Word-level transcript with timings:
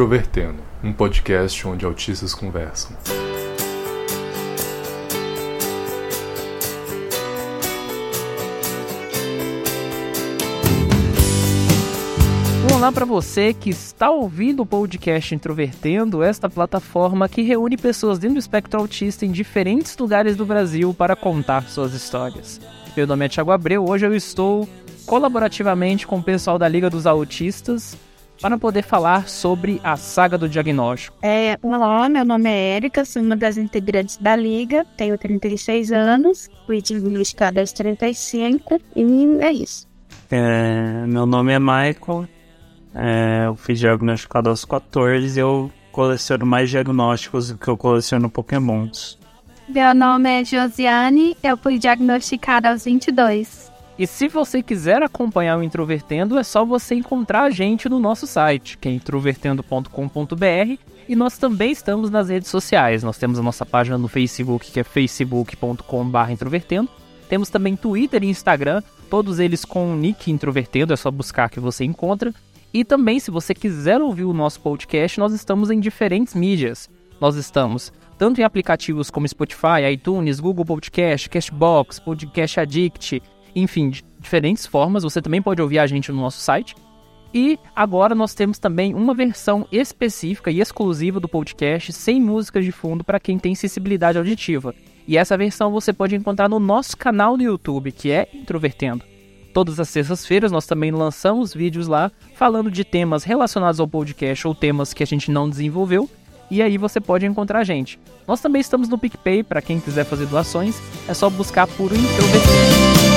Introvertendo, 0.00 0.62
um 0.82 0.94
podcast 0.94 1.68
onde 1.68 1.84
autistas 1.84 2.32
conversam. 2.32 2.96
Olá 12.74 12.90
para 12.90 13.04
você 13.04 13.52
que 13.52 13.68
está 13.68 14.10
ouvindo 14.10 14.62
o 14.62 14.66
podcast 14.66 15.34
Introvertendo, 15.34 16.22
esta 16.22 16.48
plataforma 16.48 17.28
que 17.28 17.42
reúne 17.42 17.76
pessoas 17.76 18.18
dentro 18.18 18.36
do 18.36 18.40
espectro 18.40 18.80
autista 18.80 19.26
em 19.26 19.30
diferentes 19.30 19.98
lugares 19.98 20.34
do 20.34 20.46
Brasil 20.46 20.94
para 20.94 21.14
contar 21.14 21.64
suas 21.64 21.92
histórias. 21.92 22.58
Meu 22.96 23.06
nome 23.06 23.26
é 23.26 23.28
Thiago 23.28 23.50
Abreu, 23.50 23.86
hoje 23.86 24.06
eu 24.06 24.14
estou 24.14 24.66
colaborativamente 25.04 26.06
com 26.06 26.16
o 26.16 26.22
pessoal 26.22 26.58
da 26.58 26.66
Liga 26.66 26.88
dos 26.88 27.06
Autistas 27.06 27.98
para 28.40 28.56
poder 28.56 28.82
falar 28.82 29.28
sobre 29.28 29.80
a 29.84 29.96
saga 29.96 30.38
do 30.38 30.48
diagnóstico. 30.48 31.16
É, 31.22 31.58
olá, 31.62 32.08
meu 32.08 32.24
nome 32.24 32.48
é 32.48 32.76
Érica, 32.76 33.04
sou 33.04 33.22
uma 33.22 33.36
das 33.36 33.56
integrantes 33.56 34.16
da 34.16 34.34
Liga, 34.34 34.86
tenho 34.96 35.16
36 35.18 35.92
anos, 35.92 36.48
fui 36.66 36.80
diagnosticada 36.80 37.60
aos 37.60 37.72
35 37.72 38.80
e 38.96 39.38
é 39.40 39.52
isso. 39.52 39.86
É, 40.30 41.04
meu 41.06 41.26
nome 41.26 41.52
é 41.52 41.58
Michael, 41.58 42.28
é, 42.94 43.46
eu 43.46 43.56
fui 43.56 43.74
diagnosticado 43.74 44.48
aos 44.48 44.64
14 44.64 45.38
e 45.38 45.40
eu 45.40 45.70
coleciono 45.92 46.46
mais 46.46 46.70
diagnósticos 46.70 47.50
do 47.50 47.58
que 47.58 47.68
eu 47.68 47.76
coleciono 47.76 48.30
pokémons. 48.30 49.18
Meu 49.68 49.94
nome 49.94 50.40
é 50.40 50.44
Josiane, 50.44 51.36
eu 51.42 51.56
fui 51.56 51.78
diagnosticada 51.78 52.70
aos 52.70 52.84
22. 52.84 53.69
E 54.00 54.06
se 54.06 54.28
você 54.28 54.62
quiser 54.62 55.02
acompanhar 55.02 55.58
o 55.58 55.62
Introvertendo, 55.62 56.38
é 56.38 56.42
só 56.42 56.64
você 56.64 56.94
encontrar 56.94 57.42
a 57.42 57.50
gente 57.50 57.86
no 57.86 58.00
nosso 58.00 58.26
site, 58.26 58.78
que 58.78 58.88
é 58.88 58.92
introvertendo.com.br, 58.92 60.78
e 61.06 61.14
nós 61.14 61.36
também 61.36 61.70
estamos 61.70 62.08
nas 62.08 62.30
redes 62.30 62.48
sociais. 62.48 63.02
Nós 63.02 63.18
temos 63.18 63.38
a 63.38 63.42
nossa 63.42 63.66
página 63.66 63.98
no 63.98 64.08
Facebook, 64.08 64.72
que 64.72 64.80
é 64.80 64.84
facebook.com.br 64.84 66.30
introvertendo. 66.30 66.88
Temos 67.28 67.50
também 67.50 67.76
Twitter 67.76 68.24
e 68.24 68.30
Instagram, 68.30 68.82
todos 69.10 69.38
eles 69.38 69.66
com 69.66 69.92
o 69.92 69.96
nick 69.96 70.30
Introvertendo, 70.30 70.94
é 70.94 70.96
só 70.96 71.10
buscar 71.10 71.50
que 71.50 71.60
você 71.60 71.84
encontra. 71.84 72.32
E 72.72 72.86
também, 72.86 73.20
se 73.20 73.30
você 73.30 73.52
quiser 73.52 74.00
ouvir 74.00 74.24
o 74.24 74.32
nosso 74.32 74.60
podcast, 74.60 75.20
nós 75.20 75.34
estamos 75.34 75.70
em 75.70 75.78
diferentes 75.78 76.34
mídias. 76.34 76.88
Nós 77.20 77.36
estamos 77.36 77.92
tanto 78.16 78.40
em 78.40 78.44
aplicativos 78.44 79.10
como 79.10 79.28
Spotify, 79.28 79.92
iTunes, 79.92 80.40
Google 80.40 80.64
Podcast, 80.64 81.28
Cashbox, 81.28 81.98
Podcast 81.98 82.60
Addict, 82.60 83.22
enfim, 83.54 83.90
de 83.90 84.04
diferentes 84.18 84.66
formas. 84.66 85.02
Você 85.02 85.20
também 85.20 85.42
pode 85.42 85.60
ouvir 85.60 85.78
a 85.78 85.86
gente 85.86 86.12
no 86.12 86.20
nosso 86.20 86.40
site. 86.40 86.74
E 87.32 87.58
agora 87.76 88.14
nós 88.14 88.34
temos 88.34 88.58
também 88.58 88.92
uma 88.94 89.14
versão 89.14 89.66
específica 89.70 90.50
e 90.50 90.60
exclusiva 90.60 91.20
do 91.20 91.28
podcast 91.28 91.92
sem 91.92 92.20
músicas 92.20 92.64
de 92.64 92.72
fundo 92.72 93.04
para 93.04 93.20
quem 93.20 93.38
tem 93.38 93.54
sensibilidade 93.54 94.18
auditiva. 94.18 94.74
E 95.06 95.16
essa 95.16 95.36
versão 95.36 95.70
você 95.70 95.92
pode 95.92 96.16
encontrar 96.16 96.48
no 96.48 96.58
nosso 96.58 96.96
canal 96.96 97.36
no 97.36 97.42
YouTube, 97.42 97.92
que 97.92 98.10
é 98.10 98.28
Introvertendo. 98.34 99.04
Todas 99.52 99.80
as 99.80 99.88
sextas-feiras 99.88 100.52
nós 100.52 100.66
também 100.66 100.90
lançamos 100.90 101.52
vídeos 101.52 101.88
lá 101.88 102.10
falando 102.34 102.70
de 102.70 102.84
temas 102.84 103.24
relacionados 103.24 103.80
ao 103.80 103.88
podcast 103.88 104.46
ou 104.46 104.54
temas 104.54 104.92
que 104.92 105.02
a 105.02 105.06
gente 105.06 105.30
não 105.30 105.48
desenvolveu. 105.48 106.08
E 106.50 106.60
aí 106.60 106.76
você 106.76 107.00
pode 107.00 107.26
encontrar 107.26 107.60
a 107.60 107.64
gente. 107.64 107.98
Nós 108.26 108.40
também 108.40 108.60
estamos 108.60 108.88
no 108.88 108.98
PicPay, 108.98 109.42
para 109.44 109.62
quem 109.62 109.78
quiser 109.78 110.04
fazer 110.04 110.26
doações, 110.26 110.80
é 111.08 111.14
só 111.14 111.30
buscar 111.30 111.66
por 111.68 111.92
Introvertendo. 111.92 113.09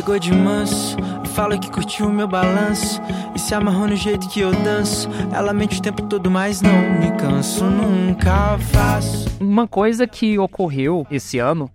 Chegou 0.00 0.18
de 0.18 0.32
manso, 0.32 0.96
fala 1.34 1.58
que 1.58 1.70
curtiu 1.70 2.06
o 2.06 2.10
meu 2.10 2.26
balanço 2.26 3.02
E 3.34 3.38
se 3.38 3.54
amarrou 3.54 3.86
no 3.86 3.94
jeito 3.94 4.30
que 4.30 4.40
eu 4.40 4.50
danço 4.50 5.06
Ela 5.30 5.52
mente 5.52 5.78
o 5.78 5.82
tempo 5.82 6.00
todo, 6.04 6.30
mas 6.30 6.62
não 6.62 6.72
me 6.98 7.12
canso 7.18 7.66
Nunca 7.66 8.56
faço 8.58 9.28
Uma 9.38 9.68
coisa 9.68 10.06
que 10.06 10.38
ocorreu 10.38 11.06
esse 11.10 11.38
ano 11.38 11.70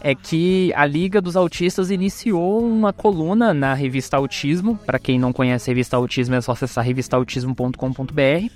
é 0.00 0.16
que 0.16 0.72
a 0.74 0.84
Liga 0.84 1.20
dos 1.20 1.36
Autistas 1.36 1.92
iniciou 1.92 2.60
uma 2.66 2.92
coluna 2.92 3.54
na 3.54 3.72
revista 3.72 4.18
Autismo. 4.18 4.76
Para 4.84 4.98
quem 4.98 5.18
não 5.18 5.32
conhece 5.32 5.70
a 5.70 5.72
revista 5.72 5.96
Autismo, 5.96 6.34
é 6.34 6.40
só 6.42 6.52
acessar 6.52 6.84
revistautismo.com.br. 6.84 8.52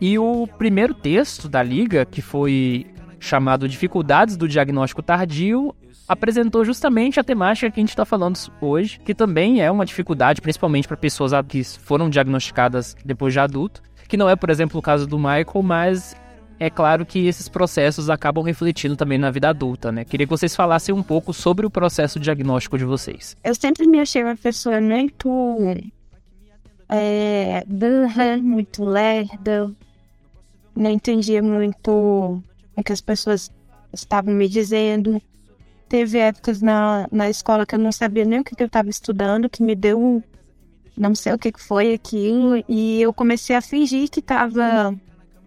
E 0.00 0.18
o 0.18 0.46
primeiro 0.56 0.94
texto 0.94 1.48
da 1.48 1.64
Liga, 1.64 2.04
que 2.04 2.22
foi 2.22 2.86
chamado 3.18 3.68
Dificuldades 3.68 4.36
do 4.36 4.46
Diagnóstico 4.46 5.02
Tardio, 5.02 5.74
apresentou 6.08 6.64
justamente 6.64 7.18
a 7.18 7.24
temática 7.24 7.70
que 7.70 7.80
a 7.80 7.82
gente 7.82 7.90
está 7.90 8.04
falando 8.04 8.38
hoje, 8.60 9.00
que 9.00 9.14
também 9.14 9.62
é 9.62 9.70
uma 9.70 9.86
dificuldade, 9.86 10.40
principalmente 10.40 10.86
para 10.86 10.96
pessoas 10.96 11.32
que 11.48 11.64
foram 11.64 12.10
diagnosticadas 12.10 12.96
depois 13.04 13.32
de 13.32 13.40
adulto, 13.40 13.82
que 14.08 14.16
não 14.16 14.28
é, 14.28 14.36
por 14.36 14.50
exemplo, 14.50 14.78
o 14.78 14.82
caso 14.82 15.06
do 15.06 15.18
Michael, 15.18 15.62
mas 15.62 16.14
é 16.58 16.70
claro 16.70 17.04
que 17.04 17.26
esses 17.26 17.48
processos 17.48 18.08
acabam 18.08 18.44
refletindo 18.44 18.96
também 18.96 19.18
na 19.18 19.30
vida 19.30 19.48
adulta, 19.48 19.90
né? 19.90 20.04
Queria 20.04 20.26
que 20.26 20.30
vocês 20.30 20.54
falassem 20.54 20.94
um 20.94 21.02
pouco 21.02 21.32
sobre 21.32 21.66
o 21.66 21.70
processo 21.70 22.20
diagnóstico 22.20 22.78
de 22.78 22.84
vocês. 22.84 23.36
Eu 23.42 23.54
sempre 23.54 23.86
me 23.86 23.98
achei 23.98 24.22
uma 24.22 24.36
pessoa 24.36 24.80
muito 24.80 25.28
é, 26.88 27.64
burra, 27.66 28.36
muito 28.36 28.84
lerda, 28.84 29.70
não 30.76 30.90
entendia 30.90 31.42
muito 31.42 32.42
o 32.76 32.82
que 32.84 32.92
as 32.92 33.00
pessoas 33.00 33.50
estavam 33.92 34.34
me 34.34 34.48
dizendo. 34.48 35.20
Teve 35.94 36.18
épocas 36.18 36.60
na, 36.60 37.06
na 37.12 37.30
escola 37.30 37.64
que 37.64 37.72
eu 37.72 37.78
não 37.78 37.92
sabia 37.92 38.24
nem 38.24 38.40
o 38.40 38.44
que, 38.44 38.56
que 38.56 38.62
eu 38.64 38.66
estava 38.66 38.90
estudando, 38.90 39.48
que 39.48 39.62
me 39.62 39.76
deu 39.76 39.96
um. 39.96 40.20
Não 40.98 41.14
sei 41.14 41.32
o 41.32 41.38
que, 41.38 41.52
que 41.52 41.62
foi 41.62 41.94
aquilo, 41.94 42.64
e 42.68 43.00
eu 43.00 43.12
comecei 43.12 43.54
a 43.54 43.60
fingir 43.60 44.10
que 44.10 44.18
estava 44.18 44.92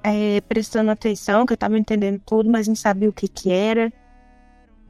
é, 0.01 0.39
prestando 0.39 0.89
atenção, 0.89 1.45
que 1.45 1.51
eu 1.51 1.55
estava 1.55 1.77
entendendo 1.77 2.21
tudo, 2.25 2.49
mas 2.49 2.65
não 2.65 2.77
sabia 2.77 3.09
o 3.09 3.11
que, 3.11 3.27
que 3.27 3.51
era. 3.51 3.91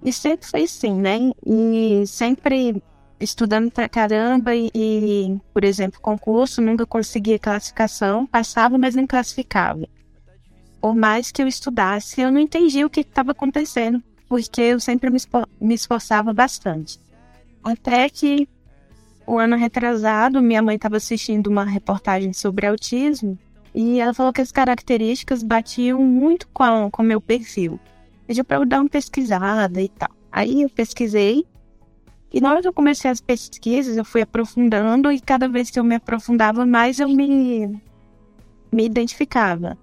E 0.06 0.14
sempre 0.14 0.48
foi 0.48 0.62
assim, 0.66 0.94
né? 0.94 1.32
E 1.44 2.06
sempre 2.06 2.80
estudando 3.20 3.72
pra 3.72 3.90
caramba 3.90 4.54
e, 4.54 4.70
e, 4.76 5.40
por 5.52 5.64
exemplo, 5.64 6.00
concurso, 6.00 6.62
nunca 6.62 6.86
conseguia 6.86 7.40
classificação, 7.40 8.28
passava, 8.28 8.78
mas 8.78 8.94
não 8.94 9.08
classificava. 9.08 9.88
Por 10.80 10.96
mais 10.96 11.32
que 11.32 11.42
eu 11.42 11.48
estudasse, 11.48 12.22
eu 12.22 12.32
não 12.32 12.40
entendia 12.40 12.86
o 12.86 12.92
que 12.92 13.00
estava 13.00 13.32
acontecendo, 13.32 14.04
porque 14.28 14.62
eu 14.62 14.80
sempre 14.80 15.10
me, 15.10 15.20
me 15.60 15.74
esforçava 15.74 16.34
bastante. 16.34 17.00
Até 17.64 18.10
que 18.10 18.48
o 19.26 19.38
ano 19.38 19.56
retrasado, 19.58 20.42
minha 20.42 20.62
mãe 20.62 20.76
estava 20.76 20.98
assistindo 20.98 21.48
uma 21.48 21.64
reportagem 21.64 22.34
sobre 22.34 22.66
autismo 22.66 23.38
e 23.74 24.00
ela 24.00 24.14
falou 24.14 24.32
que 24.32 24.42
as 24.42 24.52
características 24.52 25.44
batiam 25.44 26.02
muito 26.02 26.48
com 26.48 26.90
o 26.98 27.04
meu 27.04 27.20
perfil. 27.20 27.80
Pediu 28.26 28.46
para 28.46 28.58
eu 28.58 28.66
dar 28.66 28.82
uma 28.82 28.90
pesquisada 28.90 29.82
e 29.82 29.90
tal. 29.90 30.10
Aí 30.32 30.62
eu 30.62 30.70
pesquisei 30.70 31.46
e 32.32 32.42
na 32.42 32.52
hora 32.52 32.62
que 32.62 32.68
eu 32.68 32.74
comecei 32.74 33.10
as 33.10 33.22
pesquisas, 33.22 33.96
eu 33.96 34.04
fui 34.04 34.22
aprofundando 34.22 35.12
e 35.12 35.20
cada 35.20 35.48
vez 35.48 35.70
que 35.70 35.80
eu 35.80 35.84
me 35.84 35.96
aprofundava 35.96 36.66
mais, 36.66 37.00
eu 37.00 37.08
me, 37.08 37.82
me 38.72 38.86
identificava. 38.86 39.78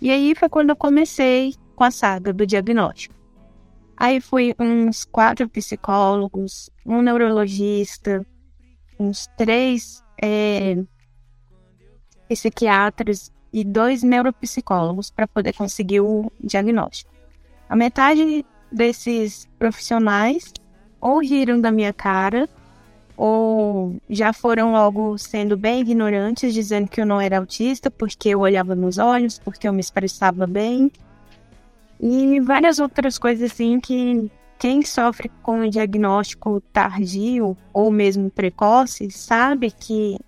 E 0.00 0.10
aí 0.10 0.34
foi 0.34 0.48
quando 0.48 0.70
eu 0.70 0.76
comecei 0.76 1.54
com 1.74 1.84
a 1.84 1.90
saga 1.90 2.32
do 2.32 2.46
diagnóstico. 2.46 3.14
Aí 4.02 4.20
fui 4.20 4.52
uns 4.58 5.04
quatro 5.04 5.48
psicólogos, 5.48 6.68
um 6.84 7.00
neurologista, 7.02 8.26
uns 8.98 9.28
três 9.38 10.02
é, 10.20 10.76
psiquiatras 12.28 13.30
e 13.52 13.62
dois 13.62 14.02
neuropsicólogos 14.02 15.08
para 15.08 15.28
poder 15.28 15.52
conseguir 15.52 16.00
o 16.00 16.32
diagnóstico. 16.42 17.12
A 17.68 17.76
metade 17.76 18.44
desses 18.72 19.48
profissionais 19.56 20.52
ou 21.00 21.20
riram 21.20 21.60
da 21.60 21.70
minha 21.70 21.92
cara 21.92 22.48
ou 23.16 23.94
já 24.10 24.32
foram 24.32 24.72
logo 24.72 25.16
sendo 25.16 25.56
bem 25.56 25.80
ignorantes, 25.80 26.52
dizendo 26.52 26.88
que 26.88 27.00
eu 27.00 27.06
não 27.06 27.20
era 27.20 27.38
autista 27.38 27.88
porque 27.88 28.30
eu 28.30 28.40
olhava 28.40 28.74
nos 28.74 28.98
olhos, 28.98 29.38
porque 29.38 29.68
eu 29.68 29.72
me 29.72 29.80
expressava 29.80 30.44
bem. 30.44 30.90
E 32.02 32.40
várias 32.40 32.80
outras 32.80 33.16
coisas 33.16 33.52
assim 33.52 33.78
que 33.78 34.28
quem 34.58 34.82
sofre 34.82 35.30
com 35.40 35.60
o 35.60 35.70
diagnóstico 35.70 36.60
tardio 36.72 37.56
ou 37.72 37.92
mesmo 37.92 38.28
precoce 38.28 39.08
sabe 39.10 39.70
que 39.70 40.18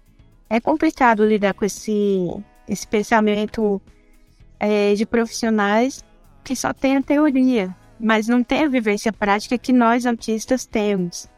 é 0.48 0.60
complicado 0.60 1.26
lidar 1.26 1.52
com 1.52 1.64
esse, 1.64 2.28
esse 2.68 2.86
pensamento 2.86 3.82
é, 4.60 4.94
de 4.94 5.04
profissionais 5.04 6.04
que 6.44 6.54
só 6.54 6.72
tem 6.72 6.96
a 6.96 7.02
teoria, 7.02 7.74
mas 7.98 8.28
não 8.28 8.44
tem 8.44 8.64
a 8.64 8.68
vivência 8.68 9.12
prática 9.12 9.58
que 9.58 9.72
nós 9.72 10.06
autistas 10.06 10.64
temos. 10.64 11.28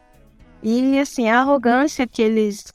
E 0.61 0.99
assim, 0.99 1.29
a 1.29 1.39
arrogância 1.39 2.05
que 2.05 2.21
eles 2.21 2.71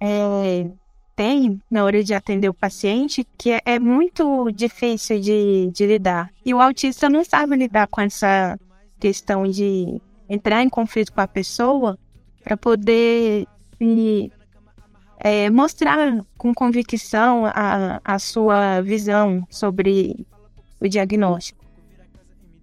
é, 0.00 0.70
têm 1.18 1.60
na 1.68 1.82
hora 1.82 2.04
de 2.04 2.14
atender 2.14 2.48
o 2.48 2.54
paciente, 2.54 3.26
que 3.36 3.50
é, 3.50 3.60
é 3.64 3.78
muito 3.80 4.52
difícil 4.52 5.20
de, 5.20 5.68
de 5.74 5.84
lidar. 5.84 6.30
E 6.46 6.54
o 6.54 6.60
autista 6.60 7.08
não 7.08 7.24
sabe 7.24 7.56
lidar 7.56 7.88
com 7.88 8.00
essa 8.00 8.56
questão 9.00 9.42
de 9.42 10.00
entrar 10.28 10.62
em 10.62 10.68
conflito 10.68 11.12
com 11.12 11.20
a 11.20 11.26
pessoa 11.26 11.98
para 12.44 12.56
poder 12.56 13.48
é, 15.18 15.50
mostrar 15.50 16.24
com 16.36 16.54
convicção 16.54 17.46
a, 17.46 18.00
a 18.04 18.18
sua 18.20 18.80
visão 18.80 19.44
sobre 19.50 20.24
o 20.80 20.88
diagnóstico. 20.88 21.64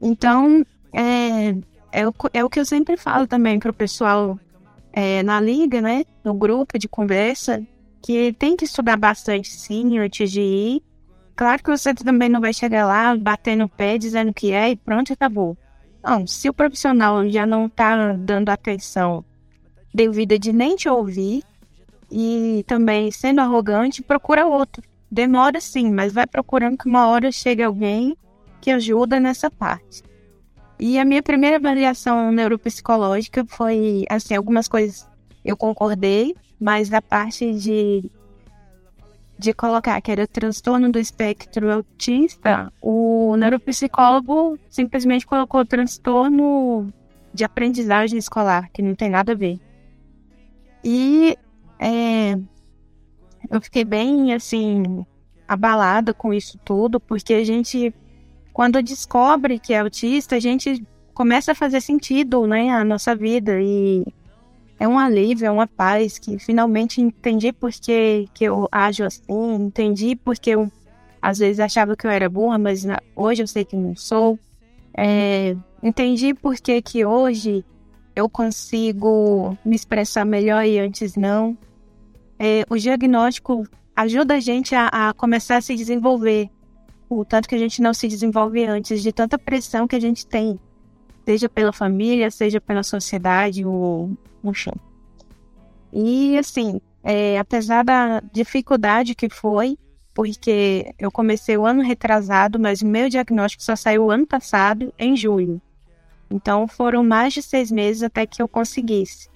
Então, 0.02 0.66
é, 0.94 1.50
é, 1.92 2.08
o, 2.08 2.14
é 2.32 2.42
o 2.42 2.50
que 2.50 2.62
eu 2.62 2.66
sempre 2.66 2.96
falo 2.96 3.28
também 3.28 3.60
para 3.60 3.72
o 3.72 3.74
pessoal 3.74 4.40
é, 4.94 5.22
na 5.24 5.42
liga, 5.42 5.82
né, 5.82 6.06
no 6.24 6.34
grupo 6.34 6.80
de 6.80 6.88
conversa, 6.88 7.62
que 8.06 8.32
tem 8.34 8.56
que 8.56 8.66
estudar 8.66 8.98
bastante 8.98 9.50
sim 9.50 9.98
antes 9.98 10.32
de 10.32 10.40
ir. 10.40 10.84
Claro 11.36 11.64
que 11.64 11.72
você 11.72 11.92
também 11.92 12.30
não 12.30 12.40
vai 12.40 12.54
chegar 12.54 12.86
lá 12.86 13.18
batendo 13.18 13.64
o 13.64 13.70
pé 13.70 13.98
dizendo 13.98 14.32
que 14.32 14.52
é 14.52 14.70
e 14.70 14.76
pronto, 14.76 15.12
acabou. 15.12 15.58
Não, 16.04 16.28
se 16.28 16.48
o 16.48 16.54
profissional 16.54 17.28
já 17.28 17.48
não 17.48 17.66
está 17.66 18.14
dando 18.14 18.50
atenção 18.50 19.26
devida 19.92 20.38
de 20.38 20.54
nem 20.54 20.76
te 20.76 20.88
ouvir 20.88 21.44
e 22.12 22.64
também 22.68 23.10
sendo 23.10 23.42
arrogante, 23.42 24.04
procura 24.04 24.46
outro. 24.46 24.84
Demora 25.10 25.60
sim, 25.60 25.90
mas 25.90 26.14
vai 26.14 26.28
procurando 26.28 26.78
que 26.78 26.88
uma 26.88 27.08
hora 27.08 27.32
chegue 27.32 27.64
alguém 27.64 28.16
que 28.62 28.70
ajuda 28.70 29.20
nessa 29.20 29.50
parte. 29.50 30.04
E 30.80 31.00
a 31.00 31.06
minha 31.06 31.24
primeira 31.24 31.56
avaliação 31.56 32.32
neuropsicológica 32.32 33.44
foi, 33.48 34.06
assim, 34.08 34.36
algumas 34.36 34.68
coisas 34.68 35.08
eu 35.44 35.58
concordei, 35.58 36.36
mas 36.60 36.94
a 36.94 37.02
parte 37.02 37.54
de 37.54 38.10
de 39.38 39.54
colocar 39.54 40.00
que 40.02 40.12
era 40.12 40.26
transtorno 40.26 40.90
do 40.90 40.98
espectro 40.98 41.70
autista, 41.72 42.72
o 42.82 43.36
neuropsicólogo 43.36 44.58
simplesmente 44.70 45.28
colocou 45.28 45.66
transtorno 45.66 46.92
de 47.34 47.44
aprendizagem 47.44 48.18
escolar, 48.18 48.70
que 48.72 48.82
não 48.82 48.96
tem 48.96 49.10
nada 49.10 49.34
a 49.34 49.36
ver. 49.36 49.60
E 50.84 51.38
é, 51.78 52.38
eu 53.50 53.60
fiquei 53.62 53.84
bem, 53.84 54.34
assim, 54.34 55.06
abalada 55.48 56.14
com 56.14 56.34
isso 56.34 56.58
tudo, 56.64 57.00
porque 57.00 57.34
a 57.34 57.44
gente, 57.44 57.94
quando 58.54 58.82
descobre 58.82 59.60
que 59.60 59.74
é 59.74 59.80
autista, 59.80 60.38
a 60.38 60.40
gente 60.40 60.86
começa 61.14 61.52
a 61.52 61.56
fazer 61.56 61.82
sentido, 61.82 62.48
né, 62.48 62.70
a 62.70 62.86
nossa 62.86 63.16
vida 63.16 63.60
e 63.62 64.06
é 64.80 64.88
um 64.88 65.00
alívio, 65.00 65.48
é 65.48 65.52
uma 65.52 65.68
paz 65.68 66.18
que 66.18 66.38
finalmente 66.38 67.02
entendi 67.02 67.54
porque 67.54 68.28
que 68.34 68.44
eu 68.44 68.68
ajo 68.72 69.04
assim, 69.04 69.56
entendi 69.56 70.16
porque 70.16 70.52
eu 70.52 70.72
às 71.22 71.40
vezes 71.40 71.60
achava 71.60 71.96
que 71.96 72.06
eu 72.06 72.12
era 72.12 72.30
burra, 72.30 72.58
mas 72.58 72.86
hoje 73.16 73.42
eu 73.42 73.48
sei 73.48 73.66
que 73.66 73.76
não 73.76 73.96
sou. 73.96 74.38
É, 74.96 75.56
entendi 75.82 76.34
porque 76.34 76.82
que 76.82 77.04
hoje 77.04 77.66
eu 78.16 78.30
consigo 78.30 79.58
me 79.66 79.76
expressar 79.76 80.24
melhor 80.26 80.64
e 80.66 80.78
antes 80.78 81.16
não. 81.16 81.58
É, 82.38 82.64
o 82.70 82.78
diagnóstico 82.78 83.68
ajuda 83.96 84.36
a 84.36 84.40
gente 84.40 84.76
a, 84.76 84.88
a 84.88 85.14
começar 85.14 85.58
a 85.58 85.62
se 85.62 85.76
desenvolver, 85.76 86.50
o 87.10 87.24
tanto 87.26 87.48
que 87.48 87.56
a 87.56 87.60
gente 87.60 87.82
não 87.82 87.94
se 87.94 88.08
desenvolve 88.08 88.66
antes, 88.66 89.02
de 89.02 89.12
tanta 89.12 89.38
pressão 89.38 89.88
que 89.88 89.96
a 89.96 90.02
gente 90.02 90.28
tem 90.28 90.60
seja 91.26 91.50
pela 91.50 91.74
família, 91.74 92.30
seja 92.30 92.62
pela 92.62 92.84
sociedade, 92.84 93.64
ou 94.46 94.52
enfim. 94.52 94.72
E 95.92 96.38
assim, 96.38 96.80
é, 97.04 97.38
apesar 97.40 97.84
da 97.84 98.22
dificuldade 98.32 99.16
que 99.16 99.30
foi, 99.30 99.78
porque 100.14 100.94
eu 100.98 101.12
comecei 101.12 101.58
o 101.58 101.66
ano 101.66 101.82
retrasado, 101.82 102.60
mas 102.60 102.82
o 102.82 102.88
meu 102.88 103.10
diagnóstico 103.10 103.64
só 103.64 103.76
saiu 103.76 104.12
ano 104.12 104.26
passado, 104.26 104.94
em 104.98 105.16
julho. 105.16 105.62
Então 106.30 106.68
foram 106.68 107.04
mais 107.04 107.34
de 107.34 107.42
seis 107.42 107.72
meses 107.72 108.04
até 108.04 108.26
que 108.26 108.42
eu 108.42 108.48
conseguisse. 108.48 109.30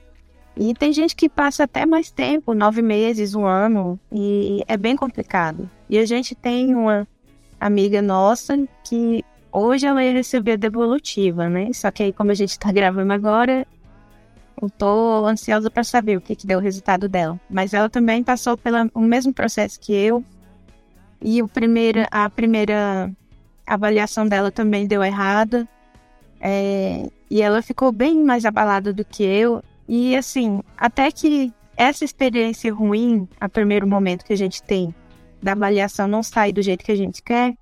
E 0.58 0.74
tem 0.74 0.92
gente 0.92 1.16
que 1.16 1.30
passa 1.30 1.64
até 1.64 1.86
mais 1.86 2.12
tempo, 2.12 2.54
nove 2.54 2.82
meses, 2.82 3.36
um 3.36 3.46
ano, 3.46 3.98
e 4.12 4.64
é 4.68 4.76
bem 4.76 4.96
complicado. 4.96 5.70
E 5.90 5.98
a 5.98 6.06
gente 6.06 6.36
tem 6.36 6.76
uma 6.76 7.08
amiga 7.60 8.02
nossa 8.02 8.58
que 8.84 9.24
Hoje 9.52 9.88
ela 9.88 10.04
ia 10.04 10.14
receber 10.14 10.54
a 10.54 10.56
devolutiva, 10.58 11.50
né? 11.50 11.74
Só 11.74 11.90
que 11.90 12.04
aí, 12.04 12.14
como 12.14 12.30
a 12.30 12.36
gente 12.36 12.58
tá 12.60 12.72
gravando 12.72 13.12
agora, 13.12 13.66
eu 14.62 14.70
tô 14.70 15.26
ansiosa 15.26 15.70
para 15.70 15.84
saber 15.84 16.18
o 16.18 16.22
que, 16.22 16.36
que 16.36 16.48
deu 16.48 16.60
o 16.60 16.62
resultado 16.62 17.08
dela. 17.08 17.40
Mas 17.50 17.74
ela 17.74 17.90
também 17.90 18.24
passou 18.24 18.58
pelo 18.58 18.90
mesmo 18.96 19.34
processo 19.34 19.80
que 19.80 19.94
eu. 19.94 20.24
E 21.22 21.42
o 21.42 21.48
primeiro, 21.48 22.06
a 22.12 22.30
primeira 22.30 23.12
avaliação 23.66 24.28
dela 24.28 24.52
também 24.52 24.88
deu 24.88 25.04
errada. 25.04 25.68
É, 26.42 27.08
e 27.30 27.42
ela 27.42 27.62
ficou 27.62 27.92
bem 27.92 28.24
mais 28.24 28.46
abalada 28.46 28.94
do 28.94 29.06
que 29.06 29.24
eu. 29.24 29.64
E 29.88 30.16
assim, 30.16 30.62
até 30.78 31.12
que 31.12 31.54
essa 31.76 32.04
experiência 32.04 32.74
ruim, 32.74 33.28
a 33.40 33.48
primeiro 33.48 33.88
momento 33.88 34.26
que 34.26 34.34
a 34.34 34.38
gente 34.38 34.62
tem 34.62 34.94
da 35.42 35.54
avaliação 35.54 36.08
não 36.08 36.22
sai 36.22 36.52
do 36.52 36.62
jeito 36.62 36.84
que 36.84 36.92
a 36.92 36.96
gente 36.96 37.24
quer, 37.24 37.56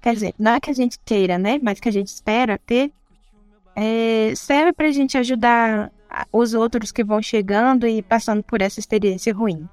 quer 0.00 0.14
dizer, 0.14 0.34
não 0.38 0.52
é 0.52 0.60
que 0.60 0.70
a 0.70 0.74
gente 0.74 0.98
queira, 1.04 1.36
né? 1.36 1.58
Mas 1.60 1.80
que 1.80 1.88
a 1.88 1.92
gente 1.92 2.06
espera 2.06 2.58
ter, 2.64 2.92
é, 3.74 4.32
serve 4.36 4.72
para 4.72 4.86
a 4.86 4.92
gente 4.92 5.18
ajudar 5.18 5.90
os 6.32 6.54
outros 6.54 6.92
que 6.92 7.04
vão 7.04 7.22
chegando 7.22 7.86
e 7.86 8.02
passando 8.02 8.42
por 8.42 8.60
essa 8.60 8.80
experiência 8.80 9.34
ruim. 9.34 9.68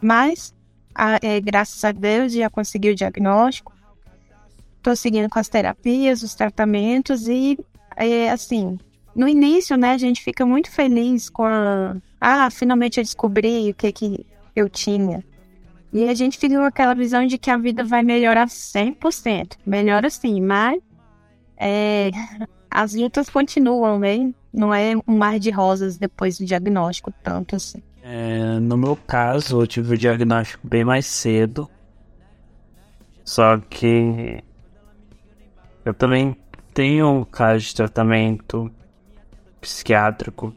Mas, 0.00 0.54
a, 0.94 1.18
é, 1.22 1.40
graças 1.40 1.82
a 1.84 1.92
Deus, 1.92 2.32
já 2.32 2.50
consegui 2.50 2.90
o 2.90 2.94
diagnóstico. 2.94 3.72
Estou 4.76 4.94
seguindo 4.94 5.28
com 5.28 5.38
as 5.38 5.48
terapias, 5.48 6.22
os 6.22 6.34
tratamentos 6.34 7.26
e, 7.28 7.58
é, 7.96 8.30
assim, 8.30 8.78
no 9.14 9.26
início, 9.28 9.76
né, 9.76 9.92
a 9.92 9.98
gente 9.98 10.22
fica 10.22 10.44
muito 10.44 10.70
feliz 10.70 11.30
com 11.30 11.44
a... 11.44 11.96
Ah, 12.20 12.50
finalmente 12.50 12.98
eu 12.98 13.04
descobri 13.04 13.70
o 13.70 13.74
que, 13.74 13.90
que 13.90 14.26
eu 14.54 14.68
tinha. 14.68 15.24
E 15.92 16.08
a 16.08 16.14
gente 16.14 16.38
fica 16.38 16.56
com 16.56 16.64
aquela 16.64 16.94
visão 16.94 17.26
de 17.26 17.38
que 17.38 17.50
a 17.50 17.56
vida 17.56 17.82
vai 17.82 18.02
melhorar 18.02 18.46
100%. 18.46 19.56
Melhora 19.64 20.10
sim, 20.10 20.40
mas 20.40 20.78
é, 21.56 22.10
as 22.76 22.92
lutas 22.92 23.30
continuam, 23.30 23.98
né? 23.98 24.34
Não 24.52 24.72
é 24.72 24.94
um 25.08 25.16
mar 25.16 25.38
de 25.38 25.50
rosas 25.50 25.96
depois 25.96 26.38
do 26.38 26.44
diagnóstico, 26.44 27.10
tanto 27.22 27.56
assim. 27.56 27.82
É, 28.02 28.60
no 28.60 28.76
meu 28.76 28.94
caso, 28.94 29.62
eu 29.62 29.66
tive 29.66 29.94
o 29.94 29.98
diagnóstico 29.98 30.68
bem 30.68 30.84
mais 30.84 31.06
cedo. 31.06 31.70
Só 33.24 33.56
que 33.56 34.44
eu 35.86 35.94
também 35.94 36.36
tenho 36.74 37.08
um 37.08 37.24
caso 37.24 37.64
de 37.64 37.74
tratamento 37.74 38.70
psiquiátrico 39.58 40.54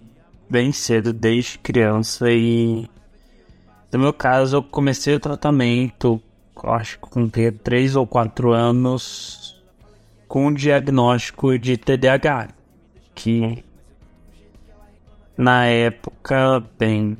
bem 0.49 0.73
cedo, 0.73 1.13
desde 1.13 1.57
criança, 1.57 2.29
e 2.29 2.85
no 3.93 3.97
meu 3.97 4.11
caso, 4.11 4.57
eu 4.57 4.63
comecei 4.63 5.15
o 5.15 5.19
tratamento, 5.21 6.21
acho 6.65 6.99
que 6.99 7.09
com 7.09 7.29
3 7.29 7.95
ou 7.95 8.05
4 8.05 8.51
anos, 8.51 9.58
com 10.29 10.53
diagnóstico 10.53 11.57
de 11.57 11.75
TDAH, 11.75 12.49
que 13.15 13.65
na 15.35 15.65
época, 15.65 16.63
bem, 16.77 17.17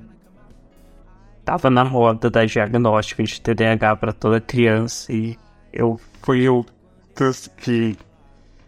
tava 1.43 1.71
na 1.71 1.81
roda 1.81 2.29
da 2.29 2.45
diagnóstica 2.45 3.23
de 3.23 3.41
TDAH 3.41 3.95
para 3.95 4.13
toda 4.13 4.39
criança 4.39 5.11
e 5.11 5.35
eu 5.73 5.99
fui 6.21 6.47
o 6.47 6.63
que 7.57 7.97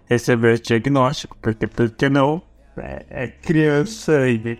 recebeu 0.05 0.51
esse 0.51 0.63
diagnóstico, 0.63 1.38
porque 1.39 1.67
por 1.67 1.89
que 1.91 2.10
não? 2.10 2.41
É, 2.75 3.05
é 3.10 3.27
criança 3.27 4.27
e 4.27 4.57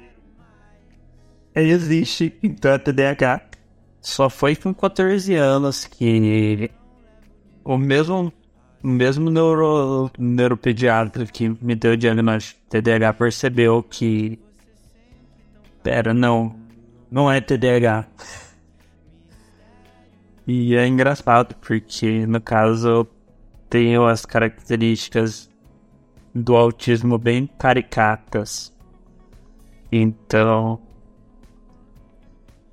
existe 1.55 2.38
então 2.43 2.73
a 2.73 2.79
TDAH. 2.79 3.41
Só 4.00 4.29
foi 4.29 4.55
com 4.55 4.73
14 4.73 5.33
anos 5.35 5.85
que 5.85 6.69
o 7.63 7.77
mesmo, 7.77 8.31
mesmo 8.83 9.29
neuro, 9.29 10.09
neuropediatra 10.17 11.25
que 11.25 11.50
me 11.61 11.75
deu 11.75 11.93
o 11.93 11.97
diagnóstico 11.97 12.59
de 12.69 12.81
TDAH 12.81 13.13
percebeu 13.13 13.83
que. 13.83 14.39
Pera, 15.83 16.13
não, 16.13 16.55
não 17.09 17.31
é 17.31 17.41
TDAH. 17.41 18.07
E 20.47 20.75
é 20.75 20.88
engraçado 20.88 21.55
porque, 21.55 22.25
no 22.25 22.41
caso, 22.41 22.88
eu 22.88 23.07
tenho 23.69 24.05
as 24.05 24.25
características 24.25 25.50
do 26.33 26.55
autismo 26.55 27.17
bem 27.17 27.47
caricatas. 27.47 28.73
Então, 29.91 30.79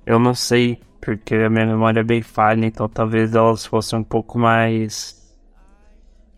eu 0.05 0.17
não 0.17 0.33
sei, 0.33 0.79
porque 0.99 1.35
a 1.35 1.49
minha 1.49 1.65
memória 1.65 1.99
é 1.99 2.03
bem 2.03 2.21
falha, 2.21 2.65
então 2.65 2.89
talvez 2.89 3.35
elas 3.35 3.65
fossem 3.65 3.99
um 3.99 4.03
pouco 4.03 4.39
mais 4.39 5.18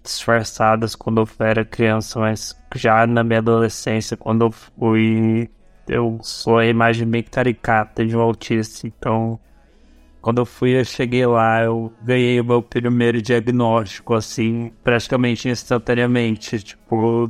disfarçadas 0.03 0.95
quando 0.95 1.21
eu 1.21 1.45
era 1.45 1.63
criança, 1.63 2.19
mas 2.19 2.57
já 2.75 3.05
na 3.05 3.23
minha 3.23 3.39
adolescência, 3.39 4.17
quando 4.17 4.45
eu 4.45 4.51
fui, 4.51 5.49
eu 5.87 6.19
sou 6.21 6.57
a 6.57 6.65
imagem 6.65 7.07
bem 7.07 7.23
caricata 7.23 8.05
de 8.05 8.15
um 8.15 8.21
autista, 8.21 8.87
então 8.87 9.39
quando 10.21 10.39
eu 10.39 10.45
fui, 10.45 10.79
eu 10.79 10.85
cheguei 10.85 11.25
lá, 11.25 11.63
eu 11.63 11.91
ganhei 12.03 12.39
o 12.39 12.45
meu 12.45 12.61
primeiro 12.61 13.21
diagnóstico, 13.21 14.13
assim, 14.13 14.71
praticamente 14.83 15.49
instantaneamente, 15.49 16.61
tipo, 16.61 17.27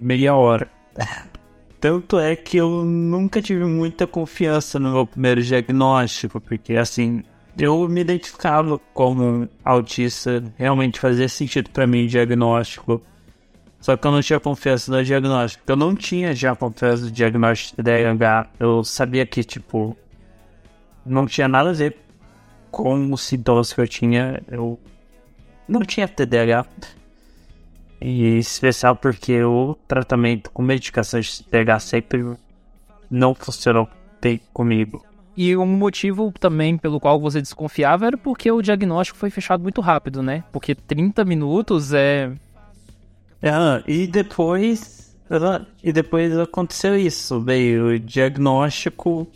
meia 0.00 0.34
hora. 0.34 0.70
Tanto 1.80 2.18
é 2.18 2.34
que 2.34 2.56
eu 2.56 2.84
nunca 2.84 3.40
tive 3.40 3.64
muita 3.64 4.06
confiança 4.06 4.78
no 4.78 4.92
meu 4.92 5.06
primeiro 5.06 5.42
diagnóstico, 5.42 6.40
porque 6.40 6.74
assim, 6.74 7.22
eu 7.58 7.88
me 7.88 8.02
identificava 8.02 8.78
como 8.92 9.48
autista, 9.64 10.42
realmente 10.56 11.00
fazia 11.00 11.28
sentido 11.28 11.70
para 11.70 11.86
mim 11.86 12.06
diagnóstico. 12.06 13.00
Só 13.80 13.96
que 13.96 14.06
eu 14.06 14.10
não 14.10 14.20
tinha 14.20 14.40
confiança 14.40 14.90
no 14.90 15.02
diagnóstico. 15.02 15.64
Eu 15.66 15.76
não 15.76 15.94
tinha 15.94 16.34
já 16.34 16.54
confiança 16.56 17.04
no 17.04 17.10
diagnóstico 17.10 17.82
de 17.82 17.82
TDAH. 17.82 18.50
Eu 18.58 18.82
sabia 18.84 19.24
que, 19.24 19.44
tipo, 19.44 19.96
não 21.04 21.26
tinha 21.26 21.46
nada 21.46 21.70
a 21.70 21.72
ver 21.72 21.96
com 22.70 23.12
os 23.12 23.22
sintomas 23.22 23.72
que 23.72 23.80
eu 23.80 23.88
tinha. 23.88 24.42
Eu 24.48 24.78
não 25.68 25.82
tinha 25.82 26.08
TDAH. 26.08 26.66
E 28.00 28.38
especial 28.38 28.96
porque 28.96 29.42
o 29.42 29.76
tratamento 29.86 30.50
com 30.50 30.62
medicação 30.62 31.20
de 31.20 31.44
TDAH 31.44 31.78
sempre 31.78 32.36
não 33.10 33.34
funcionou 33.34 33.88
bem 34.20 34.40
comigo. 34.52 35.04
E 35.36 35.56
um 35.56 35.66
motivo 35.66 36.32
também 36.40 36.78
pelo 36.78 36.98
qual 36.98 37.20
você 37.20 37.42
desconfiava 37.42 38.06
era 38.06 38.16
porque 38.16 38.50
o 38.50 38.62
diagnóstico 38.62 39.18
foi 39.18 39.28
fechado 39.28 39.62
muito 39.62 39.80
rápido, 39.80 40.22
né? 40.22 40.44
Porque 40.50 40.74
30 40.74 41.24
minutos 41.24 41.92
é. 41.92 42.32
Ah, 43.42 43.82
e 43.86 44.06
depois. 44.06 45.14
E 45.82 45.92
depois 45.92 46.38
aconteceu 46.38 46.96
isso. 46.96 47.40
Veio 47.40 47.88
o 47.88 47.98
diagnóstico 47.98 49.28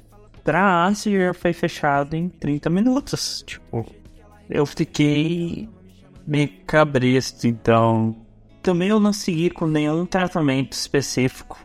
pra 0.42 0.86
Asperger 0.86 1.34
foi 1.34 1.52
fechado 1.52 2.14
em 2.14 2.28
30 2.28 2.70
minutos. 2.70 3.44
Tipo, 3.46 3.86
eu 4.48 4.64
fiquei 4.64 5.68
meio 6.26 6.48
cabresto, 6.66 7.46
então. 7.46 8.16
Também 8.62 8.88
eu 8.88 9.00
não 9.00 9.12
segui 9.12 9.50
com 9.50 9.66
nenhum 9.66 10.04
tratamento 10.04 10.72
específico. 10.72 11.58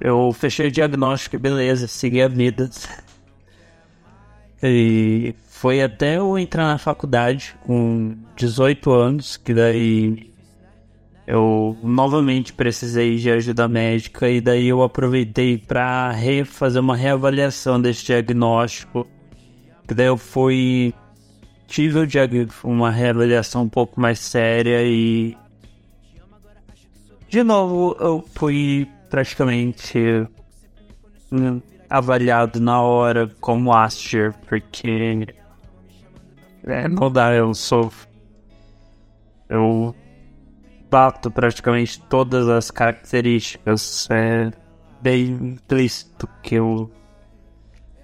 Eu 0.00 0.32
fechei 0.32 0.68
o 0.68 0.70
diagnóstico 0.70 1.36
e 1.36 1.38
beleza, 1.38 1.86
segui 1.86 2.22
a 2.22 2.28
vida. 2.28 2.70
E 4.62 5.34
foi 5.48 5.82
até 5.82 6.18
eu 6.18 6.38
entrar 6.38 6.66
na 6.66 6.78
faculdade 6.78 7.54
com 7.64 8.14
18 8.36 8.90
anos, 8.92 9.36
que 9.36 9.54
daí 9.54 10.30
eu 11.26 11.78
novamente 11.82 12.52
precisei 12.52 13.16
de 13.16 13.30
ajuda 13.30 13.68
médica 13.68 14.28
e 14.28 14.40
daí 14.40 14.68
eu 14.68 14.82
aproveitei 14.82 15.56
para 15.56 16.14
fazer 16.44 16.80
uma 16.80 16.96
reavaliação 16.96 17.80
desse 17.80 18.04
diagnóstico. 18.04 19.06
Que 19.86 19.94
daí 19.94 20.06
eu 20.06 20.16
fui 20.16 20.92
tive 21.66 22.00
uma 22.64 22.90
reavaliação 22.90 23.62
um 23.62 23.68
pouco 23.68 24.00
mais 24.00 24.18
séria 24.18 24.82
e 24.82 25.36
de 27.28 27.44
novo 27.44 27.96
eu 28.00 28.24
fui 28.34 28.88
praticamente 29.08 30.26
avaliado 31.90 32.60
na 32.60 32.80
hora 32.80 33.28
como 33.40 33.72
Asher, 33.72 34.32
porque 34.48 35.26
é, 36.64 36.88
não 36.88 37.10
dá, 37.10 37.34
eu 37.34 37.52
sou. 37.52 37.92
Eu 39.48 39.94
bato 40.90 41.30
praticamente 41.30 42.00
todas 42.02 42.48
as 42.48 42.70
características. 42.70 44.08
É 44.10 44.50
bem 45.00 45.30
implícito 45.30 46.28
que 46.42 46.56
eu. 46.56 46.90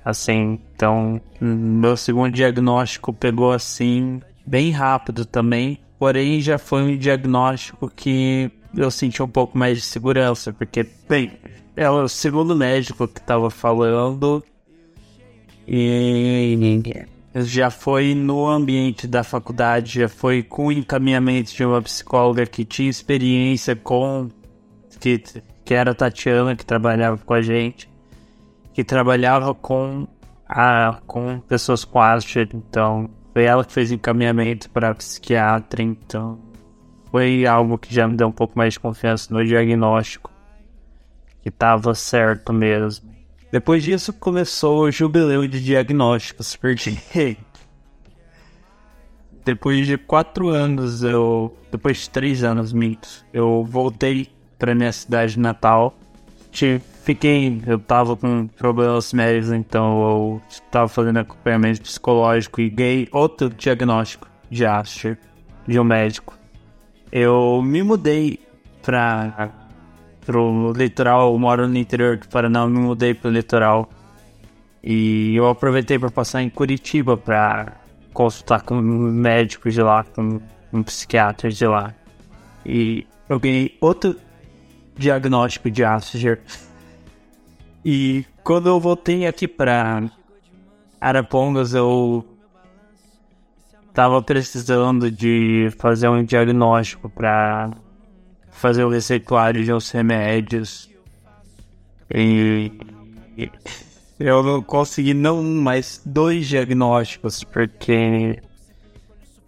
Assim, 0.04 0.60
então, 0.74 1.20
meu 1.40 1.96
segundo 1.96 2.32
diagnóstico 2.32 3.12
pegou 3.12 3.52
assim, 3.52 4.20
bem 4.46 4.70
rápido 4.70 5.24
também. 5.24 5.80
Porém, 5.98 6.40
já 6.40 6.58
foi 6.58 6.82
um 6.82 6.96
diagnóstico 6.96 7.90
que 7.90 8.50
eu 8.76 8.90
senti 8.90 9.22
um 9.22 9.28
pouco 9.28 9.56
mais 9.58 9.78
de 9.78 9.84
segurança, 9.84 10.52
porque, 10.52 10.86
bem, 11.08 11.32
é 11.76 11.90
o 11.90 12.08
segundo 12.08 12.56
médico 12.56 13.06
que 13.06 13.20
tava 13.20 13.50
falando. 13.50 14.42
E 15.68 16.82
já 17.34 17.70
foi 17.70 18.14
no 18.14 18.48
ambiente 18.48 19.06
da 19.06 19.22
faculdade, 19.22 20.00
já 20.00 20.08
foi 20.08 20.42
com 20.42 20.72
encaminhamento 20.72 21.54
de 21.54 21.64
uma 21.64 21.82
psicóloga 21.82 22.46
que 22.46 22.64
tinha 22.64 22.88
experiência 22.88 23.76
com. 23.76 24.28
que, 24.98 25.22
que 25.64 25.74
era 25.74 25.90
a 25.90 25.94
Tatiana, 25.94 26.56
que 26.56 26.64
trabalhava 26.64 27.18
com 27.18 27.34
a 27.34 27.42
gente, 27.42 27.90
que 28.72 28.82
trabalhava 28.82 29.54
com, 29.54 30.08
a, 30.48 31.00
com 31.06 31.40
pessoas 31.40 31.84
com 31.84 32.00
Asher, 32.00 32.48
então 32.54 33.10
foi 33.34 33.44
ela 33.44 33.64
que 33.64 33.72
fez 33.72 33.92
encaminhamento 33.92 34.70
para 34.70 34.94
psiquiatra, 34.94 35.82
então 35.82 36.38
foi 37.10 37.44
algo 37.44 37.76
que 37.76 37.92
já 37.92 38.08
me 38.08 38.16
deu 38.16 38.28
um 38.28 38.32
pouco 38.32 38.56
mais 38.56 38.74
de 38.74 38.80
confiança 38.80 39.34
no 39.34 39.44
diagnóstico 39.44 40.35
que 41.46 41.50
tava 41.52 41.94
certo 41.94 42.52
mesmo. 42.52 43.08
Depois 43.52 43.84
disso 43.84 44.12
começou 44.12 44.80
o 44.80 44.90
jubileu 44.90 45.46
de 45.46 45.62
diagnósticos, 45.62 46.56
porque 46.58 47.36
depois 49.44 49.86
de 49.86 49.96
quatro 49.96 50.48
anos, 50.48 51.04
eu. 51.04 51.56
Depois 51.70 51.98
de 51.98 52.10
três 52.10 52.42
anos, 52.42 52.72
minto, 52.72 53.08
eu 53.32 53.64
voltei 53.64 54.28
pra 54.58 54.74
minha 54.74 54.90
cidade 54.90 55.38
natal. 55.38 55.96
Fiquei. 57.04 57.62
Eu 57.64 57.78
tava 57.78 58.16
com 58.16 58.48
problemas 58.48 59.12
médicos, 59.12 59.52
então 59.52 60.02
eu 60.02 60.42
tava 60.68 60.88
fazendo 60.88 61.20
acompanhamento 61.20 61.80
psicológico 61.80 62.60
e 62.60 62.68
ganhei 62.68 63.08
outro 63.12 63.50
diagnóstico 63.50 64.26
de 64.50 64.66
Asher 64.66 65.16
de 65.64 65.78
um 65.78 65.84
médico. 65.84 66.36
Eu 67.12 67.62
me 67.62 67.84
mudei 67.84 68.40
pra 68.82 69.65
pro 70.26 70.72
litoral, 70.72 71.32
eu 71.32 71.38
moro 71.38 71.68
no 71.68 71.78
interior 71.78 72.16
do 72.16 72.26
Paraná, 72.26 72.66
me 72.66 72.78
mudei 72.78 73.14
pro 73.14 73.30
litoral. 73.30 73.88
E 74.82 75.34
eu 75.36 75.48
aproveitei 75.48 75.98
para 75.98 76.10
passar 76.10 76.42
em 76.42 76.50
Curitiba 76.50 77.16
para 77.16 77.74
consultar 78.12 78.62
com 78.62 78.74
médicos 78.74 79.72
de 79.72 79.82
lá, 79.82 80.04
com 80.04 80.40
um 80.72 80.82
psiquiatra 80.82 81.48
de 81.48 81.66
lá. 81.66 81.94
E 82.64 83.06
eu 83.28 83.38
ganhei 83.38 83.76
outro 83.80 84.16
diagnóstico 84.96 85.70
de 85.70 85.84
Asperger. 85.84 86.40
E 87.84 88.24
quando 88.42 88.68
eu 88.68 88.80
voltei 88.80 89.26
aqui 89.26 89.46
para 89.46 90.10
Arapongas, 91.00 91.72
eu 91.72 92.26
tava 93.94 94.20
precisando 94.20 95.10
de 95.10 95.70
fazer 95.78 96.08
um 96.08 96.24
diagnóstico 96.24 97.08
para 97.08 97.70
fazer 98.56 98.84
o 98.84 98.88
receituário 98.88 99.62
de 99.62 99.72
uns 99.72 99.90
remédios. 99.90 100.90
E 102.12 102.72
eu 104.18 104.42
não 104.42 104.62
consegui 104.62 105.12
não 105.12 105.42
mais 105.42 106.00
dois 106.04 106.46
diagnósticos, 106.46 107.44
porque 107.44 108.40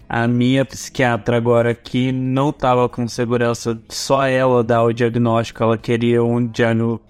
a 0.09 0.29
minha 0.29 0.65
psiquiatra 0.65 1.37
agora 1.37 1.71
aqui 1.71 2.13
não 2.13 2.51
estava 2.51 2.89
com 2.89 3.07
segurança, 3.09 3.79
só 3.89 4.27
ela 4.27 4.63
dar 4.63 4.83
o 4.83 4.93
diagnóstico, 4.93 5.63
ela 5.63 5.79
queria 5.79 6.23
um 6.23 6.51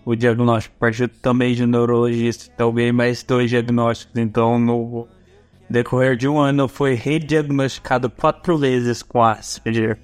o 0.05 0.15
diagnóstico 0.15 0.75
a 0.77 0.81
partir 0.81 1.09
também 1.09 1.55
de 1.55 1.67
neurologista, 1.67 2.53
também 2.57 2.93
mais 2.93 3.23
dois 3.23 3.51
diagnósticos, 3.51 4.17
então 4.17 4.59
no 4.59 5.09
decorrer 5.69 6.17
de 6.17 6.29
um 6.29 6.39
ano 6.39 6.69
foi 6.69 6.95
rediagnosticado 6.95 8.09
quatro 8.09 8.57
vezes 8.57 9.03
com 9.03 9.23
Asperger. 9.23 9.99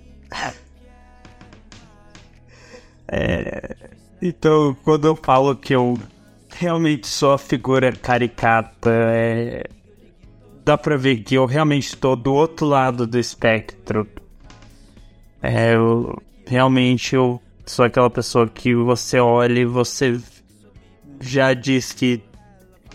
É, 3.17 3.77
então, 4.21 4.77
quando 4.83 5.07
eu 5.07 5.15
falo 5.15 5.55
que 5.55 5.73
eu 5.73 5.97
realmente 6.49 7.07
sou 7.07 7.33
a 7.33 7.39
figura 7.39 7.93
caricata, 7.93 8.91
é, 8.91 9.69
dá 10.65 10.77
pra 10.77 10.97
ver 10.97 11.19
que 11.19 11.37
eu 11.37 11.47
realmente 11.47 11.91
estou 11.91 12.17
do 12.17 12.35
outro 12.35 12.67
lado 12.67 13.07
do 13.07 13.17
espectro. 13.17 14.05
É, 15.41 15.77
eu, 15.77 16.21
realmente 16.45 17.15
eu 17.15 17.41
sou 17.65 17.85
aquela 17.85 18.11
pessoa 18.11 18.49
que 18.49 18.75
você 18.75 19.21
olha 19.21 19.61
e 19.61 19.65
você 19.65 20.21
já 21.21 21.55
diz 21.55 21.93
que 21.93 22.21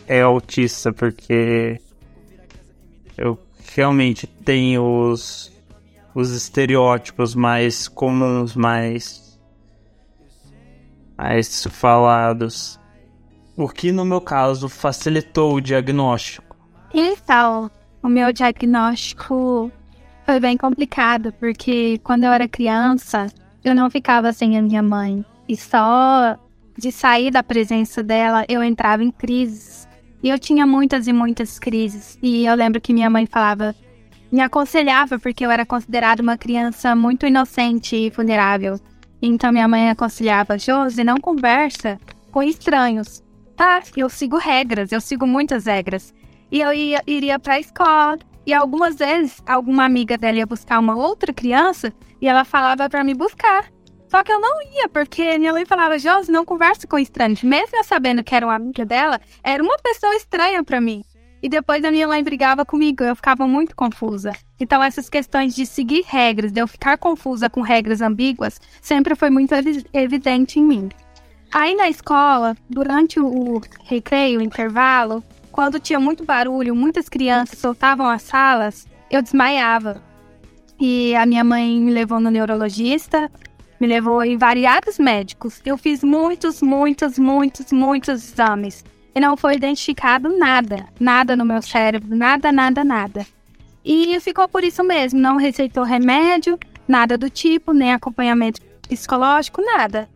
é 0.05 0.19
autista, 0.19 0.91
porque 0.91 1.79
eu 3.17 3.39
realmente 3.73 4.27
tenho 4.27 5.11
os, 5.11 5.49
os 6.13 6.31
estereótipos 6.31 7.35
mais 7.35 7.87
comuns, 7.87 8.53
mais 8.53 9.28
mais 11.19 11.67
falados, 11.69 12.79
o 13.57 13.67
que 13.67 13.91
no 13.91 14.05
meu 14.05 14.21
caso 14.21 14.69
facilitou 14.69 15.55
o 15.55 15.61
diagnóstico. 15.61 16.55
Então, 16.93 17.69
o 18.01 18.07
meu 18.07 18.31
diagnóstico 18.31 19.69
foi 20.25 20.39
bem 20.39 20.55
complicado, 20.55 21.33
porque 21.33 21.99
quando 22.05 22.23
eu 22.23 22.31
era 22.31 22.47
criança, 22.47 23.27
eu 23.65 23.75
não 23.75 23.89
ficava 23.89 24.31
sem 24.31 24.57
a 24.57 24.61
minha 24.61 24.81
mãe. 24.81 25.25
E 25.45 25.57
só 25.57 26.37
de 26.77 26.89
sair 26.89 27.31
da 27.31 27.43
presença 27.43 28.01
dela, 28.01 28.45
eu 28.47 28.63
entrava 28.63 29.03
em 29.03 29.11
crises. 29.11 29.89
E 30.23 30.29
eu 30.29 30.39
tinha 30.39 30.65
muitas 30.65 31.05
e 31.05 31.11
muitas 31.11 31.59
crises. 31.59 32.17
E 32.23 32.45
eu 32.45 32.55
lembro 32.55 32.79
que 32.79 32.93
minha 32.93 33.09
mãe 33.09 33.25
falava, 33.25 33.75
me 34.31 34.39
aconselhava, 34.39 35.19
porque 35.19 35.45
eu 35.45 35.51
era 35.51 35.65
considerada 35.65 36.23
uma 36.23 36.37
criança 36.37 36.95
muito 36.95 37.27
inocente 37.27 37.97
e 37.97 38.09
vulnerável. 38.09 38.79
Então 39.21 39.51
minha 39.51 39.67
mãe 39.67 39.89
aconselhava, 39.89 40.57
Josi, 40.57 41.03
não 41.03 41.17
conversa 41.17 41.99
com 42.31 42.41
estranhos. 42.41 43.23
Tá, 43.55 43.81
eu 43.97 44.09
sigo 44.09 44.37
regras, 44.37 44.91
eu 44.91 45.01
sigo 45.01 45.27
muitas 45.27 45.65
regras. 45.65 46.13
E 46.51 46.61
eu 46.61 46.73
ia, 46.73 47.01
iria 47.05 47.37
pra 47.37 47.59
escola. 47.59 48.17
E 48.45 48.53
algumas 48.53 48.95
vezes, 48.95 49.43
alguma 49.45 49.83
amiga 49.83 50.17
dela 50.17 50.37
ia 50.37 50.45
buscar 50.45 50.79
uma 50.79 50.95
outra 50.95 51.33
criança 51.33 51.93
e 52.21 52.27
ela 52.27 52.45
falava 52.45 52.89
para 52.89 53.03
me 53.03 53.13
buscar. 53.13 53.65
Só 54.09 54.23
que 54.23 54.31
eu 54.31 54.39
não 54.39 54.59
ia, 54.63 54.89
porque 54.89 55.37
minha 55.37 55.53
mãe 55.53 55.65
falava, 55.65 55.99
Josi, 55.99 56.31
não 56.31 56.43
conversa 56.43 56.87
com 56.87 56.97
estranhos. 56.97 57.43
Mesmo 57.43 57.77
eu 57.77 57.83
sabendo 57.83 58.23
que 58.23 58.33
era 58.33 58.45
uma 58.45 58.55
amiga 58.55 58.83
dela, 58.83 59.21
era 59.43 59.61
uma 59.61 59.77
pessoa 59.77 60.15
estranha 60.15 60.63
para 60.63 60.81
mim. 60.81 61.03
E 61.41 61.47
depois 61.47 61.83
a 61.85 61.91
minha 61.91 62.07
mãe 62.07 62.23
brigava 62.23 62.65
comigo, 62.65 63.03
eu 63.03 63.15
ficava 63.15 63.47
muito 63.47 63.75
confusa. 63.75 64.33
Então 64.59 64.83
essas 64.83 65.09
questões 65.09 65.55
de 65.55 65.65
seguir 65.65 66.03
regras, 66.05 66.51
de 66.51 66.61
eu 66.61 66.67
ficar 66.67 66.97
confusa 66.97 67.49
com 67.49 67.61
regras 67.61 68.01
ambíguas, 68.01 68.59
sempre 68.81 69.15
foi 69.15 69.29
muito 69.29 69.53
evidente 69.93 70.59
em 70.59 70.63
mim. 70.63 70.89
Aí 71.51 71.75
na 71.75 71.89
escola, 71.89 72.55
durante 72.69 73.19
o 73.19 73.61
recreio, 73.85 74.39
o 74.39 74.43
intervalo, 74.43 75.23
quando 75.51 75.79
tinha 75.79 75.99
muito 75.99 76.23
barulho, 76.23 76.75
muitas 76.75 77.09
crianças 77.09 77.57
soltavam 77.59 78.07
as 78.07 78.21
salas, 78.21 78.87
eu 79.09 79.21
desmaiava. 79.21 80.01
E 80.79 81.15
a 81.15 81.25
minha 81.25 81.43
mãe 81.43 81.79
me 81.79 81.91
levou 81.91 82.19
no 82.19 82.29
neurologista, 82.29 83.31
me 83.79 83.87
levou 83.87 84.23
em 84.23 84.37
variados 84.37 84.99
médicos. 84.99 85.61
Eu 85.65 85.77
fiz 85.77 86.03
muitos, 86.03 86.61
muitos, 86.61 87.17
muitos, 87.17 87.71
muitos 87.71 88.31
exames. 88.31 88.83
E 89.13 89.19
não 89.19 89.35
foi 89.35 89.55
identificado 89.55 90.29
nada, 90.37 90.87
nada 90.99 91.35
no 91.35 91.45
meu 91.45 91.61
cérebro, 91.61 92.15
nada, 92.15 92.51
nada, 92.51 92.83
nada. 92.83 93.25
E 93.83 94.19
ficou 94.19 94.47
por 94.47 94.63
isso 94.63 94.83
mesmo, 94.83 95.19
não 95.19 95.37
receitou 95.37 95.83
remédio, 95.83 96.59
nada 96.87 97.17
do 97.17 97.29
tipo, 97.29 97.73
nem 97.73 97.93
acompanhamento 97.93 98.61
psicológico, 98.87 99.61
nada. 99.61 100.09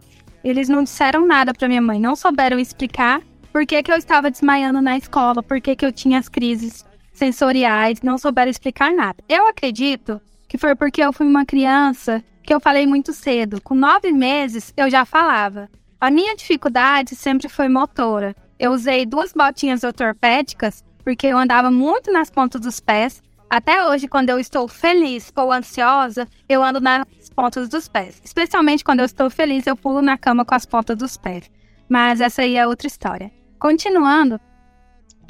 Eles 0.43 0.67
não 0.67 0.83
disseram 0.83 1.25
nada 1.25 1.53
para 1.53 1.67
minha 1.67 1.81
mãe, 1.81 1.99
não 1.99 2.15
souberam 2.15 2.59
explicar 2.59 3.21
por 3.51 3.65
que, 3.65 3.81
que 3.83 3.91
eu 3.91 3.97
estava 3.97 4.31
desmaiando 4.31 4.81
na 4.81 4.97
escola, 4.97 5.43
por 5.43 5.61
que, 5.61 5.75
que 5.75 5.85
eu 5.85 5.91
tinha 5.91 6.19
as 6.19 6.27
crises 6.27 6.85
sensoriais, 7.13 8.01
não 8.01 8.17
souberam 8.17 8.49
explicar 8.49 8.91
nada. 8.91 9.23
Eu 9.29 9.47
acredito 9.47 10.19
que 10.47 10.57
foi 10.57 10.75
porque 10.75 11.01
eu 11.01 11.13
fui 11.13 11.25
uma 11.25 11.45
criança 11.45 12.23
que 12.43 12.53
eu 12.53 12.59
falei 12.59 12.85
muito 12.85 13.13
cedo. 13.13 13.61
Com 13.61 13.75
nove 13.75 14.11
meses, 14.11 14.73
eu 14.75 14.89
já 14.89 15.05
falava. 15.05 15.69
A 16.01 16.11
minha 16.11 16.35
dificuldade 16.35 17.15
sempre 17.15 17.47
foi 17.47 17.69
motora. 17.69 18.35
Eu 18.59 18.71
usei 18.71 19.05
duas 19.05 19.33
botinhas 19.33 19.83
ortopédicas 19.83 20.83
porque 21.03 21.27
eu 21.27 21.37
andava 21.37 21.69
muito 21.69 22.11
nas 22.11 22.29
pontas 22.29 22.61
dos 22.61 22.79
pés. 22.79 23.21
Até 23.49 23.85
hoje, 23.85 24.07
quando 24.07 24.29
eu 24.29 24.39
estou 24.39 24.67
feliz 24.67 25.31
ou 25.35 25.51
ansiosa, 25.51 26.27
eu 26.47 26.63
ando 26.63 26.79
nas 26.79 27.05
pontas 27.35 27.69
dos 27.69 27.87
pés. 27.87 28.21
Especialmente 28.23 28.83
quando 28.83 28.99
eu 28.99 29.05
estou 29.05 29.29
feliz, 29.29 29.67
eu 29.67 29.75
pulo 29.75 30.01
na 30.01 30.17
cama 30.17 30.45
com 30.45 30.55
as 30.55 30.65
pontas 30.65 30.97
dos 30.97 31.17
pés. 31.17 31.51
Mas 31.87 32.21
essa 32.21 32.41
aí 32.41 32.55
é 32.55 32.65
outra 32.65 32.87
história. 32.87 33.31
Continuando, 33.59 34.39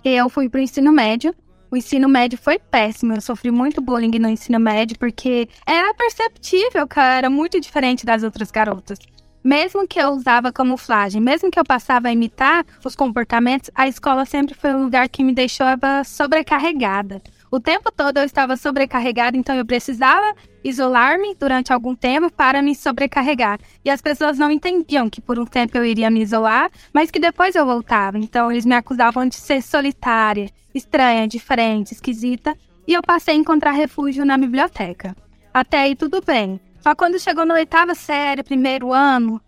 eu 0.03 0.30
fui 0.30 0.48
para 0.48 0.60
o 0.60 0.63
ensino 0.63 0.92
médio 0.92 1.36
o 1.74 1.75
ensino 1.75 2.08
médio 2.08 2.38
foi 2.38 2.60
péssimo. 2.60 3.13
Eu 3.13 3.22
sofri 3.22 3.50
muito 3.50 3.82
bullying 3.82 4.20
no 4.20 4.30
ensino 4.30 4.60
médio 4.60 4.96
porque 5.00 5.50
era 5.65 5.92
perceptível 5.96 6.88
que 6.88 7.00
eu 7.00 7.03
era 7.03 7.32
muito 7.32 7.60
diferente 7.60 8.06
das 8.06 8.22
outras 8.22 8.51
garotas. 8.51 9.00
Mesmo 9.44 9.86
que 9.86 10.00
eu 10.00 10.10
usava 10.12 10.54
camuflagem, 10.54 11.22
mesmo 11.22 11.52
que 11.52 11.60
eu 11.60 11.66
passava 11.66 12.08
a 12.08 12.14
imitar 12.14 12.66
os 12.84 12.96
comportamentos, 12.96 13.70
a 13.76 13.88
escola 13.88 14.26
sempre 14.26 14.54
foi 14.54 14.74
um 14.74 14.84
lugar 14.84 15.10
que 15.10 15.24
me 15.24 15.34
deixava 15.34 16.04
sobrecarregada. 16.06 17.22
O 17.52 17.60
tempo 17.60 17.91
todo 17.91 18.17
eu 18.17 18.24
estava 18.24 18.56
sobrecarregada, 18.56 19.38
então 19.38 19.56
eu 19.56 19.65
precisava 19.65 20.34
isolar-me 20.63 21.36
durante 21.36 21.74
algum 21.74 21.94
tempo 21.94 22.32
para 22.32 22.62
me 22.62 22.74
sobrecarregar. 22.74 23.60
E 23.84 23.89
as 23.89 24.02
pessoas 24.02 24.39
não 24.39 24.50
entendiam 24.50 25.10
que 25.10 25.22
por 25.22 25.38
um 25.38 25.46
tempo 25.46 25.78
eu 25.78 25.86
iria 25.86 26.10
me 26.10 26.22
isolar, 26.22 26.72
mas 26.94 27.12
que 27.12 27.20
depois 27.20 27.54
eu 27.54 27.65
voltava. 27.65 28.17
Então 28.17 28.50
eles 28.50 28.65
me 28.65 28.74
acusavam 28.74 29.28
de 29.28 29.36
ser 29.36 29.62
solitária, 29.62 30.50
estranha, 30.74 31.28
diferente, 31.28 31.91
esquisita, 31.91 32.58
e 32.88 32.94
eu 32.94 33.04
passei 33.04 33.36
a 33.36 33.38
encontrar 33.38 33.72
refúgio 33.72 34.26
na 34.26 34.38
biblioteca. 34.38 35.15
Até 35.54 35.82
aí 35.82 35.96
tudo 35.96 36.24
bem. 36.26 36.60
Só 36.84 36.93
quando 36.93 37.17
chegou 37.17 37.46
na 37.46 37.54
oitava 37.54 37.96
série, 37.96 38.43
primeiro 38.43 38.91
ano, 38.91 39.41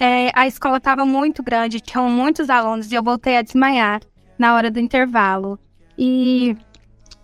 é, 0.00 0.30
a 0.34 0.46
escola 0.46 0.78
estava 0.78 1.04
muito 1.04 1.42
grande, 1.42 1.80
tinham 1.80 2.08
muitos 2.08 2.48
alunos 2.48 2.90
e 2.90 2.94
eu 2.94 3.02
voltei 3.02 3.36
a 3.36 3.42
desmaiar 3.42 4.00
na 4.38 4.54
hora 4.54 4.70
do 4.70 4.80
intervalo. 4.80 5.58
E 5.98 6.56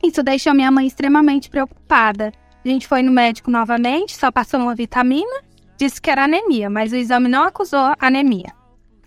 isso 0.02 0.22
deixou 0.22 0.52
minha 0.52 0.70
mãe 0.70 0.86
extremamente 0.86 1.48
preocupada. 1.48 2.30
A 2.62 2.68
gente 2.68 2.86
foi 2.86 3.02
no 3.02 3.10
médico 3.10 3.50
novamente, 3.50 4.14
só 4.14 4.30
passou 4.30 4.60
uma 4.60 4.74
vitamina, 4.74 5.42
disse 5.78 5.98
que 5.98 6.10
era 6.10 6.24
anemia, 6.24 6.68
mas 6.68 6.92
o 6.92 6.96
exame 6.96 7.28
não 7.28 7.44
acusou 7.44 7.94
anemia. 7.98 8.52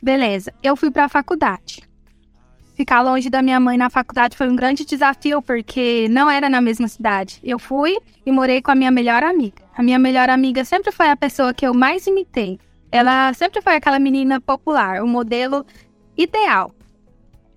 Beleza, 0.02 0.52
eu 0.64 0.76
fui 0.76 0.90
para 0.90 1.06
a 1.06 1.10
faculdade. 1.10 1.87
Ficar 2.78 3.02
longe 3.02 3.28
da 3.28 3.42
minha 3.42 3.60
mãe 3.60 3.76
na 3.76 3.90
faculdade 3.90 4.38
foi 4.38 4.48
um 4.48 4.56
grande 4.56 4.86
desafio, 4.86 5.42
porque 5.42 6.08
não 6.12 6.30
era 6.30 6.48
na 6.48 6.62
mesma 6.62 6.88
cidade. 6.88 7.40
Eu 7.44 7.58
fui 7.58 7.98
e 8.24 8.32
morei 8.32 8.62
com 8.62 8.70
a 8.70 8.76
minha 8.76 8.92
melhor 8.92 9.24
amiga. 9.24 9.64
A 9.76 9.82
minha 9.82 9.98
melhor 9.98 10.30
amiga 10.30 10.64
sempre 10.64 10.92
foi 10.92 11.10
a 11.10 11.18
pessoa 11.18 11.56
que 11.56 11.66
eu 11.66 11.74
mais 11.74 12.06
imitei. 12.06 12.60
Ela 12.92 13.34
sempre 13.34 13.64
foi 13.64 13.78
aquela 13.78 13.98
menina 13.98 14.40
popular, 14.40 15.02
o 15.02 15.08
modelo 15.08 15.66
ideal. 16.16 16.72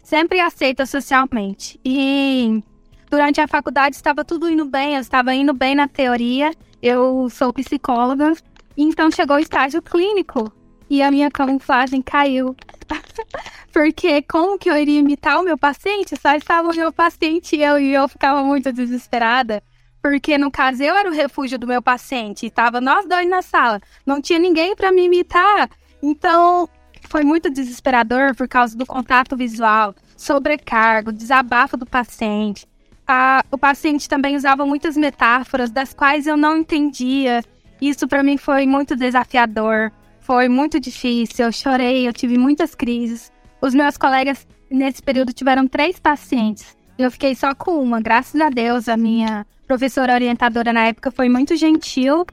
Sempre 0.02 0.40
aceita 0.40 0.86
socialmente. 0.86 1.78
E 1.84 2.64
durante 3.10 3.42
a 3.42 3.46
faculdade 3.46 3.96
estava 3.96 4.24
tudo 4.24 4.48
indo 4.48 4.64
bem, 4.64 4.94
eu 4.94 5.02
estava 5.02 5.34
indo 5.34 5.52
bem 5.52 5.74
na 5.74 5.86
teoria. 5.86 6.50
Eu 6.80 7.28
sou 7.28 7.52
psicóloga, 7.52 8.32
então 8.74 9.10
chegou 9.10 9.36
o 9.36 9.40
estágio 9.40 9.82
clínico 9.82 10.50
e 10.90 11.02
a 11.02 11.10
minha 11.10 11.30
camuflagem 11.30 12.02
caiu. 12.02 12.54
Porque 13.72 14.20
como 14.22 14.58
que 14.58 14.68
eu 14.68 14.76
iria 14.76 14.98
imitar 14.98 15.40
o 15.40 15.44
meu 15.44 15.56
paciente? 15.56 16.16
Só 16.20 16.34
estava 16.34 16.68
o 16.68 16.74
meu 16.74 16.92
paciente 16.92 17.54
e 17.54 17.62
eu, 17.62 17.78
e 17.78 17.94
eu 17.94 18.08
ficava 18.08 18.42
muito 18.42 18.72
desesperada. 18.72 19.62
Porque 20.02 20.36
no 20.36 20.50
caso 20.50 20.82
eu 20.82 20.94
era 20.94 21.08
o 21.08 21.14
refúgio 21.14 21.58
do 21.58 21.66
meu 21.66 21.80
paciente, 21.80 22.46
estava 22.46 22.80
nós 22.80 23.06
dois 23.06 23.28
na 23.28 23.42
sala, 23.42 23.80
não 24.04 24.20
tinha 24.20 24.38
ninguém 24.38 24.74
para 24.74 24.90
me 24.90 25.04
imitar. 25.04 25.70
Então 26.02 26.68
foi 27.08 27.22
muito 27.22 27.48
desesperador 27.48 28.34
por 28.34 28.48
causa 28.48 28.76
do 28.76 28.86
contato 28.86 29.36
visual, 29.36 29.94
sobrecargo, 30.16 31.12
desabafo 31.12 31.76
do 31.76 31.86
paciente 31.86 32.66
a, 33.10 33.44
o 33.50 33.58
paciente 33.58 34.08
também 34.08 34.36
usava 34.36 34.64
muitas 34.64 34.96
metáforas 34.96 35.70
das 35.70 35.92
quais 35.92 36.28
eu 36.28 36.36
não 36.36 36.58
entendia. 36.58 37.42
Isso 37.80 38.06
para 38.06 38.22
mim 38.22 38.36
foi 38.36 38.66
muito 38.66 38.94
desafiador, 38.94 39.90
foi 40.30 40.48
muito 40.48 40.78
difícil. 40.78 41.46
Eu 41.46 41.50
chorei, 41.50 42.06
eu 42.06 42.12
tive 42.12 42.38
muitas 42.38 42.72
crises. 42.72 43.32
Os 43.60 43.74
meus 43.74 43.96
colegas 43.96 44.46
nesse 44.70 45.02
período 45.02 45.32
tiveram 45.32 45.66
três 45.66 45.98
pacientes. 45.98 46.76
Eu 46.96 47.10
fiquei 47.10 47.34
só 47.34 47.52
com 47.52 47.82
uma, 47.82 48.00
graças 48.00 48.40
a 48.40 48.48
Deus. 48.48 48.88
A 48.88 48.96
minha 48.96 49.44
professora 49.66 50.14
orientadora 50.14 50.72
na 50.72 50.86
época 50.86 51.10
foi 51.10 51.28
muito 51.28 51.56
gentil 51.56 52.24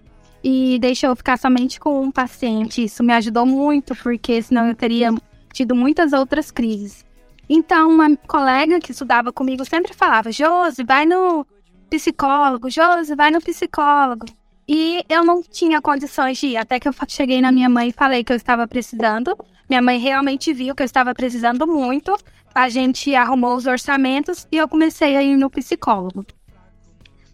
e 0.44 0.78
deixou 0.78 1.10
eu 1.10 1.16
ficar 1.16 1.40
somente 1.40 1.80
com 1.80 2.00
um 2.00 2.12
paciente. 2.12 2.84
Isso 2.84 3.04
me 3.04 3.14
ajudou 3.14 3.48
muito, 3.48 3.96
porque 3.96 4.44
senão 4.44 4.68
eu 4.68 4.76
teria 4.76 5.10
tido 5.52 5.74
muitas 5.74 6.14
outras 6.14 6.52
crises. 6.52 7.04
Então, 7.50 7.90
uma 7.90 8.16
colega 8.28 8.80
que 8.80 8.92
estudava 8.92 9.34
comigo 9.34 9.66
sempre 9.66 9.96
falava: 9.96 10.32
Josi, 10.32 10.84
vai 10.84 11.08
no 11.08 11.48
psicólogo, 11.90 12.70
Josi, 12.70 13.16
vai 13.16 13.32
no 13.32 13.42
psicólogo. 13.42 14.28
E 14.68 15.04
eu 15.08 15.24
não 15.24 15.42
tinha 15.42 15.82
condições 15.82 16.38
de 16.38 16.48
ir, 16.48 16.58
até 16.58 16.80
que 16.80 16.90
eu 16.90 16.94
cheguei 17.08 17.40
na 17.42 17.52
minha 17.52 17.70
mãe 17.70 17.90
e 17.90 17.94
falei 17.94 18.24
que 18.24 18.34
eu 18.34 18.36
estava 18.36 18.68
precisando. 18.68 19.34
Minha 19.70 19.82
mãe 19.82 19.98
realmente 19.98 20.54
viu 20.54 20.76
que 20.76 20.84
eu 20.84 20.86
estava 20.86 21.14
precisando 21.14 21.66
muito. 21.66 22.16
A 22.54 22.68
gente 22.68 23.16
arrumou 23.16 23.56
os 23.56 23.66
orçamentos 23.66 24.46
e 24.52 24.58
eu 24.58 24.68
comecei 24.68 25.16
a 25.16 25.24
ir 25.24 25.38
no 25.38 25.50
psicólogo. 25.50 26.26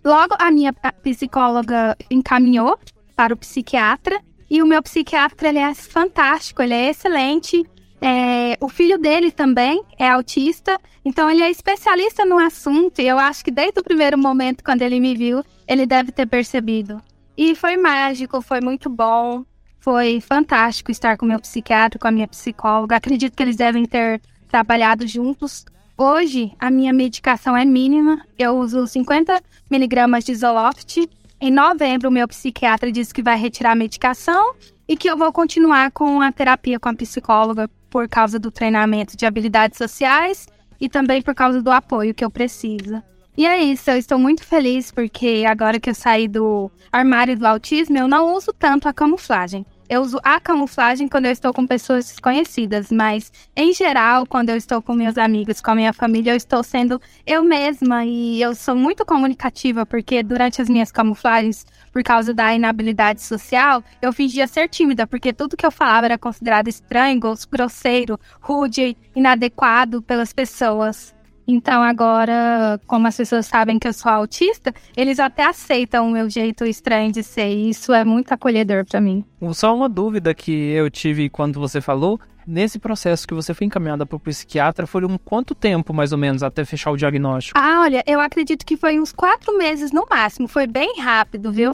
Logo, 0.03 0.35
a 0.37 0.51
minha 0.51 0.73
psicóloga 1.01 1.97
encaminhou 2.11 2.77
para 3.15 3.33
o 3.33 3.37
psiquiatra. 3.37 4.21
E 4.49 4.61
o 4.61 4.67
meu 4.67 4.83
psiquiatra, 4.83 5.49
ele 5.49 5.59
é 5.59 5.73
fantástico, 5.73 6.61
ele 6.61 6.73
é 6.75 6.89
excelente. 6.89 7.63
É, 7.99 8.57
o 8.59 8.67
filho 8.67 8.99
dele 8.99 9.31
também 9.31 9.81
é 9.97 10.09
autista, 10.09 10.77
então 11.05 11.31
ele 11.31 11.41
é 11.41 11.49
especialista 11.49 12.25
no 12.25 12.37
assunto 12.37 12.99
e 12.99 13.07
eu 13.07 13.17
acho 13.17 13.45
que 13.45 13.49
desde 13.49 13.79
o 13.79 13.83
primeiro 13.83 14.17
momento, 14.17 14.61
quando 14.61 14.81
ele 14.81 14.99
me 14.99 15.15
viu, 15.15 15.41
ele 15.65 15.85
deve 15.85 16.11
ter 16.11 16.27
percebido. 16.27 17.01
E 17.37 17.55
foi 17.55 17.77
mágico, 17.77 18.41
foi 18.41 18.61
muito 18.61 18.89
bom, 18.89 19.43
foi 19.79 20.21
fantástico 20.21 20.91
estar 20.91 21.17
com 21.17 21.25
meu 21.25 21.39
psiquiatra, 21.39 21.99
com 21.99 22.07
a 22.07 22.11
minha 22.11 22.27
psicóloga. 22.27 22.95
Acredito 22.95 23.35
que 23.35 23.43
eles 23.43 23.55
devem 23.55 23.85
ter 23.85 24.21
trabalhado 24.47 25.07
juntos. 25.07 25.65
Hoje, 25.97 26.53
a 26.59 26.69
minha 26.69 26.93
medicação 26.93 27.57
é 27.57 27.65
mínima, 27.65 28.21
eu 28.37 28.57
uso 28.57 28.85
50 28.85 29.41
miligramas 29.69 30.23
de 30.23 30.35
Zoloft. 30.35 31.09
Em 31.41 31.51
novembro, 31.51 32.09
o 32.09 32.11
meu 32.11 32.27
psiquiatra 32.27 32.91
disse 32.91 33.13
que 33.13 33.21
vai 33.21 33.37
retirar 33.37 33.71
a 33.71 33.75
medicação 33.75 34.55
e 34.87 34.95
que 34.95 35.09
eu 35.09 35.17
vou 35.17 35.31
continuar 35.33 35.91
com 35.91 36.21
a 36.21 36.31
terapia 36.31 36.79
com 36.79 36.89
a 36.89 36.93
psicóloga 36.93 37.69
por 37.89 38.07
causa 38.07 38.39
do 38.39 38.51
treinamento 38.51 39.17
de 39.17 39.25
habilidades 39.25 39.77
sociais 39.77 40.47
e 40.79 40.87
também 40.87 41.21
por 41.21 41.35
causa 41.35 41.61
do 41.61 41.71
apoio 41.71 42.13
que 42.13 42.23
eu 42.23 42.29
preciso. 42.29 43.01
E 43.35 43.47
é 43.47 43.63
isso, 43.63 43.89
eu 43.89 43.97
estou 43.97 44.19
muito 44.19 44.43
feliz 44.45 44.91
porque 44.91 45.43
agora 45.47 45.79
que 45.79 45.89
eu 45.89 45.95
saí 45.95 46.27
do 46.27 46.71
armário 46.91 47.37
do 47.37 47.47
autismo, 47.47 47.97
eu 47.97 48.07
não 48.07 48.33
uso 48.35 48.53
tanto 48.53 48.87
a 48.87 48.93
camuflagem. 48.93 49.65
eu 49.89 50.01
uso 50.01 50.19
a 50.23 50.39
camuflagem 50.39 51.07
quando 51.07 51.25
eu 51.25 51.31
estou 51.31 51.53
com 51.53 51.67
pessoas 51.67 52.05
desconhecidas, 52.07 52.91
mas 52.91 53.31
em 53.55 53.73
geral, 53.73 54.25
quando 54.25 54.49
eu 54.49 54.55
estou 54.55 54.81
com 54.81 54.93
meus 54.93 55.17
amigos, 55.17 55.61
com 55.61 55.71
a 55.71 55.75
minha 55.75 55.93
família, 55.93 56.31
eu 56.31 56.35
estou 56.35 56.63
sendo 56.63 57.01
eu 57.27 57.43
mesma 57.43 58.05
e 58.05 58.41
eu 58.41 58.55
sou 58.55 58.75
muito 58.75 59.05
comunicativa 59.05 59.85
porque 59.85 60.23
durante 60.23 60.61
as 60.61 60.69
minhas 60.69 60.91
camuflagens, 60.91 61.65
por 61.91 62.01
causa 62.03 62.33
da 62.33 62.53
inabilidade 62.55 63.21
social, 63.21 63.83
eu 64.01 64.11
fingia 64.13 64.47
ser 64.47 64.67
tímida 64.67 65.05
porque 65.05 65.33
tudo 65.33 65.57
que 65.57 65.65
eu 65.65 65.71
falava 65.71 66.05
era 66.07 66.17
considerado 66.17 66.67
estranho, 66.67 67.19
grosseiro, 67.51 68.19
rude, 68.41 68.97
inadequado 69.15 70.01
pelas 70.01 70.33
pessoas. 70.33 71.12
Então 71.47 71.81
agora, 71.83 72.79
como 72.87 73.07
as 73.07 73.17
pessoas 73.17 73.45
sabem 73.45 73.77
que 73.77 73.87
eu 73.87 73.93
sou 73.93 74.11
autista, 74.11 74.73
eles 74.95 75.19
até 75.19 75.45
aceitam 75.45 76.07
o 76.07 76.11
meu 76.11 76.29
jeito 76.29 76.65
estranho 76.65 77.11
de 77.11 77.23
ser. 77.23 77.49
E 77.49 77.69
isso 77.69 77.93
é 77.93 78.03
muito 78.05 78.31
acolhedor 78.31 78.85
para 78.85 79.01
mim. 79.01 79.25
Só 79.51 79.75
uma 79.75 79.89
dúvida 79.89 80.33
que 80.33 80.51
eu 80.51 80.89
tive 80.89 81.29
quando 81.29 81.59
você 81.59 81.81
falou. 81.81 82.19
Nesse 82.45 82.77
processo 82.77 83.25
que 83.25 83.33
você 83.33 83.53
foi 83.53 83.67
encaminhada 83.67 84.05
para 84.05 84.17
o 84.17 84.19
psiquiatra, 84.19 84.85
foi 84.85 85.05
um 85.05 85.17
quanto 85.17 85.55
tempo, 85.55 85.93
mais 85.93 86.11
ou 86.11 86.17
menos, 86.17 86.43
até 86.43 86.65
fechar 86.65 86.91
o 86.91 86.97
diagnóstico? 86.97 87.57
Ah, 87.57 87.81
olha, 87.81 88.03
eu 88.05 88.19
acredito 88.19 88.65
que 88.65 88.75
foi 88.75 88.99
uns 88.99 89.13
quatro 89.13 89.57
meses 89.57 89.93
no 89.93 90.05
máximo. 90.09 90.47
Foi 90.47 90.67
bem 90.67 90.99
rápido, 90.99 91.53
viu? 91.53 91.73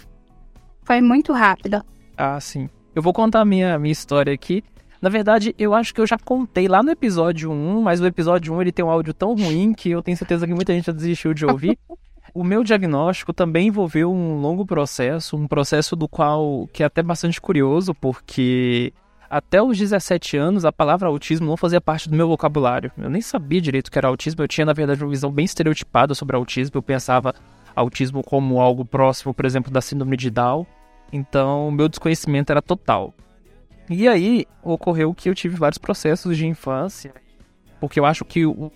Foi 0.84 1.02
muito 1.02 1.34
rápido. 1.34 1.84
Ah, 2.16 2.40
sim. 2.40 2.70
Eu 2.94 3.02
vou 3.02 3.14
contar 3.14 3.42
a 3.42 3.46
minha, 3.46 3.80
minha 3.80 3.92
história 3.92 4.34
aqui. 4.34 4.64
Na 5.02 5.10
verdade, 5.10 5.56
eu 5.58 5.74
acho 5.74 5.94
que 5.94 6.02
eu 6.02 6.08
já 6.08 6.18
contei 6.18 6.68
lá 6.68 6.84
no 6.84 6.92
episódio 6.92 7.52
1, 7.52 7.82
mas 7.82 8.02
o 8.02 8.06
episódio 8.06 8.54
1 8.54 8.62
ele 8.62 8.72
tem 8.72 8.84
um 8.84 8.90
áudio 8.90 9.14
tão 9.14 9.34
ruim 9.34 9.74
que 9.74 9.90
eu 9.90 10.02
tenho 10.02 10.18
certeza 10.18 10.46
que 10.46 10.54
muita 10.54 10.74
gente 10.74 10.88
já 10.88 10.92
desistiu 10.92 11.34
de 11.34 11.46
ouvir. 11.46 11.78
o 12.34 12.44
meu 12.44 12.64
diagnóstico 12.64 13.34
também 13.34 13.68
envolveu 13.68 14.12
um 14.12 14.40
longo 14.42 14.66
processo, 14.66 15.38
um 15.38 15.48
processo 15.48 15.96
do 15.96 16.08
qual 16.08 16.68
que 16.74 16.84
é 16.84 16.86
até 16.86 17.02
bastante 17.02 17.40
curioso, 17.40 17.94
porque 17.94 18.94
até 19.30 19.62
os 19.62 19.78
17 19.78 20.38
anos 20.38 20.66
a 20.66 20.72
palavra 20.72 21.08
autismo 21.08 21.48
não 21.48 21.58
fazia 21.58 21.80
parte 21.80 22.10
do 22.10 22.16
meu 22.16 22.28
vocabulário. 22.28 22.92
Eu 22.98 23.10
nem 23.10 23.22
sabia 23.22 23.62
direito 23.62 23.88
o 23.88 23.92
que 23.92 23.98
era 23.98 24.08
autismo, 24.08 24.44
eu 24.44 24.48
tinha 24.48 24.66
na 24.66 24.74
verdade 24.74 25.04
uma 25.04 25.10
visão 25.10 25.32
bem 25.32 25.46
estereotipada 25.46 26.14
sobre 26.14 26.36
autismo, 26.36 26.78
eu 26.78 26.84
pensava 26.84 27.34
autismo 27.76 28.22
como 28.24 28.60
algo 28.60 28.84
próximo, 28.84 29.34
por 29.34 29.46
exemplo, 29.46 29.72
da 29.72 29.82
síndrome 29.82 30.18
de 30.18 30.30
Down. 30.30 30.66
Então, 31.12 31.72
meu 31.72 31.88
desconhecimento 31.88 32.52
era 32.52 32.62
total. 32.62 33.14
E 33.90 34.08
aí 34.08 34.46
ocorreu 34.62 35.14
que 35.16 35.28
eu 35.28 35.34
tive 35.34 35.56
vários 35.56 35.80
processos 35.80 36.38
de 36.38 36.46
infância, 36.46 37.12
porque 37.80 38.00
eu 38.00 38.06
acho 38.06 38.24
que 38.24 38.46
o 38.46 38.72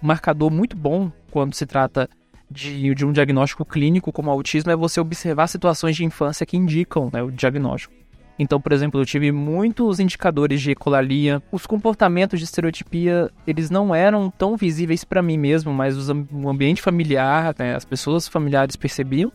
marcador 0.00 0.50
muito 0.50 0.76
bom 0.76 1.10
quando 1.30 1.54
se 1.54 1.66
trata 1.66 2.08
de, 2.48 2.94
de 2.94 3.04
um 3.04 3.12
diagnóstico 3.12 3.64
clínico 3.64 4.12
como 4.12 4.30
autismo 4.30 4.70
é 4.70 4.76
você 4.76 5.00
observar 5.00 5.48
situações 5.48 5.96
de 5.96 6.04
infância 6.04 6.46
que 6.46 6.56
indicam 6.56 7.10
né, 7.12 7.22
o 7.22 7.30
diagnóstico. 7.30 7.92
Então, 8.38 8.60
por 8.60 8.72
exemplo, 8.72 9.00
eu 9.00 9.04
tive 9.04 9.30
muitos 9.30 10.00
indicadores 10.00 10.60
de 10.60 10.70
ecolalia. 10.70 11.42
Os 11.50 11.66
comportamentos 11.66 12.38
de 12.38 12.44
estereotipia, 12.44 13.30
eles 13.46 13.68
não 13.68 13.94
eram 13.94 14.30
tão 14.30 14.56
visíveis 14.56 15.04
para 15.04 15.22
mim 15.22 15.36
mesmo, 15.36 15.72
mas 15.72 16.08
o 16.08 16.48
ambiente 16.48 16.80
familiar, 16.80 17.54
né, 17.58 17.74
as 17.74 17.84
pessoas 17.84 18.26
familiares 18.26 18.74
percebiam. 18.74 19.32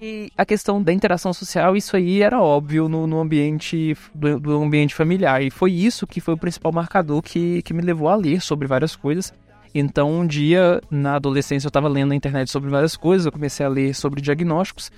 E 0.00 0.30
a 0.36 0.46
questão 0.46 0.82
da 0.82 0.92
interação 0.92 1.32
social, 1.32 1.76
isso 1.76 1.96
aí 1.96 2.22
era 2.22 2.40
óbvio 2.40 2.88
no, 2.88 3.06
no 3.06 3.18
ambiente 3.18 3.96
do, 4.14 4.38
do, 4.38 4.62
ambiente 4.62 4.94
familiar. 4.94 5.42
E 5.42 5.50
foi 5.50 5.72
isso 5.72 6.06
que 6.06 6.20
foi 6.20 6.34
o 6.34 6.38
principal 6.38 6.72
marcador 6.72 7.20
que, 7.20 7.62
que 7.62 7.74
me 7.74 7.82
levou 7.82 8.08
a 8.08 8.14
ler 8.14 8.40
sobre 8.40 8.68
várias 8.68 8.94
coisas. 8.94 9.32
Então, 9.74 10.10
um 10.10 10.26
dia, 10.26 10.80
na 10.90 11.16
adolescência, 11.16 11.66
eu 11.66 11.70
estava 11.70 11.88
lendo 11.88 12.10
na 12.10 12.14
internet 12.14 12.50
sobre 12.50 12.70
várias 12.70 12.96
coisas, 12.96 13.26
eu 13.26 13.32
comecei 13.32 13.66
a 13.66 13.68
ler 13.68 13.94
sobre 13.94 14.20
diagnósticos. 14.20 14.90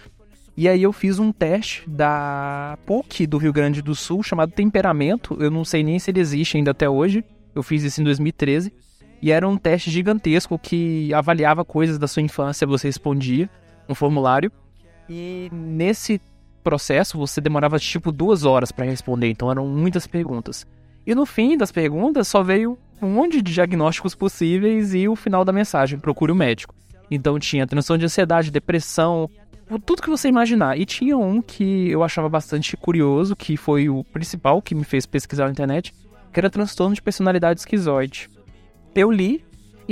E 0.56 0.68
aí 0.68 0.82
eu 0.82 0.92
fiz 0.92 1.18
um 1.18 1.32
teste 1.32 1.88
da 1.88 2.78
PUC 2.84 3.26
do 3.26 3.38
Rio 3.38 3.52
Grande 3.52 3.80
do 3.80 3.94
Sul, 3.94 4.22
chamado 4.22 4.52
Temperamento. 4.52 5.36
Eu 5.40 5.50
não 5.50 5.64
sei 5.64 5.82
nem 5.82 5.98
se 5.98 6.10
ele 6.10 6.20
existe 6.20 6.56
ainda 6.56 6.72
até 6.72 6.88
hoje. 6.88 7.24
Eu 7.54 7.62
fiz 7.62 7.82
isso 7.82 8.00
em 8.00 8.04
2013. 8.04 8.72
E 9.22 9.30
era 9.30 9.48
um 9.48 9.56
teste 9.56 9.90
gigantesco 9.90 10.58
que 10.58 11.12
avaliava 11.14 11.64
coisas 11.64 11.98
da 11.98 12.06
sua 12.06 12.22
infância, 12.22 12.66
você 12.66 12.88
respondia 12.88 13.48
um 13.88 13.94
formulário. 13.94 14.52
E 15.10 15.50
nesse 15.52 16.20
processo 16.62 17.18
você 17.18 17.40
demorava 17.40 17.80
tipo 17.80 18.12
duas 18.12 18.44
horas 18.44 18.70
para 18.70 18.84
responder, 18.84 19.28
então 19.28 19.50
eram 19.50 19.66
muitas 19.66 20.06
perguntas. 20.06 20.64
E 21.04 21.16
no 21.16 21.26
fim 21.26 21.56
das 21.56 21.72
perguntas 21.72 22.28
só 22.28 22.44
veio 22.44 22.78
um 23.02 23.08
monte 23.08 23.42
de 23.42 23.52
diagnósticos 23.52 24.14
possíveis 24.14 24.94
e 24.94 25.08
o 25.08 25.16
final 25.16 25.44
da 25.44 25.52
mensagem: 25.52 25.98
procure 25.98 26.30
o 26.30 26.34
um 26.34 26.38
médico. 26.38 26.76
Então 27.10 27.40
tinha 27.40 27.66
transtorno 27.66 27.98
de 27.98 28.04
ansiedade, 28.04 28.52
depressão, 28.52 29.28
tudo 29.84 30.00
que 30.00 30.08
você 30.08 30.28
imaginar. 30.28 30.78
E 30.78 30.86
tinha 30.86 31.18
um 31.18 31.42
que 31.42 31.90
eu 31.90 32.04
achava 32.04 32.28
bastante 32.28 32.76
curioso, 32.76 33.34
que 33.34 33.56
foi 33.56 33.88
o 33.88 34.04
principal 34.04 34.62
que 34.62 34.76
me 34.76 34.84
fez 34.84 35.06
pesquisar 35.06 35.46
na 35.46 35.50
internet, 35.50 35.92
que 36.32 36.38
era 36.38 36.48
transtorno 36.48 36.94
de 36.94 37.02
personalidade 37.02 37.58
esquizoide. 37.58 38.30
Eu 38.94 39.10
li 39.10 39.44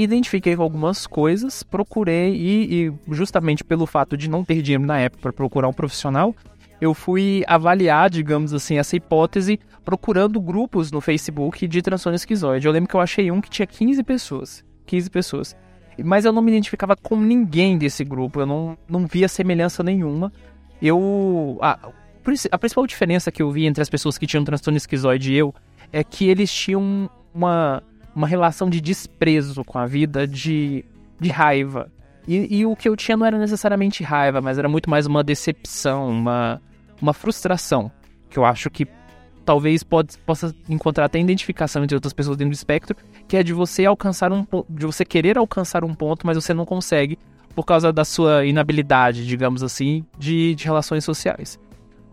identifiquei 0.02 0.54
algumas 0.54 1.06
coisas, 1.06 1.62
procurei 1.62 2.34
e, 2.34 2.86
e, 2.86 2.92
justamente 3.14 3.64
pelo 3.64 3.86
fato 3.86 4.16
de 4.16 4.30
não 4.30 4.44
ter 4.44 4.62
dinheiro 4.62 4.86
na 4.86 4.98
época 5.00 5.22
para 5.22 5.32
procurar 5.32 5.68
um 5.68 5.72
profissional, 5.72 6.34
eu 6.80 6.94
fui 6.94 7.42
avaliar, 7.46 8.08
digamos 8.08 8.54
assim, 8.54 8.78
essa 8.78 8.94
hipótese 8.94 9.58
procurando 9.84 10.40
grupos 10.40 10.92
no 10.92 11.00
Facebook 11.00 11.66
de 11.66 11.82
transtorno 11.82 12.14
esquizoide. 12.14 12.66
Eu 12.66 12.72
lembro 12.72 12.88
que 12.88 12.94
eu 12.94 13.00
achei 13.00 13.30
um 13.30 13.40
que 13.40 13.50
tinha 13.50 13.66
15 13.66 14.02
pessoas. 14.04 14.64
15 14.86 15.10
pessoas. 15.10 15.56
Mas 16.04 16.24
eu 16.24 16.32
não 16.32 16.40
me 16.40 16.52
identificava 16.52 16.94
com 16.94 17.16
ninguém 17.16 17.76
desse 17.76 18.04
grupo, 18.04 18.40
eu 18.40 18.46
não, 18.46 18.78
não 18.88 19.06
via 19.06 19.28
semelhança 19.28 19.82
nenhuma. 19.82 20.32
Eu. 20.80 21.58
A, 21.60 21.90
a 22.52 22.58
principal 22.58 22.86
diferença 22.86 23.32
que 23.32 23.42
eu 23.42 23.50
vi 23.50 23.66
entre 23.66 23.82
as 23.82 23.88
pessoas 23.88 24.16
que 24.16 24.26
tinham 24.26 24.44
transtorno 24.44 24.76
esquizoide 24.76 25.32
e 25.32 25.36
eu 25.36 25.52
é 25.92 26.04
que 26.04 26.28
eles 26.28 26.52
tinham 26.52 27.10
uma 27.34 27.82
uma 28.14 28.26
relação 28.26 28.68
de 28.68 28.80
desprezo 28.80 29.64
com 29.64 29.78
a 29.78 29.86
vida, 29.86 30.26
de, 30.26 30.84
de 31.20 31.28
raiva. 31.30 31.90
E, 32.26 32.58
e, 32.58 32.66
o 32.66 32.76
que 32.76 32.88
eu 32.88 32.96
tinha 32.96 33.16
não 33.16 33.24
era 33.24 33.38
necessariamente 33.38 34.02
raiva, 34.02 34.40
mas 34.40 34.58
era 34.58 34.68
muito 34.68 34.90
mais 34.90 35.06
uma 35.06 35.24
decepção, 35.24 36.08
uma, 36.10 36.60
uma 37.00 37.14
frustração. 37.14 37.90
Que 38.28 38.38
eu 38.38 38.44
acho 38.44 38.68
que 38.68 38.86
talvez 39.44 39.82
pode, 39.82 40.18
possa 40.18 40.54
encontrar 40.68 41.06
até 41.06 41.18
identificação 41.18 41.82
entre 41.82 41.94
outras 41.94 42.12
pessoas 42.12 42.36
dentro 42.36 42.50
do 42.50 42.54
espectro, 42.54 42.94
que 43.26 43.34
é 43.34 43.42
de 43.42 43.54
você 43.54 43.86
alcançar 43.86 44.30
um 44.30 44.44
de 44.68 44.84
você 44.84 45.06
querer 45.06 45.38
alcançar 45.38 45.84
um 45.84 45.94
ponto, 45.94 46.26
mas 46.26 46.36
você 46.36 46.52
não 46.52 46.66
consegue 46.66 47.18
por 47.54 47.64
causa 47.64 47.90
da 47.90 48.04
sua 48.04 48.44
inabilidade, 48.44 49.26
digamos 49.26 49.62
assim, 49.62 50.04
de, 50.18 50.54
de 50.54 50.64
relações 50.64 51.02
sociais. 51.02 51.58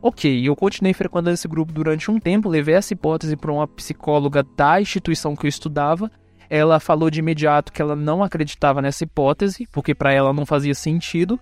Ok, 0.02 0.48
eu 0.48 0.56
continuei 0.56 0.94
frequentando 0.94 1.34
esse 1.34 1.48
grupo 1.48 1.74
durante 1.74 2.12
um 2.12 2.20
tempo, 2.20 2.48
levei 2.48 2.76
essa 2.76 2.94
hipótese 2.94 3.36
para 3.36 3.52
uma 3.52 3.68
psicóloga 3.68 4.46
da 4.56 4.80
instituição 4.80 5.36
que 5.36 5.46
eu 5.46 5.50
estudava. 5.50 6.12
Ela 6.50 6.80
falou 6.80 7.10
de 7.10 7.20
imediato 7.20 7.74
que 7.74 7.82
ela 7.82 7.96
não 7.96 8.24
acreditava 8.24 8.82
nessa 8.82 9.04
hipótese, 9.04 9.68
porque 9.72 9.96
para 9.96 10.14
ela 10.14 10.32
não 10.32 10.46
fazia 10.46 10.76
sentido. 10.76 11.40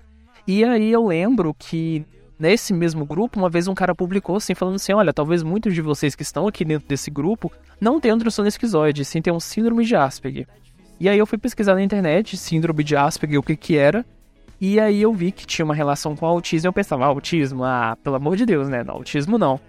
E 0.48 0.63
aí 0.63 0.92
eu 0.92 1.06
lembro 1.06 1.54
que 1.54 2.06
nesse 2.39 2.74
mesmo 2.74 3.06
grupo, 3.06 3.39
uma 3.39 3.50
vez 3.50 3.68
um 3.68 3.74
cara 3.74 3.96
publicou 3.96 4.38
assim, 4.38 4.54
falando 4.54 4.76
assim: 4.76 4.94
olha, 4.94 5.13
talvez 5.13 5.44
muitos 5.44 5.74
de 5.74 5.82
vocês 5.82 6.16
que 6.16 6.24
estão 6.24 6.48
aqui 6.48 6.66
dentro 6.66 6.88
desse 6.88 7.12
grupo 7.12 7.52
não 7.80 8.00
tenham 8.00 8.18
transtorno 8.18 8.50
esquizoide, 8.50 9.06
sim 9.06 9.22
tenham 9.22 9.39
síndrome 9.39 9.86
de 9.86 9.96
Asperger. 9.96 10.48
E 11.00 11.10
aí 11.10 11.18
eu 11.18 11.26
fui 11.26 11.38
pesquisar 11.38 11.76
na 11.76 11.84
internet 11.84 12.38
síndrome 12.38 12.84
de 12.84 12.96
Asperger, 12.96 13.39
o 13.39 13.44
que 13.44 13.56
que 13.56 13.78
era. 13.78 14.06
E 14.65 14.80
aí 14.80 15.02
eu 15.02 15.12
vi 15.12 15.30
que 15.34 15.45
tinha 15.45 15.65
uma 15.65 15.76
relação 15.76 16.15
com 16.15 16.26
autismo 16.26 16.69
eu 16.69 16.71
pensava, 16.71 17.04
ah, 17.04 17.08
autismo? 17.08 17.65
Ah, 17.65 17.97
pelo 18.02 18.15
amor 18.15 18.38
de 18.38 18.45
Deus, 18.45 18.69
né? 18.69 18.82
Não, 18.82 18.93
autismo 18.93 19.38
não. 19.38 19.60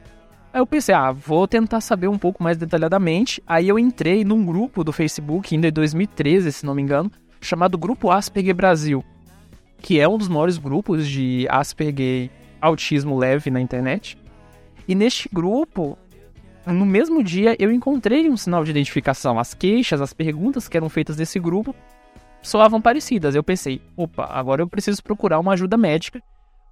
Aí 0.52 0.60
eu 0.60 0.66
pensei, 0.68 0.94
ah, 0.94 1.10
vou 1.10 1.48
tentar 1.48 1.80
saber 1.80 2.06
um 2.06 2.16
pouco 2.16 2.40
mais 2.44 2.56
detalhadamente. 2.56 3.42
Aí 3.44 3.68
eu 3.68 3.76
entrei 3.76 4.24
num 4.24 4.46
grupo 4.46 4.84
do 4.84 4.92
Facebook, 4.92 5.52
ainda 5.52 5.66
em 5.66 5.72
2013, 5.72 6.52
se 6.52 6.64
não 6.64 6.76
me 6.76 6.82
engano, 6.82 7.10
chamado 7.40 7.76
Grupo 7.76 8.08
Asperger 8.08 8.54
Brasil, 8.54 9.04
que 9.78 9.98
é 9.98 10.08
um 10.08 10.16
dos 10.16 10.28
maiores 10.28 10.58
grupos 10.58 11.08
de 11.08 11.44
Asperger 11.50 12.30
autismo 12.60 13.18
leve 13.18 13.50
na 13.50 13.60
internet. 13.60 14.16
E 14.86 14.94
neste 14.94 15.28
grupo, 15.28 15.98
no 16.64 16.86
mesmo 16.86 17.20
dia, 17.20 17.56
eu 17.58 17.72
encontrei 17.72 18.30
um 18.30 18.36
sinal 18.36 18.62
de 18.62 18.70
identificação. 18.70 19.40
As 19.40 19.54
queixas, 19.54 20.00
as 20.00 20.12
perguntas 20.12 20.68
que 20.68 20.76
eram 20.76 20.88
feitas 20.88 21.16
nesse 21.16 21.40
grupo 21.40 21.74
soavam 22.44 22.80
parecidas. 22.80 23.34
Eu 23.34 23.42
pensei, 23.42 23.80
opa, 23.96 24.26
agora 24.26 24.62
eu 24.62 24.68
preciso 24.68 25.02
procurar 25.02 25.40
uma 25.40 25.52
ajuda 25.52 25.76
médica, 25.76 26.22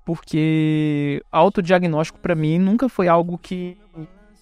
porque 0.04 1.22
autodiagnóstico 1.32 2.20
para 2.20 2.35
mim 2.35 2.58
nunca 2.58 2.88
foi 2.88 3.08
algo 3.08 3.38
que, 3.38 3.76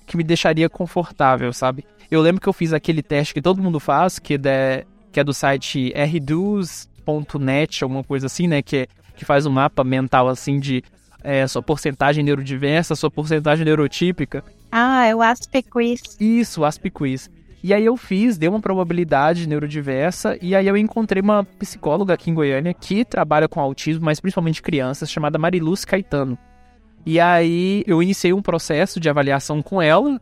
que 0.07 0.17
me 0.17 0.25
deixaria 0.25 0.69
confortável, 0.69 1.53
sabe? 1.53 1.85
Eu 2.11 2.21
lembro 2.21 2.41
que 2.41 2.49
eu 2.49 2.53
fiz 2.53 2.73
aquele 2.73 3.03
teste 3.03 3.33
que 3.33 3.41
todo 3.41 3.63
mundo 3.63 3.79
faz, 3.79 4.19
que 4.19 4.35
é, 4.35 4.39
de, 4.39 4.87
que 5.13 5.21
é 5.21 5.25
do 5.25 5.33
site 5.33 5.93
rdues.net, 5.95 7.85
alguma 7.85 8.03
coisa 8.03 8.27
assim, 8.27 8.49
né? 8.49 8.61
Que, 8.61 8.77
é, 8.77 8.87
que 9.17 9.25
faz 9.25 9.47
um 9.47 9.51
mapa 9.51 9.85
mental 9.85 10.29
assim 10.29 10.59
de 10.59 10.83
é, 11.23 11.47
sua 11.47 11.63
porcentagem 11.63 12.25
neurodiversa, 12.25 12.97
sua 12.97 13.11
porcentagem 13.11 13.65
neurotípica. 13.65 14.43
Ah, 14.73 15.07
é 15.07 15.15
o 15.15 15.21
Quiz. 15.71 16.01
Isso, 16.19 16.63
o 16.63 16.91
Quiz. 16.91 17.31
E 17.63 17.75
aí 17.75 17.85
eu 17.85 17.97
fiz, 17.97 18.39
dei 18.39 18.49
uma 18.49 18.61
probabilidade 18.61 19.47
neurodiversa, 19.47 20.39
e 20.41 20.55
aí 20.55 20.67
eu 20.67 20.77
encontrei 20.77 21.23
uma 21.23 21.45
psicóloga 21.45 22.15
aqui 22.15 22.31
em 22.31 22.35
Goiânia 22.35 22.73
que 22.73 23.05
trabalha 23.05 23.49
com 23.49 23.61
autismo, 23.61 24.05
mas 24.05 24.19
principalmente 24.19 24.63
crianças, 24.63 25.11
chamada 25.11 25.39
Mariluz 25.39 25.85
Caetano. 25.85 26.39
E 27.05 27.21
aí 27.21 27.85
eu 27.87 28.03
iniciei 28.03 28.33
um 28.33 28.43
processo 28.43 28.99
de 28.99 29.11
avaliação 29.11 29.63
com 29.63 29.81
ela, 29.81 30.21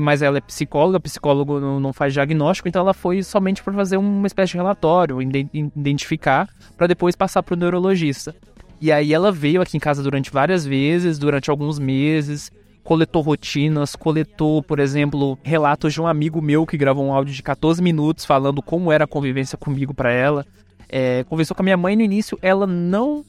mas 0.00 0.22
ela 0.22 0.38
é 0.38 0.40
psicóloga, 0.40 1.00
psicólogo 1.00 1.58
não 1.58 1.92
faz 1.92 2.12
diagnóstico, 2.12 2.68
então 2.68 2.82
ela 2.82 2.94
foi 2.94 3.22
somente 3.22 3.62
para 3.62 3.72
fazer 3.72 3.96
uma 3.96 4.26
espécie 4.26 4.52
de 4.52 4.58
relatório, 4.58 5.18
identificar, 5.22 6.48
para 6.76 6.86
depois 6.86 7.16
passar 7.16 7.42
para 7.42 7.54
o 7.54 7.58
neurologista. 7.58 8.34
E 8.80 8.92
aí 8.92 9.12
ela 9.12 9.32
veio 9.32 9.60
aqui 9.60 9.76
em 9.76 9.80
casa 9.80 10.02
durante 10.02 10.30
várias 10.30 10.64
vezes, 10.64 11.18
durante 11.18 11.50
alguns 11.50 11.78
meses, 11.78 12.52
coletou 12.88 13.20
rotinas, 13.20 13.94
coletou, 13.94 14.62
por 14.62 14.80
exemplo, 14.80 15.38
relatos 15.42 15.92
de 15.92 16.00
um 16.00 16.06
amigo 16.06 16.40
meu 16.40 16.64
que 16.64 16.78
gravou 16.78 17.04
um 17.04 17.12
áudio 17.12 17.34
de 17.34 17.42
14 17.42 17.82
minutos 17.82 18.24
falando 18.24 18.62
como 18.62 18.90
era 18.90 19.04
a 19.04 19.06
convivência 19.06 19.58
comigo 19.58 19.92
para 19.92 20.10
ela. 20.10 20.46
É, 20.88 21.22
conversou 21.24 21.54
com 21.54 21.62
a 21.62 21.64
minha 21.64 21.76
mãe 21.76 21.94
no 21.94 22.00
início, 22.00 22.38
ela 22.40 22.66
não 22.66 23.22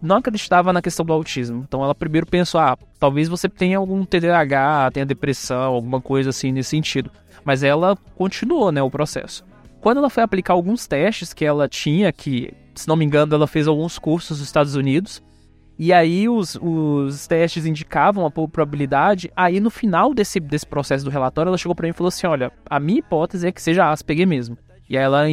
não 0.00 0.16
acreditava 0.18 0.72
na 0.72 0.80
questão 0.80 1.04
do 1.04 1.12
autismo. 1.12 1.64
Então 1.66 1.82
ela 1.82 1.92
primeiro 1.92 2.24
pensou, 2.24 2.60
ah, 2.60 2.78
talvez 3.00 3.28
você 3.28 3.48
tenha 3.48 3.78
algum 3.78 4.04
TDAH, 4.04 4.92
tenha 4.92 5.04
depressão, 5.04 5.74
alguma 5.74 6.00
coisa 6.00 6.30
assim 6.30 6.52
nesse 6.52 6.70
sentido. 6.70 7.10
Mas 7.44 7.64
ela 7.64 7.98
continuou, 8.14 8.70
né, 8.70 8.80
o 8.80 8.90
processo. 8.90 9.44
Quando 9.80 9.98
ela 9.98 10.10
foi 10.10 10.22
aplicar 10.22 10.54
alguns 10.54 10.86
testes 10.86 11.34
que 11.34 11.44
ela 11.44 11.68
tinha, 11.68 12.12
que, 12.12 12.52
se 12.76 12.86
não 12.86 12.94
me 12.94 13.04
engano, 13.04 13.34
ela 13.34 13.48
fez 13.48 13.66
alguns 13.66 13.98
cursos 13.98 14.38
nos 14.38 14.46
Estados 14.46 14.76
Unidos, 14.76 15.20
e 15.82 15.94
aí 15.94 16.28
os, 16.28 16.58
os 16.60 17.26
testes 17.26 17.64
indicavam 17.64 18.26
a 18.26 18.30
probabilidade, 18.30 19.32
aí 19.34 19.60
no 19.60 19.70
final 19.70 20.12
desse, 20.12 20.38
desse 20.38 20.66
processo 20.66 21.06
do 21.06 21.10
relatório, 21.10 21.48
ela 21.48 21.56
chegou 21.56 21.74
para 21.74 21.86
mim 21.86 21.90
e 21.92 21.94
falou 21.94 22.08
assim, 22.08 22.26
olha, 22.26 22.52
a 22.68 22.78
minha 22.78 22.98
hipótese 22.98 23.46
é 23.46 23.50
que 23.50 23.62
seja 23.62 23.90
Asperger 23.90 24.26
mesmo. 24.26 24.58
E 24.90 24.98
aí 24.98 25.02
ela 25.02 25.24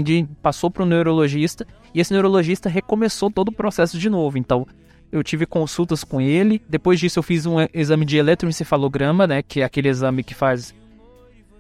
passou 0.41 0.71
para 0.71 0.83
o 0.83 0.86
neurologista 0.86 1.67
e 1.93 1.99
esse 1.99 2.13
neurologista 2.13 2.69
recomeçou 2.69 3.29
todo 3.29 3.49
o 3.49 3.51
processo 3.51 3.99
de 3.99 4.10
novo. 4.10 4.38
Então, 4.38 4.65
eu 5.12 5.21
tive 5.21 5.45
consultas 5.45 6.05
com 6.05 6.21
ele. 6.21 6.62
Depois 6.69 6.97
disso, 6.97 7.19
eu 7.19 7.23
fiz 7.23 7.45
um 7.45 7.57
exame 7.73 8.05
de 8.05 8.15
eletroencefalograma, 8.15 9.27
né? 9.27 9.41
Que 9.41 9.60
é 9.60 9.65
aquele 9.65 9.89
exame 9.89 10.23
que 10.23 10.33
faz. 10.33 10.73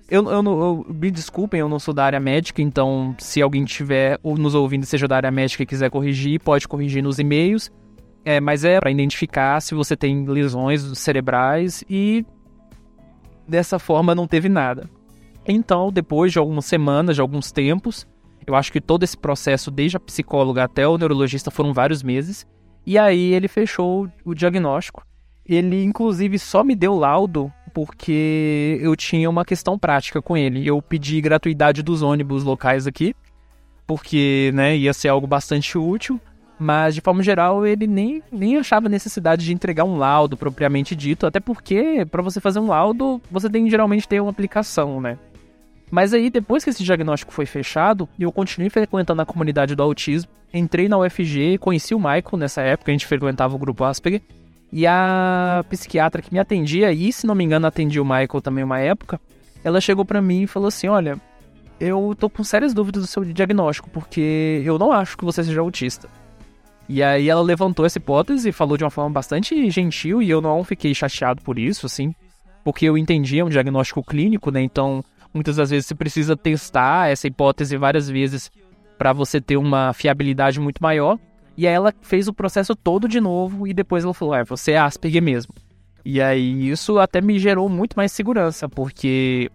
Eu, 0.09 0.29
eu, 0.29 0.41
eu, 0.45 0.85
me 0.87 1.11
desculpem, 1.11 1.59
eu 1.59 1.67
não 1.67 1.77
sou 1.77 1.93
da 1.93 2.05
área 2.05 2.21
médica, 2.21 2.61
então 2.61 3.13
se 3.19 3.41
alguém 3.41 3.65
tiver 3.65 4.17
ou 4.23 4.37
nos 4.37 4.55
ouvindo 4.55 4.85
seja 4.85 5.09
da 5.09 5.17
área 5.17 5.29
médica 5.29 5.63
e 5.63 5.65
quiser 5.65 5.89
corrigir, 5.89 6.39
pode 6.39 6.65
corrigir 6.69 7.03
nos 7.03 7.19
e-mails. 7.19 7.69
É, 8.27 8.41
mas 8.41 8.65
é 8.65 8.77
para 8.77 8.91
identificar 8.91 9.61
se 9.61 9.73
você 9.73 9.95
tem 9.95 10.25
lesões 10.25 10.81
cerebrais 10.97 11.81
e 11.89 12.25
dessa 13.47 13.79
forma 13.79 14.13
não 14.13 14.27
teve 14.27 14.49
nada. 14.49 14.89
Então, 15.47 15.89
depois 15.89 16.33
de 16.33 16.37
algumas 16.37 16.65
semanas, 16.65 17.15
de 17.15 17.21
alguns 17.21 17.53
tempos, 17.53 18.05
eu 18.45 18.53
acho 18.53 18.69
que 18.69 18.81
todo 18.81 19.03
esse 19.03 19.15
processo, 19.15 19.71
desde 19.71 19.95
a 19.95 19.99
psicóloga 20.01 20.65
até 20.65 20.85
o 20.85 20.97
neurologista, 20.97 21.49
foram 21.49 21.71
vários 21.71 22.03
meses. 22.03 22.45
E 22.85 22.97
aí 22.97 23.33
ele 23.33 23.47
fechou 23.47 24.09
o 24.25 24.35
diagnóstico. 24.35 25.05
Ele, 25.45 25.81
inclusive, 25.81 26.37
só 26.37 26.65
me 26.65 26.75
deu 26.75 26.95
laudo 26.95 27.49
porque 27.73 28.77
eu 28.81 28.93
tinha 28.97 29.29
uma 29.29 29.45
questão 29.45 29.79
prática 29.79 30.21
com 30.21 30.35
ele. 30.35 30.67
Eu 30.67 30.81
pedi 30.81 31.21
gratuidade 31.21 31.81
dos 31.81 32.01
ônibus 32.01 32.43
locais 32.43 32.87
aqui, 32.87 33.15
porque 33.87 34.51
né, 34.53 34.75
ia 34.75 34.91
ser 34.91 35.07
algo 35.07 35.25
bastante 35.25 35.77
útil. 35.77 36.19
Mas, 36.59 36.95
de 36.95 37.01
forma 37.01 37.21
geral, 37.21 37.65
ele 37.65 37.85
nem, 37.85 38.23
nem 38.31 38.57
achava 38.57 38.89
necessidade 38.89 39.45
de 39.45 39.53
entregar 39.53 39.83
um 39.83 39.97
laudo 39.97 40.35
propriamente 40.35 40.95
dito, 40.95 41.27
até 41.27 41.39
porque, 41.39 42.05
para 42.09 42.23
você 42.23 42.41
fazer 42.41 42.59
um 42.59 42.67
laudo, 42.67 43.21
você 43.29 43.49
tem 43.49 43.69
geralmente 43.69 44.07
ter 44.07 44.19
uma 44.19 44.31
aplicação, 44.31 44.99
né? 44.99 45.19
Mas 45.91 46.13
aí, 46.13 46.29
depois 46.29 46.63
que 46.63 46.69
esse 46.69 46.83
diagnóstico 46.83 47.31
foi 47.31 47.45
fechado, 47.45 48.09
eu 48.19 48.31
continuei 48.31 48.69
frequentando 48.69 49.21
a 49.21 49.25
comunidade 49.25 49.75
do 49.75 49.83
autismo, 49.83 50.31
entrei 50.53 50.89
na 50.89 50.97
UFG, 50.97 51.57
conheci 51.59 51.93
o 51.93 51.99
Michael 51.99 52.37
nessa 52.37 52.61
época, 52.61 52.91
a 52.91 52.93
gente 52.93 53.05
frequentava 53.05 53.55
o 53.55 53.59
grupo 53.59 53.83
Asperger, 53.83 54.21
e 54.71 54.85
a 54.85 55.63
psiquiatra 55.69 56.21
que 56.21 56.33
me 56.33 56.39
atendia, 56.39 56.91
e 56.91 57.13
se 57.13 57.25
não 57.25 57.35
me 57.35 57.43
engano 57.43 57.67
atendia 57.67 58.01
o 58.01 58.05
Michael 58.05 58.41
também 58.41 58.63
uma 58.63 58.79
época, 58.79 59.21
ela 59.63 59.79
chegou 59.79 60.03
para 60.03 60.21
mim 60.21 60.43
e 60.43 60.47
falou 60.47 60.67
assim: 60.67 60.87
Olha, 60.87 61.17
eu 61.79 62.15
tô 62.19 62.29
com 62.29 62.43
sérias 62.43 62.73
dúvidas 62.73 63.03
do 63.03 63.07
seu 63.07 63.23
diagnóstico, 63.23 63.89
porque 63.89 64.61
eu 64.65 64.77
não 64.77 64.91
acho 64.91 65.17
que 65.17 65.23
você 65.23 65.43
seja 65.43 65.61
autista. 65.61 66.09
E 66.89 67.03
aí 67.03 67.29
ela 67.29 67.41
levantou 67.41 67.85
essa 67.85 67.97
hipótese 67.97 68.49
e 68.49 68.53
falou 68.53 68.77
de 68.77 68.83
uma 68.83 68.89
forma 68.89 69.11
bastante 69.11 69.69
gentil, 69.69 70.21
e 70.21 70.29
eu 70.29 70.41
não 70.41 70.63
fiquei 70.63 70.93
chateado 70.93 71.41
por 71.41 71.59
isso, 71.59 71.85
assim, 71.85 72.13
porque 72.63 72.85
eu 72.85 72.97
entendia 72.97 73.45
um 73.45 73.49
diagnóstico 73.49 74.03
clínico, 74.03 74.51
né? 74.51 74.61
Então 74.61 75.03
Muitas 75.33 75.57
das 75.57 75.69
vezes 75.69 75.85
você 75.85 75.95
precisa 75.95 76.35
testar 76.35 77.09
essa 77.09 77.27
hipótese 77.27 77.77
várias 77.77 78.09
vezes 78.09 78.51
para 78.97 79.13
você 79.13 79.39
ter 79.39 79.57
uma 79.57 79.93
fiabilidade 79.93 80.59
muito 80.59 80.81
maior. 80.81 81.19
E 81.55 81.67
aí 81.67 81.73
ela 81.73 81.93
fez 82.01 82.27
o 82.27 82.33
processo 82.33 82.75
todo 82.75 83.07
de 83.07 83.19
novo 83.19 83.67
e 83.67 83.73
depois 83.73 84.03
ela 84.03 84.13
falou: 84.13 84.33
"É, 84.33 84.43
você 84.43 84.71
é 84.71 84.79
Asperger 84.79 85.21
mesmo". 85.21 85.53
E 86.03 86.19
aí 86.21 86.69
isso 86.69 86.97
até 86.97 87.21
me 87.21 87.37
gerou 87.37 87.69
muito 87.69 87.93
mais 87.95 88.11
segurança, 88.11 88.67
porque 88.69 89.51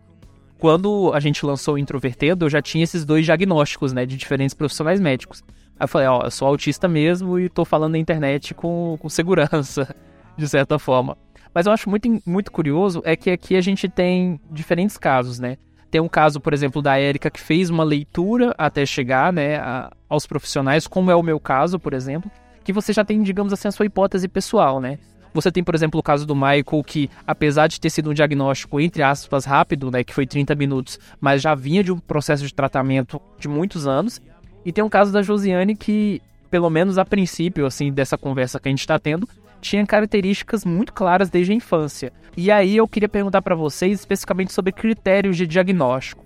quando 0.59 1.11
a 1.15 1.19
gente 1.19 1.45
lançou 1.45 1.75
o 1.75 1.79
Introvertendo, 1.79 2.45
eu 2.45 2.51
já 2.51 2.63
tinha 2.63 2.85
esses 2.85 3.05
dois 3.05 3.25
diagnósticos, 3.25 3.93
né, 3.93 4.07
de 4.07 4.17
diferentes 4.17 4.55
profissionais 4.55 5.01
médicos. 5.01 5.43
Aí 5.79 5.85
eu 5.85 5.89
falei, 5.89 6.07
ó, 6.09 6.23
eu 6.23 6.31
sou 6.31 6.49
autista 6.49 6.89
mesmo 6.89 7.39
e 7.39 7.49
tô 7.49 7.65
falando 7.65 7.93
na 7.93 7.99
internet 7.99 8.55
com, 8.55 8.97
com 9.01 9.09
segurança, 9.09 9.95
de 10.37 10.49
certa 10.49 10.79
forma. 10.79 11.17
Mas 11.55 11.67
eu 11.67 11.73
acho 11.73 11.91
muito, 11.91 12.09
muito 12.25 12.51
curioso 12.51 13.03
é 13.05 13.15
que 13.15 13.31
aqui 13.31 13.57
a 13.57 13.61
gente 13.61 13.89
tem 13.89 14.41
diferentes 14.51 14.97
casos, 14.97 15.39
né? 15.39 15.57
Tem 15.91 16.01
um 16.01 16.09
caso, 16.09 16.41
por 16.41 16.55
exemplo, 16.55 16.81
da 16.81 16.99
Érica 16.99 17.31
que 17.31 17.39
fez 17.41 17.69
uma 17.69 17.85
leitura 17.85 18.55
até 18.57 18.87
chegar 18.87 19.31
né, 19.31 19.57
a, 19.57 19.91
aos 20.09 20.27
profissionais, 20.27 20.87
como 20.87 21.11
é 21.11 21.15
o 21.15 21.23
meu 21.23 21.39
caso, 21.39 21.79
por 21.79 21.93
exemplo, 21.93 22.31
que 22.65 22.73
você 22.73 22.95
já 22.95 23.05
tem, 23.05 23.23
digamos 23.23 23.53
assim, 23.53 23.69
a 23.69 23.73
sua 23.73 23.85
hipótese 23.85 24.27
pessoal, 24.27 24.81
né? 24.81 24.99
Você 25.35 25.51
tem, 25.51 25.65
por 25.65 25.75
exemplo, 25.75 25.99
o 25.99 26.03
caso 26.03 26.27
do 26.27 26.35
Michael, 26.35 26.85
que 26.87 27.11
apesar 27.27 27.67
de 27.67 27.81
ter 27.81 27.91
sido 27.91 28.11
um 28.11 28.15
diagnóstico, 28.15 28.81
entre 28.81 29.03
aspas, 29.03 29.45
rápido, 29.45 29.91
né, 29.91 30.05
que 30.05 30.15
foi 30.15 30.27
30 30.27 30.55
minutos, 30.55 30.99
mas 31.21 31.41
já 31.41 31.55
vinha 31.55 31.83
de 31.83 31.91
um 31.91 31.99
processo 31.99 32.47
de 32.47 32.55
tratamento 32.55 33.21
de 33.39 33.49
muitos 33.49 33.87
anos. 33.87 34.21
E 34.65 34.73
tem 34.73 34.83
um 34.83 34.89
caso 34.89 35.13
da 35.13 35.23
Josiane 35.23 35.75
que, 35.75 36.21
pelo 36.51 36.71
menos 36.71 36.99
a 36.99 37.05
princípio, 37.05 37.67
assim, 37.67 37.93
dessa 37.93 38.17
conversa 38.17 38.61
que 38.61 38.69
a 38.69 38.71
gente 38.71 38.81
está 38.81 38.99
tendo, 38.99 39.29
tinha 39.61 39.87
características 39.87 40.65
muito 40.65 40.93
claras 40.93 41.31
desde 41.31 41.53
a 41.53 41.55
infância. 41.55 42.13
E 42.37 42.51
aí 42.51 42.77
eu 42.77 42.89
queria 42.89 43.09
perguntar 43.09 43.43
para 43.43 43.55
vocês 43.55 44.01
especificamente 44.01 44.53
sobre 44.53 44.73
critérios 44.73 45.37
de 45.37 45.47
diagnóstico. 45.47 46.25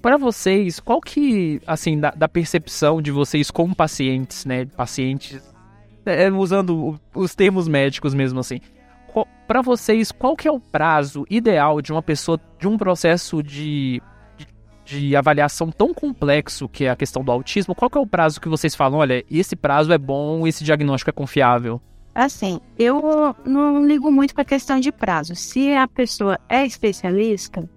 Para 0.00 0.16
vocês, 0.16 0.80
qual 0.80 1.00
que, 1.00 1.60
assim, 1.66 2.00
da, 2.00 2.10
da, 2.10 2.26
percepção 2.26 3.02
de 3.02 3.10
vocês 3.10 3.50
como 3.50 3.74
pacientes, 3.74 4.46
né, 4.46 4.64
pacientes, 4.64 5.42
é, 6.06 6.30
usando 6.30 6.98
os 7.14 7.34
termos 7.34 7.68
médicos 7.68 8.14
mesmo 8.14 8.40
assim, 8.40 8.60
para 9.46 9.62
vocês, 9.62 10.12
qual 10.12 10.36
que 10.36 10.46
é 10.46 10.52
o 10.52 10.60
prazo 10.60 11.26
ideal 11.28 11.82
de 11.82 11.90
uma 11.90 12.00
pessoa, 12.00 12.40
de 12.56 12.68
um 12.68 12.78
processo 12.78 13.42
de, 13.42 14.00
de, 14.98 15.14
avaliação 15.14 15.70
tão 15.70 15.94
complexo 15.94 16.68
que 16.68 16.84
é 16.84 16.90
a 16.90 16.96
questão 16.96 17.22
do 17.22 17.30
autismo, 17.30 17.74
qual 17.74 17.90
que 17.90 17.98
é 17.98 18.00
o 18.00 18.06
prazo 18.06 18.40
que 18.40 18.48
vocês 18.48 18.74
falam, 18.74 18.98
olha, 18.98 19.24
esse 19.30 19.54
prazo 19.54 19.92
é 19.92 19.98
bom, 19.98 20.46
esse 20.46 20.64
diagnóstico 20.64 21.10
é 21.10 21.12
confiável? 21.12 21.80
Assim, 22.14 22.60
eu 22.78 23.34
não 23.44 23.86
ligo 23.86 24.10
muito 24.10 24.34
para 24.34 24.42
a 24.42 24.44
questão 24.44 24.80
de 24.80 24.90
prazo. 24.90 25.34
Se 25.36 25.72
a 25.72 25.86
pessoa 25.86 26.38
é 26.48 26.66
especialista, 26.66 27.68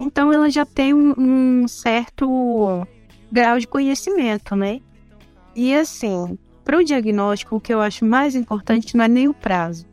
então 0.00 0.32
ela 0.32 0.48
já 0.48 0.64
tem 0.64 0.94
um, 0.94 1.14
um 1.18 1.68
certo 1.68 2.86
grau 3.30 3.58
de 3.58 3.66
conhecimento, 3.66 4.54
né? 4.54 4.80
E 5.54 5.74
assim, 5.74 6.38
para 6.64 6.78
o 6.78 6.84
diagnóstico, 6.84 7.56
o 7.56 7.60
que 7.60 7.74
eu 7.74 7.80
acho 7.80 8.04
mais 8.04 8.36
importante 8.36 8.96
não 8.96 9.04
é 9.04 9.08
nem 9.08 9.28
o 9.28 9.34
prazo. 9.34 9.89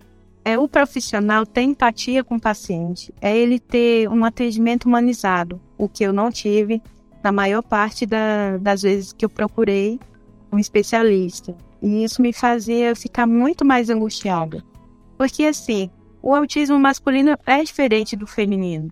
É 0.48 0.58
o 0.58 0.66
profissional 0.66 1.46
ter 1.46 1.64
empatia 1.64 2.24
com 2.24 2.38
o 2.38 2.40
paciente. 2.40 3.14
É 3.20 3.36
ele 3.36 3.60
ter 3.60 4.08
um 4.08 4.24
atendimento 4.24 4.86
humanizado, 4.86 5.60
o 5.78 5.90
que 5.90 6.06
eu 6.06 6.14
não 6.14 6.32
tive 6.32 6.82
na 7.22 7.34
maior 7.34 7.62
parte 7.62 8.06
da, 8.06 8.56
das 8.56 8.82
vezes 8.82 9.12
que 9.12 9.26
eu 9.26 9.30
procurei 9.30 10.00
um 10.50 10.58
especialista. 10.58 11.54
E 11.82 12.02
isso 12.02 12.22
me 12.22 12.32
fazia 12.32 12.96
ficar 12.96 13.28
muito 13.28 13.66
mais 13.66 13.90
angustiada. 13.90 14.64
Porque, 15.18 15.44
assim, 15.44 15.90
o 16.22 16.34
autismo 16.34 16.80
masculino 16.80 17.38
é 17.46 17.62
diferente 17.62 18.16
do 18.16 18.26
feminino. 18.26 18.90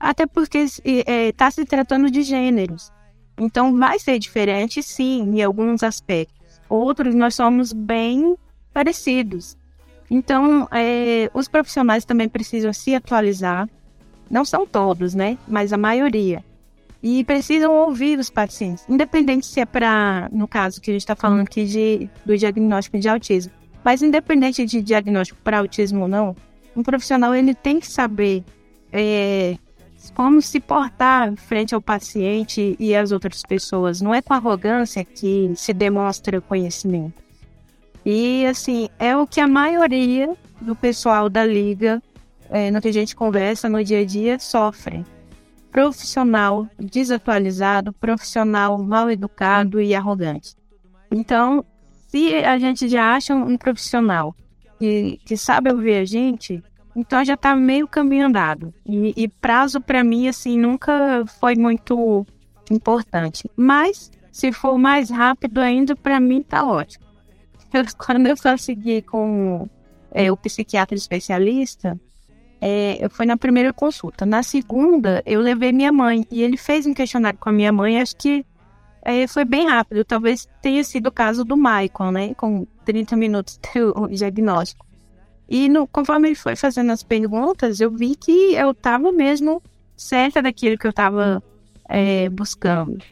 Até 0.00 0.24
porque 0.26 0.56
está 0.56 0.82
é, 0.86 1.32
tá 1.32 1.50
se 1.50 1.66
tratando 1.66 2.10
de 2.10 2.22
gêneros. 2.22 2.90
Então, 3.36 3.76
vai 3.76 3.98
ser 3.98 4.18
diferente, 4.18 4.82
sim, 4.82 5.20
em 5.20 5.42
alguns 5.42 5.82
aspectos. 5.82 6.62
Outros, 6.66 7.14
nós 7.14 7.34
somos 7.34 7.74
bem 7.74 8.38
parecidos. 8.72 9.54
Então, 10.10 10.68
é, 10.70 11.30
os 11.34 11.48
profissionais 11.48 12.04
também 12.04 12.28
precisam 12.28 12.72
se 12.72 12.94
atualizar. 12.94 13.68
Não 14.30 14.44
são 14.44 14.66
todos, 14.66 15.14
né? 15.14 15.38
Mas 15.46 15.72
a 15.72 15.76
maioria 15.76 16.42
e 17.06 17.22
precisam 17.22 17.70
ouvir 17.70 18.18
os 18.18 18.30
pacientes, 18.30 18.82
independente 18.88 19.44
se 19.44 19.60
é 19.60 19.66
para, 19.66 20.26
no 20.32 20.48
caso 20.48 20.80
que 20.80 20.90
a 20.90 20.94
gente 20.94 21.02
está 21.02 21.14
falando 21.14 21.42
aqui 21.42 21.66
de, 21.66 22.08
do 22.24 22.34
diagnóstico 22.34 22.98
de 22.98 23.06
autismo, 23.06 23.52
mas 23.84 24.00
independente 24.00 24.64
de 24.64 24.80
diagnóstico 24.80 25.38
para 25.44 25.58
autismo 25.58 26.00
ou 26.00 26.08
não, 26.08 26.34
um 26.74 26.82
profissional 26.82 27.34
ele 27.34 27.54
tem 27.54 27.78
que 27.78 27.86
saber 27.86 28.42
é, 28.90 29.58
como 30.14 30.40
se 30.40 30.58
portar 30.58 31.34
frente 31.36 31.74
ao 31.74 31.80
paciente 31.82 32.74
e 32.78 32.96
às 32.96 33.12
outras 33.12 33.42
pessoas. 33.42 34.00
Não 34.00 34.14
é 34.14 34.22
com 34.22 34.32
arrogância 34.32 35.04
que 35.04 35.52
se 35.56 35.74
demonstra 35.74 36.40
conhecimento. 36.40 37.22
E 38.04 38.44
assim, 38.46 38.88
é 38.98 39.16
o 39.16 39.26
que 39.26 39.40
a 39.40 39.48
maioria 39.48 40.36
do 40.60 40.76
pessoal 40.76 41.28
da 41.28 41.44
liga, 41.44 42.02
é, 42.50 42.70
no 42.70 42.80
que 42.80 42.88
a 42.88 42.92
gente 42.92 43.16
conversa 43.16 43.68
no 43.68 43.82
dia 43.82 44.00
a 44.00 44.04
dia, 44.04 44.38
sofrem. 44.38 45.04
Profissional 45.70 46.68
desatualizado, 46.78 47.92
profissional 47.92 48.78
mal 48.78 49.10
educado 49.10 49.80
e 49.80 49.94
arrogante. 49.94 50.54
Então, 51.10 51.64
se 52.08 52.34
a 52.44 52.58
gente 52.58 52.88
já 52.88 53.14
acha 53.14 53.34
um 53.34 53.56
profissional 53.56 54.34
que, 54.78 55.18
que 55.24 55.36
sabe 55.36 55.72
ouvir 55.72 55.96
a 55.96 56.04
gente, 56.04 56.62
então 56.94 57.24
já 57.24 57.34
está 57.34 57.56
meio 57.56 57.88
caminho 57.88 58.26
andado. 58.26 58.72
E, 58.86 59.12
e 59.16 59.28
prazo 59.28 59.80
para 59.80 60.04
mim 60.04 60.28
assim 60.28 60.58
nunca 60.58 61.24
foi 61.40 61.56
muito 61.56 62.24
importante. 62.70 63.50
Mas 63.56 64.10
se 64.30 64.52
for 64.52 64.78
mais 64.78 65.10
rápido 65.10 65.58
ainda, 65.58 65.96
para 65.96 66.20
mim 66.20 66.42
tá 66.42 66.64
ótimo. 66.64 67.04
Quando 67.98 68.26
eu 68.26 68.36
consegui 68.36 69.02
com 69.02 69.68
é, 70.10 70.30
o 70.30 70.36
psiquiatra 70.36 70.96
especialista, 70.96 71.98
é, 72.60 73.06
foi 73.10 73.26
na 73.26 73.36
primeira 73.36 73.72
consulta. 73.72 74.24
Na 74.24 74.42
segunda, 74.42 75.22
eu 75.26 75.40
levei 75.40 75.72
minha 75.72 75.92
mãe 75.92 76.26
e 76.30 76.42
ele 76.42 76.56
fez 76.56 76.86
um 76.86 76.94
questionário 76.94 77.38
com 77.38 77.48
a 77.48 77.52
minha 77.52 77.72
mãe. 77.72 78.00
Acho 78.00 78.16
que 78.16 78.44
é, 79.02 79.26
foi 79.26 79.44
bem 79.44 79.68
rápido. 79.68 80.04
Talvez 80.04 80.48
tenha 80.62 80.82
sido 80.82 81.08
o 81.08 81.12
caso 81.12 81.44
do 81.44 81.56
Michael, 81.56 82.12
né? 82.12 82.34
Com 82.34 82.66
30 82.84 83.16
minutos 83.16 83.60
do 83.74 84.08
diagnóstico. 84.08 84.86
E 85.48 85.68
no, 85.68 85.86
conforme 85.86 86.28
ele 86.28 86.34
foi 86.34 86.56
fazendo 86.56 86.90
as 86.90 87.02
perguntas, 87.02 87.80
eu 87.80 87.90
vi 87.90 88.16
que 88.16 88.54
eu 88.54 88.70
estava 88.70 89.12
mesmo 89.12 89.62
certa 89.94 90.40
daquilo 90.40 90.78
que 90.78 90.86
eu 90.86 90.90
estava 90.90 91.42
é, 91.88 92.28
buscando. 92.30 93.04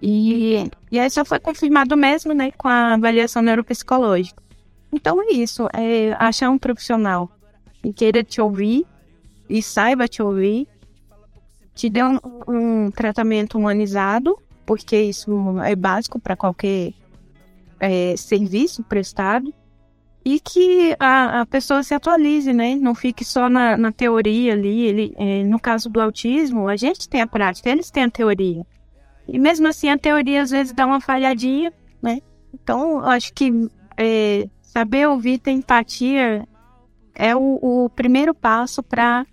E, 0.00 0.70
e 0.90 0.98
aí 0.98 1.10
só 1.10 1.24
foi 1.24 1.40
confirmado 1.40 1.96
mesmo, 1.96 2.32
né, 2.32 2.52
com 2.52 2.68
a 2.68 2.94
avaliação 2.94 3.42
neuropsicológica. 3.42 4.42
Então 4.92 5.20
é 5.22 5.32
isso, 5.32 5.68
é 5.72 6.14
achar 6.18 6.50
um 6.50 6.58
profissional 6.58 7.30
que 7.82 7.92
queira 7.92 8.22
te 8.22 8.40
ouvir 8.40 8.86
e 9.48 9.62
saiba 9.62 10.08
te 10.08 10.22
ouvir, 10.22 10.66
te 11.74 11.90
dê 11.90 12.02
um, 12.02 12.18
um 12.46 12.90
tratamento 12.90 13.58
humanizado, 13.58 14.38
porque 14.64 15.00
isso 15.00 15.58
é 15.60 15.74
básico 15.74 16.18
para 16.20 16.36
qualquer 16.36 16.92
é, 17.80 18.16
serviço 18.16 18.82
prestado, 18.82 19.52
e 20.24 20.40
que 20.40 20.94
a, 20.98 21.40
a, 21.40 21.46
pessoa 21.46 21.82
se 21.82 21.94
atualize, 21.94 22.52
né? 22.52 22.74
Não 22.74 22.94
fique 22.94 23.24
só 23.24 23.48
na, 23.48 23.78
na 23.78 23.90
teoria 23.90 24.52
ali. 24.52 24.82
Ele, 24.82 25.14
é, 25.16 25.42
no 25.44 25.58
caso 25.58 25.88
do 25.88 26.00
autismo, 26.00 26.68
a 26.68 26.76
gente 26.76 27.08
tem 27.08 27.22
a 27.22 27.26
prática, 27.26 27.70
eles 27.70 27.90
têm 27.90 28.04
a 28.04 28.10
teoria. 28.10 28.66
E 29.28 29.38
mesmo 29.38 29.68
assim, 29.68 29.88
a 29.88 29.98
teoria 29.98 30.42
às 30.42 30.50
vezes 30.50 30.72
dá 30.72 30.86
uma 30.86 31.00
falhadinha, 31.00 31.72
né? 32.02 32.20
Então, 32.52 33.00
acho 33.00 33.32
que 33.34 33.68
é, 33.96 34.48
saber 34.62 35.06
ouvir, 35.06 35.38
ter 35.38 35.50
empatia 35.50 36.46
é 37.14 37.34
o, 37.34 37.58
o 37.60 37.90
primeiro 37.90 38.32
passo 38.32 38.82
para 38.82 39.26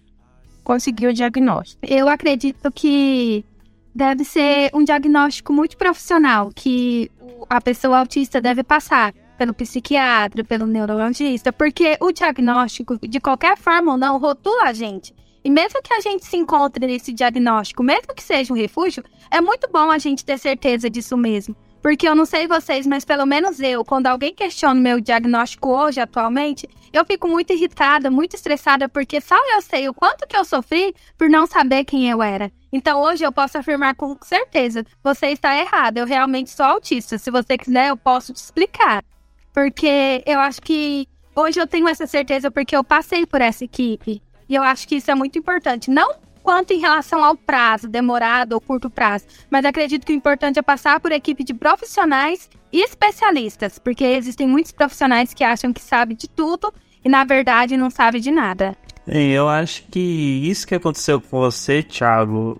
conseguir 0.63 1.07
o 1.07 1.13
diagnóstico. 1.13 1.79
Eu 1.87 2.09
acredito 2.09 2.71
que 2.71 3.45
deve 3.93 4.25
ser 4.25 4.71
um 4.73 4.83
diagnóstico 4.83 5.53
muito 5.53 5.77
profissional 5.77 6.49
que 6.53 7.09
a 7.49 7.61
pessoa 7.61 7.99
autista 7.99 8.41
deve 8.41 8.63
passar 8.63 9.13
pelo 9.37 9.53
psiquiatra, 9.53 10.43
pelo 10.43 10.65
neurologista, 10.65 11.53
porque 11.53 11.97
o 12.01 12.11
diagnóstico, 12.11 12.97
de 13.07 13.19
qualquer 13.19 13.57
forma 13.57 13.91
ou 13.93 13.97
não, 13.97 14.17
rotula 14.17 14.63
a 14.63 14.73
gente. 14.73 15.13
E 15.45 15.49
mesmo 15.51 15.79
que 15.83 15.93
a 15.93 15.99
gente 15.99 16.25
se 16.25 16.35
encontre 16.35 16.87
nesse 16.87 17.13
diagnóstico, 17.13 17.83
mesmo 17.83 18.15
que 18.15 18.23
seja 18.23 18.51
um 18.51 18.57
refúgio, 18.57 19.03
é 19.29 19.39
muito 19.39 19.69
bom 19.71 19.91
a 19.91 19.99
gente 19.99 20.25
ter 20.25 20.39
certeza 20.39 20.89
disso 20.89 21.15
mesmo. 21.15 21.55
Porque 21.83 22.09
eu 22.09 22.15
não 22.15 22.25
sei 22.25 22.47
vocês, 22.47 22.87
mas 22.87 23.05
pelo 23.05 23.27
menos 23.27 23.59
eu, 23.59 23.85
quando 23.85 24.07
alguém 24.07 24.33
questiona 24.33 24.79
o 24.79 24.81
meu 24.81 24.99
diagnóstico 24.99 25.69
hoje, 25.69 25.99
atualmente, 25.99 26.67
eu 26.91 27.05
fico 27.05 27.27
muito 27.27 27.53
irritada, 27.53 28.09
muito 28.09 28.35
estressada, 28.35 28.89
porque 28.89 29.21
só 29.21 29.35
eu 29.53 29.61
sei 29.61 29.87
o 29.87 29.93
quanto 29.93 30.27
que 30.27 30.35
eu 30.35 30.43
sofri 30.43 30.95
por 31.15 31.29
não 31.29 31.45
saber 31.45 31.85
quem 31.85 32.09
eu 32.09 32.23
era. 32.23 32.51
Então 32.73 32.99
hoje 32.99 33.23
eu 33.23 33.31
posso 33.31 33.55
afirmar 33.55 33.93
com 33.93 34.17
certeza, 34.23 34.83
você 35.03 35.27
está 35.27 35.55
errado, 35.55 35.99
eu 35.99 36.07
realmente 36.07 36.49
sou 36.49 36.65
autista. 36.65 37.19
Se 37.19 37.29
você 37.29 37.55
quiser, 37.55 37.89
eu 37.89 37.97
posso 37.97 38.33
te 38.33 38.37
explicar. 38.37 39.05
Porque 39.53 40.23
eu 40.25 40.39
acho 40.39 40.59
que 40.59 41.07
hoje 41.35 41.59
eu 41.59 41.67
tenho 41.67 41.87
essa 41.87 42.07
certeza 42.07 42.49
porque 42.49 42.75
eu 42.75 42.83
passei 42.83 43.27
por 43.27 43.41
essa 43.41 43.63
equipe. 43.63 44.24
E 44.47 44.55
eu 44.55 44.63
acho 44.63 44.87
que 44.87 44.95
isso 44.95 45.09
é 45.09 45.15
muito 45.15 45.37
importante. 45.37 45.89
Não 45.89 46.15
quanto 46.45 46.71
em 46.71 46.79
relação 46.79 47.23
ao 47.23 47.35
prazo, 47.35 47.89
demorado 47.89 48.53
ou 48.53 48.61
curto 48.61 48.87
prazo, 48.87 49.25
mas 49.49 49.65
acredito 49.65 50.05
que 50.05 50.13
o 50.13 50.15
importante 50.15 50.59
é 50.59 50.61
passar 50.61 50.99
por 50.99 51.11
equipe 51.11 51.43
de 51.43 51.55
profissionais 51.55 52.47
e 52.71 52.83
especialistas, 52.83 53.79
porque 53.79 54.03
existem 54.03 54.47
muitos 54.47 54.71
profissionais 54.71 55.33
que 55.33 55.43
acham 55.43 55.73
que 55.73 55.81
sabem 55.81 56.15
de 56.15 56.29
tudo 56.29 56.71
e 57.03 57.09
na 57.09 57.23
verdade 57.23 57.75
não 57.75 57.89
sabem 57.89 58.21
de 58.21 58.29
nada. 58.29 58.77
Eu 59.07 59.49
acho 59.49 59.83
que 59.89 59.99
isso 59.99 60.67
que 60.67 60.75
aconteceu 60.75 61.19
com 61.19 61.39
você, 61.39 61.81
Thiago, 61.81 62.59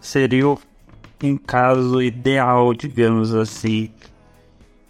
seria 0.00 0.56
um 1.22 1.36
caso 1.36 2.02
ideal, 2.02 2.72
digamos 2.72 3.34
assim, 3.34 3.90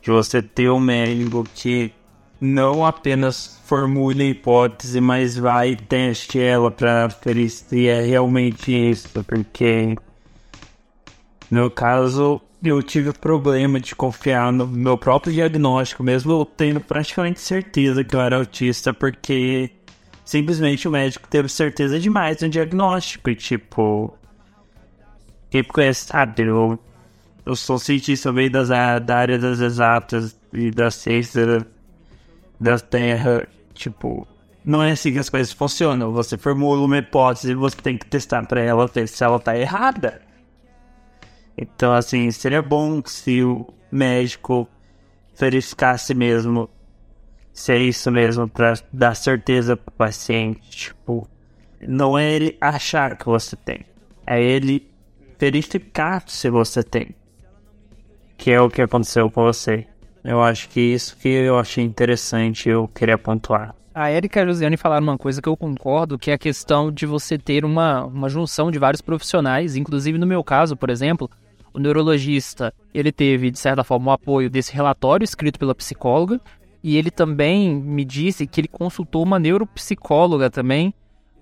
de 0.01 0.11
você 0.11 0.41
ter 0.41 0.71
um 0.71 0.81
médico 0.81 1.45
que 1.55 1.93
não 2.43 2.85
apenas 2.85 3.61
formule 3.65 4.25
a 4.25 4.27
hipótese, 4.27 5.01
mas 5.01 5.39
vai 5.39 5.71
e 5.71 5.77
teste 5.77 6.41
ela 6.41 6.73
para 6.73 7.07
ver 7.07 7.49
se 7.49 7.87
é 7.87 8.03
realmente 8.03 8.73
isso, 8.73 9.09
porque 9.23 9.95
no 11.49 11.71
caso 11.71 12.41
eu 12.61 12.83
tive 12.83 13.13
problema 13.13 13.79
de 13.79 13.95
confiar 13.95 14.53
no 14.53 14.67
meu 14.67 14.99
próprio 14.99 15.33
diagnóstico, 15.33 16.03
mesmo 16.03 16.33
eu 16.33 16.45
tendo 16.45 16.81
praticamente 16.81 17.41
certeza 17.41 18.03
que 18.03 18.17
eu 18.17 18.21
era 18.21 18.39
autista, 18.39 18.93
porque 18.93 19.71
simplesmente 20.25 20.89
o 20.89 20.91
médico 20.91 21.29
teve 21.29 21.49
certeza 21.49 22.01
demais 22.01 22.41
no 22.41 22.49
diagnóstico 22.49 23.31
e 23.31 23.37
tipo. 23.37 24.19
Quem 25.49 25.63
conhece 25.63 26.07
sabe, 26.07 26.43
eu 26.43 26.77
eu 27.47 27.55
sou 27.55 27.79
cientista 27.79 28.33
meio 28.33 28.51
das, 28.51 28.69
da 28.69 29.17
área 29.17 29.39
das 29.39 29.61
exatas 29.61 30.37
e 30.53 30.71
da 30.71 30.91
ciência 30.91 31.65
da 32.63 32.79
Terra. 32.79 33.47
Tipo, 33.75 34.27
não 34.65 34.83
é 34.83 34.93
assim 34.93 35.13
que 35.13 35.19
as 35.19 35.29
coisas 35.29 35.53
funcionam. 35.53 36.13
Você 36.13 36.39
formula 36.39 36.85
uma 36.85 36.99
hipótese 36.99 37.53
e 37.53 37.55
você 37.55 37.77
tem 37.77 37.99
que 37.99 38.07
testar 38.07 38.47
para 38.47 38.61
ela 38.61 38.87
ver 38.87 39.09
se 39.09 39.23
ela 39.25 39.39
tá 39.39 39.57
errada. 39.57 40.23
Então, 41.57 41.93
assim, 41.93 42.31
seria 42.31 42.63
bom 42.63 43.03
se 43.05 43.43
o 43.43 43.67
médico 43.91 44.69
verificasse 45.39 46.15
mesmo 46.15 46.69
se 47.53 47.73
é 47.73 47.79
isso 47.79 48.11
mesmo 48.11 48.49
para 48.49 48.75
dar 48.91 49.15
certeza 49.15 49.77
pro 49.77 49.93
paciente. 49.93 50.71
Tipo, 50.71 51.29
não 51.87 52.19
é 52.19 52.33
ele 52.33 52.57
achar 52.61 53.17
que 53.19 53.27
você 53.27 53.55
tem, 53.57 53.85
é 54.27 54.43
ele 54.43 54.91
verificar 55.39 56.23
se 56.27 56.49
você 56.49 56.83
tem 56.83 57.15
que 58.43 58.51
é 58.51 58.61
o 58.61 58.69
que 58.69 58.83
aconteceu 58.83 59.31
com 59.31 59.45
você. 59.45 59.87
Eu 60.25 60.43
acho 60.43 60.69
que 60.69 60.81
isso 60.81 61.17
que 61.17 61.29
eu 61.29 61.59
achei 61.59 61.85
interessante, 61.85 62.69
eu 62.69 62.89
queria 62.89 63.19
pontuar. 63.19 63.75
A 63.95 64.11
Erika 64.11 64.41
e 64.41 64.43
a 64.43 64.47
Josiane 64.47 64.77
falaram 64.77 65.03
uma 65.03 65.19
coisa 65.19 65.43
que 65.43 65.49
eu 65.49 65.57
concordo, 65.57 66.19
que 66.19 66.31
é 66.31 66.35
a 66.35 66.39
questão 66.39 66.91
de 66.91 67.05
você 67.05 67.37
ter 67.37 67.65
uma, 67.65 68.07
uma 68.07 68.29
junção 68.29 68.71
de 68.71 68.79
vários 68.79 69.03
profissionais, 69.03 69.77
inclusive 69.77 70.17
no 70.17 70.27
meu 70.27 70.43
caso, 70.43 70.77
por 70.77 70.89
exemplo, 70.89 71.29
o 71.75 71.79
neurologista, 71.79 72.73
ele 72.95 73.13
teve, 73.13 73.51
de 73.51 73.59
certa 73.59 73.85
forma, 73.85 74.11
o 74.11 74.15
apoio 74.15 74.49
desse 74.49 74.73
relatório 74.73 75.25
escrito 75.25 75.59
pela 75.59 75.75
psicóloga, 75.75 76.41
e 76.83 76.97
ele 76.97 77.11
também 77.11 77.75
me 77.75 78.05
disse 78.05 78.47
que 78.47 78.61
ele 78.61 78.69
consultou 78.69 79.23
uma 79.23 79.39
neuropsicóloga 79.39 80.51
também 80.51 80.95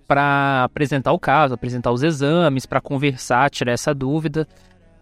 para 0.07 0.65
apresentar 0.65 1.13
o 1.13 1.19
caso, 1.21 1.55
apresentar 1.55 1.93
os 1.93 2.03
exames, 2.03 2.67
para 2.67 2.81
conversar, 2.81 3.49
tirar 3.49 3.73
essa 3.73 3.95
dúvida. 3.95 4.47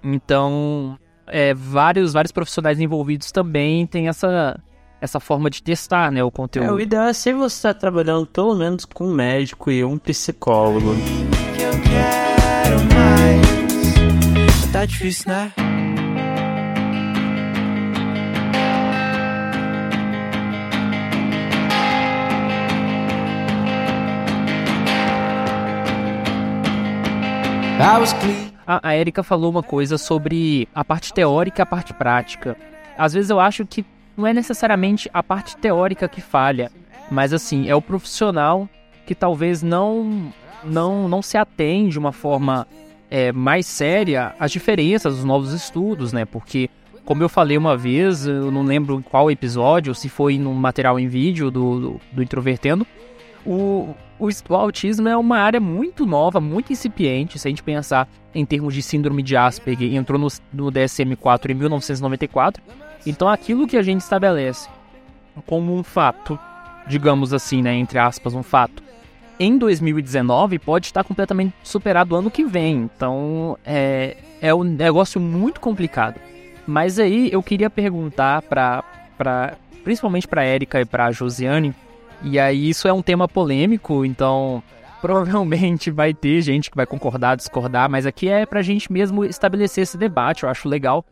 Então, 0.03 0.99
é, 1.31 1.55
vários, 1.55 2.13
vários 2.13 2.33
profissionais 2.33 2.81
envolvidos 2.81 3.31
também 3.31 3.87
têm 3.87 4.09
essa, 4.09 4.59
essa 5.01 5.21
forma 5.21 5.49
de 5.51 5.63
testar 5.63 6.11
né, 6.11 6.23
o 6.23 6.31
conteúdo. 6.31 6.69
É, 6.69 6.73
o 6.73 6.81
ideal 6.81 7.05
é 7.05 7.13
se 7.13 7.33
você 7.33 7.57
está 7.57 7.75
trabalhando 7.75 8.27
pelo 8.27 8.55
menos 8.55 8.85
com 8.85 9.07
um 9.09 9.15
médico 9.15 9.71
e 9.71 9.85
um 9.85 9.99
psicólogo. 9.99 10.91
Eu 10.91 11.73
quero 11.83 12.79
mais. 12.95 14.73
Tá 14.73 14.85
difícil, 14.85 15.31
né? 15.31 15.53
I 27.81 27.97
was 27.97 28.13
clean 28.13 28.48
a, 28.69 28.91
a 28.91 28.97
Erika 28.97 29.23
falou 29.23 29.51
uma 29.51 29.63
coisa 29.63 29.97
sobre 29.97 30.69
a 30.75 30.85
parte 30.85 31.15
teórica 31.15 31.63
e 31.63 31.65
a 31.65 31.67
parte 31.67 31.95
prática. 31.95 32.55
Às 32.99 33.15
vezes 33.15 33.31
eu 33.31 33.41
acho 33.41 33.65
que 33.65 33.83
não 34.15 34.27
é 34.27 34.35
necessariamente 34.35 35.09
a 35.15 35.23
parte 35.23 35.57
teórica 35.57 36.07
que 36.07 36.21
falha, 36.21 36.71
mas 37.11 37.33
assim, 37.33 37.67
é 37.67 37.75
o 37.75 37.81
profissional 37.81 38.69
que 39.07 39.15
talvez 39.15 39.63
não 39.63 40.31
não, 40.63 41.09
não 41.09 41.23
se 41.23 41.39
atende 41.39 41.93
de 41.93 41.99
uma 41.99 42.13
forma 42.13 42.67
é, 43.11 43.33
mais 43.33 43.65
séria 43.65 44.35
às 44.39 44.51
diferenças 44.51 45.17
dos 45.17 45.25
novos 45.25 45.53
estudos, 45.55 46.13
né? 46.13 46.27
Porque 46.27 46.69
como 47.07 47.23
eu 47.23 47.29
falei 47.29 47.57
uma 47.57 47.75
vez, 47.75 48.27
eu 48.27 48.51
não 48.51 48.63
lembro 48.65 49.03
qual 49.09 49.31
episódio, 49.31 49.95
se 49.95 50.11
foi 50.11 50.37
no 50.37 50.53
material 50.53 51.01
em 51.01 51.09
vídeo 51.09 51.51
do, 51.51 51.81
do, 51.81 52.01
do 52.13 52.23
Introvertendo, 52.23 52.87
o, 53.47 53.95
o, 54.19 54.29
o, 54.29 54.55
autismo 54.55 55.09
é 55.09 55.17
uma 55.17 55.39
área 55.39 55.61
muito 55.61 56.05
nova, 56.07 56.41
muito 56.41 56.73
incipiente, 56.73 57.39
se 57.39 57.47
a 57.47 57.51
gente 57.51 57.63
pensar 57.63 58.09
em 58.35 58.45
termos 58.45 58.75
de 58.75 58.83
síndrome 58.83 59.23
de 59.23 59.37
Asperger, 59.37 59.95
entrou 59.95 60.19
no, 60.19 60.29
no 60.53 60.73
DSM-4 60.73 61.51
em 61.51 61.55
1994, 61.55 62.63
então 63.07 63.29
aquilo 63.29 63.67
que 63.67 63.77
a 63.77 63.83
gente 63.83 64.01
estabelece 64.01 64.69
como 65.47 65.75
um 65.75 65.83
fato, 65.83 66.39
digamos 66.87 67.33
assim, 67.33 67.63
né, 67.63 67.75
entre 67.75 67.99
aspas, 67.99 68.35
um 68.35 68.43
fato, 68.43 68.83
em 69.39 69.57
2019 69.57 70.59
pode 70.59 70.87
estar 70.87 71.05
completamente 71.05 71.55
superado 71.63 72.17
ano 72.17 72.31
que 72.31 72.45
vem. 72.45 72.91
Então 72.97 73.57
é, 73.65 74.17
é 74.41 74.53
um 74.53 74.65
negócio 74.65 75.21
muito 75.21 75.61
complicado. 75.61 76.21
Mas 76.67 76.99
aí 76.99 77.31
eu 77.33 77.43
queria 77.43 77.71
perguntar 77.71 78.43
para 78.43 78.83
principalmente 79.85 80.29
para 80.29 80.45
Érica 80.45 80.81
e 80.81 80.85
para 80.85 81.11
Josiane, 81.13 81.75
e 82.23 82.39
aí 82.39 82.69
isso 82.69 82.89
é 82.89 82.93
um 82.93 83.03
tema 83.03 83.29
polêmico, 83.29 84.05
então 84.05 84.63
provavelmente 85.01 85.91
vai 85.91 86.13
ter 86.13 86.41
gente 86.43 86.71
que 86.71 86.77
vai 86.77 86.87
concordar, 86.87 87.37
discordar, 87.37 87.89
mas 87.89 88.07
aqui 88.07 88.29
é 88.29 88.45
para 88.45 88.61
a 88.61 88.63
gente 88.63 88.93
mesmo 88.93 89.25
estabelecer 89.25 89.83
esse 89.83 89.97
debate, 89.97 90.43
eu 90.43 90.49
acho 90.49 90.69
legal. 90.69 91.05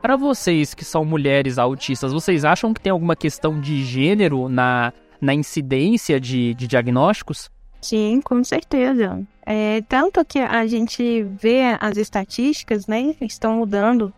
Para 0.00 0.16
vocês 0.16 0.74
que 0.74 0.84
são 0.84 1.04
mulheres 1.04 1.58
autistas, 1.58 2.12
vocês 2.12 2.44
acham 2.44 2.72
que 2.72 2.80
tem 2.80 2.92
alguma 2.92 3.16
questão 3.16 3.60
de 3.60 3.84
gênero 3.84 4.48
na, 4.48 4.92
na 5.20 5.34
incidência 5.34 6.20
de, 6.20 6.54
de 6.54 6.66
diagnósticos? 6.66 7.50
Sim, 7.80 8.20
com 8.22 8.42
certeza. 8.42 9.20
É, 9.44 9.82
tanto 9.88 10.24
que 10.24 10.38
a 10.38 10.66
gente 10.66 11.22
vê 11.22 11.76
as 11.80 11.96
estatísticas, 11.96 12.86
né, 12.86 13.14
estão 13.22 13.56
mudando. 13.56 14.12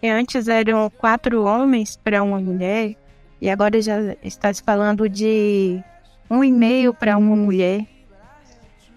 E 0.00 0.08
antes 0.08 0.48
eram 0.48 0.90
quatro 0.90 1.44
homens 1.44 1.96
para 1.96 2.22
uma 2.22 2.40
mulher, 2.40 2.96
e 3.42 3.50
agora 3.50 3.82
já 3.82 3.96
está 4.22 4.54
se 4.54 4.62
falando 4.62 5.08
de 5.08 5.82
um 6.30 6.44
e 6.44 6.52
meio 6.52 6.94
para 6.94 7.18
uma 7.18 7.34
mulher. 7.34 7.84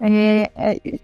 É, 0.00 0.48
é, 0.54 1.00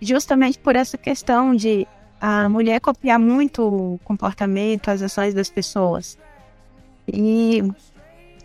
justamente 0.00 0.56
por 0.60 0.76
essa 0.76 0.96
questão 0.96 1.52
de 1.52 1.84
a 2.20 2.48
mulher 2.48 2.80
copiar 2.80 3.18
muito 3.18 3.66
o 3.66 4.00
comportamento, 4.04 4.88
as 4.88 5.02
ações 5.02 5.34
das 5.34 5.50
pessoas. 5.50 6.16
E 7.12 7.60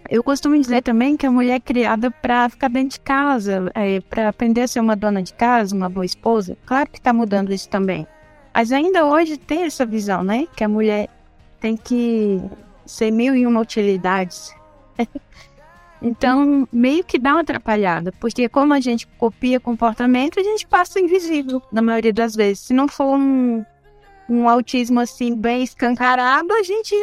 eu 0.09 0.23
costumo 0.23 0.59
dizer 0.59 0.81
também 0.81 1.15
que 1.15 1.27
a 1.27 1.31
mulher 1.31 1.57
é 1.57 1.59
criada 1.59 2.09
para 2.09 2.49
ficar 2.49 2.67
dentro 2.67 2.97
de 2.97 2.99
casa, 2.99 3.71
é, 3.75 4.01
para 4.01 4.29
aprender 4.29 4.61
a 4.61 4.67
ser 4.67 4.79
uma 4.79 4.95
dona 4.95 5.21
de 5.21 5.35
casa, 5.35 5.75
uma 5.75 5.87
boa 5.87 6.05
esposa. 6.05 6.57
Claro 6.65 6.89
que 6.89 6.97
está 6.97 7.13
mudando 7.13 7.53
isso 7.53 7.69
também. 7.69 8.07
Mas 8.51 8.71
ainda 8.71 9.05
hoje 9.05 9.37
tem 9.37 9.65
essa 9.65 9.85
visão, 9.85 10.23
né? 10.23 10.47
Que 10.55 10.63
a 10.63 10.67
mulher 10.67 11.09
tem 11.59 11.77
que 11.77 12.41
ser 12.91 13.11
mil 13.11 13.35
e 13.35 13.45
uma 13.45 13.61
utilidades. 13.61 14.53
então, 16.01 16.67
meio 16.71 17.03
que 17.03 17.17
dá 17.17 17.31
uma 17.31 17.41
atrapalhada, 17.41 18.11
porque 18.19 18.47
como 18.49 18.73
a 18.73 18.79
gente 18.79 19.07
copia 19.17 19.59
comportamento, 19.59 20.39
a 20.39 20.43
gente 20.43 20.67
passa 20.67 20.99
invisível 20.99 21.61
na 21.71 21.81
maioria 21.81 22.13
das 22.13 22.35
vezes. 22.35 22.59
Se 22.65 22.73
não 22.73 22.87
for 22.87 23.15
um, 23.15 23.65
um 24.29 24.47
autismo 24.47 24.99
assim 24.99 25.35
bem 25.35 25.63
escancarado, 25.63 26.53
a 26.53 26.63
gente 26.63 26.95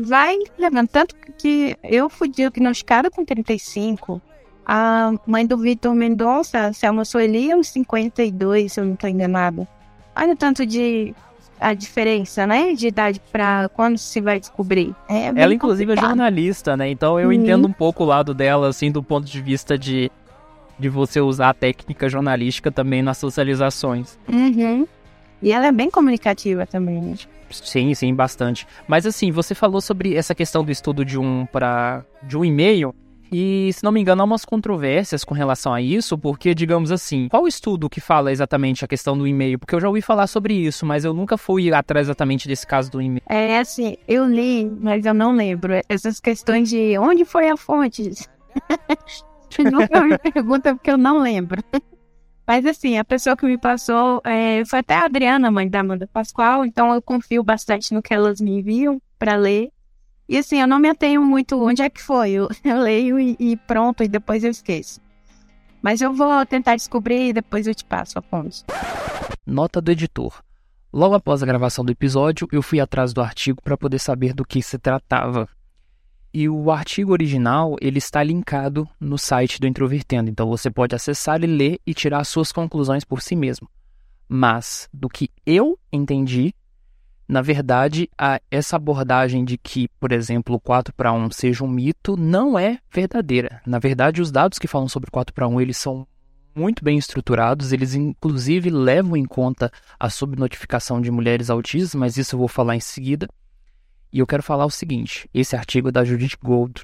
vai 0.00 0.36
levando. 0.58 0.88
Tanto 0.88 1.14
que 1.38 1.76
eu 1.82 2.08
fui 2.08 2.28
diagnosticada 2.28 3.10
com 3.10 3.24
35. 3.24 4.20
A 4.66 5.12
mãe 5.26 5.46
do 5.46 5.56
Vitor 5.56 5.94
Mendonça, 5.94 6.72
Selma 6.72 7.04
Sueli, 7.04 7.50
é 7.50 7.56
uns 7.56 7.68
52, 7.68 8.72
se 8.72 8.80
eu 8.80 8.84
não 8.84 8.94
estou 8.94 9.08
enganada. 9.08 9.66
Olha 10.14 10.34
o 10.34 10.36
tanto 10.36 10.66
de 10.66 11.14
a 11.60 11.74
diferença, 11.74 12.46
né, 12.46 12.72
de 12.72 12.88
idade 12.88 13.20
para 13.32 13.68
quando 13.70 13.98
se 13.98 14.20
vai 14.20 14.38
descobrir. 14.38 14.94
É 15.08 15.32
ela, 15.34 15.52
inclusive, 15.52 15.92
é 15.92 15.94
complicado. 15.94 16.06
é 16.06 16.08
jornalista, 16.08 16.76
né? 16.76 16.90
Então 16.90 17.18
eu 17.18 17.28
uhum. 17.28 17.32
entendo 17.32 17.66
um 17.66 17.72
pouco 17.72 18.04
o 18.04 18.06
lado 18.06 18.32
dela, 18.34 18.68
assim, 18.68 18.90
do 18.90 19.02
ponto 19.02 19.26
de 19.26 19.40
vista 19.40 19.78
de, 19.78 20.10
de 20.78 20.88
você 20.88 21.20
usar 21.20 21.50
a 21.50 21.54
técnica 21.54 22.08
jornalística 22.08 22.70
também 22.70 23.02
nas 23.02 23.18
socializações. 23.18 24.18
Uhum. 24.28 24.86
E 25.40 25.52
ela 25.52 25.66
é 25.66 25.72
bem 25.72 25.90
comunicativa 25.90 26.66
também, 26.66 27.00
né? 27.00 27.14
Sim, 27.50 27.94
sim, 27.94 28.14
bastante. 28.14 28.66
Mas 28.86 29.06
assim, 29.06 29.30
você 29.30 29.54
falou 29.54 29.80
sobre 29.80 30.14
essa 30.14 30.34
questão 30.34 30.64
do 30.64 30.70
estudo 30.70 31.04
de 31.04 31.18
um 31.18 31.46
para 31.46 32.04
de 32.22 32.36
um 32.36 32.44
e-mail. 32.44 32.94
E, 33.30 33.70
se 33.72 33.84
não 33.84 33.92
me 33.92 34.00
engano, 34.00 34.22
há 34.22 34.24
umas 34.24 34.44
controvérsias 34.44 35.24
com 35.24 35.34
relação 35.34 35.72
a 35.72 35.80
isso, 35.80 36.16
porque, 36.16 36.54
digamos 36.54 36.90
assim, 36.90 37.28
qual 37.28 37.46
estudo 37.46 37.88
que 37.88 38.00
fala 38.00 38.32
exatamente 38.32 38.84
a 38.84 38.88
questão 38.88 39.16
do 39.16 39.26
e-mail? 39.26 39.58
Porque 39.58 39.74
eu 39.74 39.80
já 39.80 39.88
ouvi 39.88 40.00
falar 40.00 40.26
sobre 40.26 40.54
isso, 40.54 40.86
mas 40.86 41.04
eu 41.04 41.12
nunca 41.12 41.36
fui 41.36 41.72
atrás 41.72 42.06
exatamente 42.06 42.48
desse 42.48 42.66
caso 42.66 42.90
do 42.90 43.02
e-mail. 43.02 43.22
É 43.28 43.58
assim, 43.58 43.96
eu 44.06 44.24
li, 44.26 44.64
mas 44.80 45.04
eu 45.04 45.14
não 45.14 45.32
lembro. 45.32 45.74
Essas 45.88 46.20
questões 46.20 46.68
de 46.68 46.98
onde 46.98 47.24
foi 47.24 47.48
a 47.48 47.56
fonte? 47.56 48.10
Nunca 49.58 50.02
me 50.02 50.18
pergunta 50.18 50.74
porque 50.74 50.90
eu 50.90 50.98
não 50.98 51.18
lembro. 51.18 51.62
Mas 52.46 52.64
assim, 52.64 52.96
a 52.96 53.04
pessoa 53.04 53.36
que 53.36 53.44
me 53.46 53.58
passou 53.58 54.22
é, 54.24 54.64
foi 54.64 54.78
até 54.78 54.94
a 54.94 55.04
Adriana, 55.04 55.50
mãe 55.50 55.68
da 55.68 55.80
Amanda 55.80 56.08
Pascoal, 56.10 56.64
então 56.64 56.94
eu 56.94 57.02
confio 57.02 57.42
bastante 57.42 57.92
no 57.92 58.02
que 58.02 58.14
elas 58.14 58.40
me 58.40 58.58
enviam 58.58 59.00
para 59.18 59.36
ler. 59.36 59.70
E 60.28 60.36
assim, 60.36 60.60
eu 60.60 60.66
não 60.66 60.78
me 60.78 60.88
atenho 60.88 61.22
muito 61.22 61.60
onde 61.64 61.80
é 61.80 61.88
que 61.88 62.02
foi. 62.02 62.32
Eu, 62.32 62.48
eu 62.62 62.78
leio 62.80 63.18
e, 63.18 63.36
e, 63.38 63.56
pronto, 63.56 64.02
e 64.02 64.08
depois 64.08 64.44
eu 64.44 64.50
esqueço. 64.50 65.00
Mas 65.80 66.00
eu 66.00 66.12
vou 66.12 66.44
tentar 66.44 66.76
descobrir 66.76 67.28
e 67.28 67.32
depois 67.32 67.66
eu 67.66 67.74
te 67.74 67.84
passo 67.84 68.18
a 68.18 68.22
fonte. 68.22 68.64
Nota 69.46 69.80
do 69.80 69.90
editor. 69.90 70.42
Logo 70.92 71.14
após 71.14 71.42
a 71.42 71.46
gravação 71.46 71.84
do 71.84 71.92
episódio, 71.92 72.48
eu 72.50 72.62
fui 72.62 72.80
atrás 72.80 73.12
do 73.12 73.20
artigo 73.20 73.62
para 73.62 73.76
poder 73.76 73.98
saber 73.98 74.34
do 74.34 74.44
que 74.44 74.62
se 74.62 74.78
tratava. 74.78 75.48
E 76.32 76.48
o 76.48 76.70
artigo 76.70 77.12
original 77.12 77.76
ele 77.80 77.98
está 77.98 78.22
linkado 78.22 78.88
no 79.00 79.16
site 79.16 79.60
do 79.60 79.66
Introvertendo, 79.66 80.30
então 80.30 80.48
você 80.48 80.70
pode 80.70 80.94
acessar 80.94 81.42
e 81.42 81.46
ler 81.46 81.80
e 81.86 81.94
tirar 81.94 82.24
suas 82.24 82.52
conclusões 82.52 83.04
por 83.04 83.22
si 83.22 83.34
mesmo. 83.34 83.68
Mas 84.28 84.88
do 84.92 85.08
que 85.08 85.30
eu 85.46 85.78
entendi, 85.90 86.54
na 87.28 87.42
verdade, 87.42 88.08
a, 88.16 88.40
essa 88.50 88.76
abordagem 88.76 89.44
de 89.44 89.58
que, 89.58 89.86
por 90.00 90.12
exemplo, 90.12 90.56
o 90.56 90.60
4 90.60 90.94
para 90.94 91.12
1 91.12 91.30
seja 91.30 91.62
um 91.62 91.68
mito 91.68 92.16
não 92.16 92.58
é 92.58 92.78
verdadeira. 92.90 93.60
Na 93.66 93.78
verdade, 93.78 94.22
os 94.22 94.32
dados 94.32 94.58
que 94.58 94.66
falam 94.66 94.88
sobre 94.88 95.10
4 95.10 95.34
para 95.34 95.46
1 95.46 95.60
eles 95.60 95.76
são 95.76 96.06
muito 96.54 96.82
bem 96.82 96.96
estruturados, 96.96 97.72
eles 97.72 97.94
inclusive 97.94 98.70
levam 98.70 99.16
em 99.16 99.26
conta 99.26 99.70
a 100.00 100.08
subnotificação 100.08 101.00
de 101.00 101.10
mulheres 101.10 101.50
autistas, 101.50 101.94
mas 101.94 102.16
isso 102.16 102.34
eu 102.34 102.38
vou 102.38 102.48
falar 102.48 102.74
em 102.74 102.80
seguida. 102.80 103.28
E 104.10 104.20
eu 104.20 104.26
quero 104.26 104.42
falar 104.42 104.64
o 104.64 104.70
seguinte: 104.70 105.28
esse 105.34 105.54
artigo 105.54 105.90
é 105.90 105.92
da 105.92 106.04
Judith 106.04 106.38
Gold, 106.42 106.82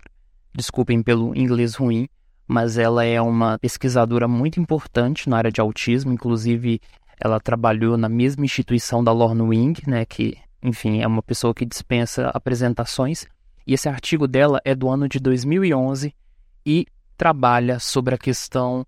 desculpem 0.54 1.02
pelo 1.02 1.34
inglês 1.34 1.74
ruim, 1.74 2.06
mas 2.46 2.76
ela 2.76 3.02
é 3.02 3.20
uma 3.20 3.58
pesquisadora 3.58 4.28
muito 4.28 4.60
importante 4.60 5.28
na 5.28 5.38
área 5.38 5.50
de 5.50 5.60
autismo, 5.60 6.12
inclusive 6.12 6.80
ela 7.22 7.40
trabalhou 7.40 7.96
na 7.96 8.08
mesma 8.08 8.44
instituição 8.44 9.02
da 9.02 9.12
Lorne 9.12 9.42
Wing, 9.42 9.82
né, 9.86 10.04
que, 10.04 10.36
enfim, 10.62 11.00
é 11.00 11.06
uma 11.06 11.22
pessoa 11.22 11.54
que 11.54 11.64
dispensa 11.64 12.28
apresentações. 12.28 13.26
E 13.66 13.74
esse 13.74 13.88
artigo 13.88 14.28
dela 14.28 14.60
é 14.64 14.74
do 14.74 14.88
ano 14.88 15.08
de 15.08 15.18
2011 15.18 16.14
e 16.66 16.86
trabalha 17.16 17.78
sobre 17.78 18.14
a 18.14 18.18
questão 18.18 18.86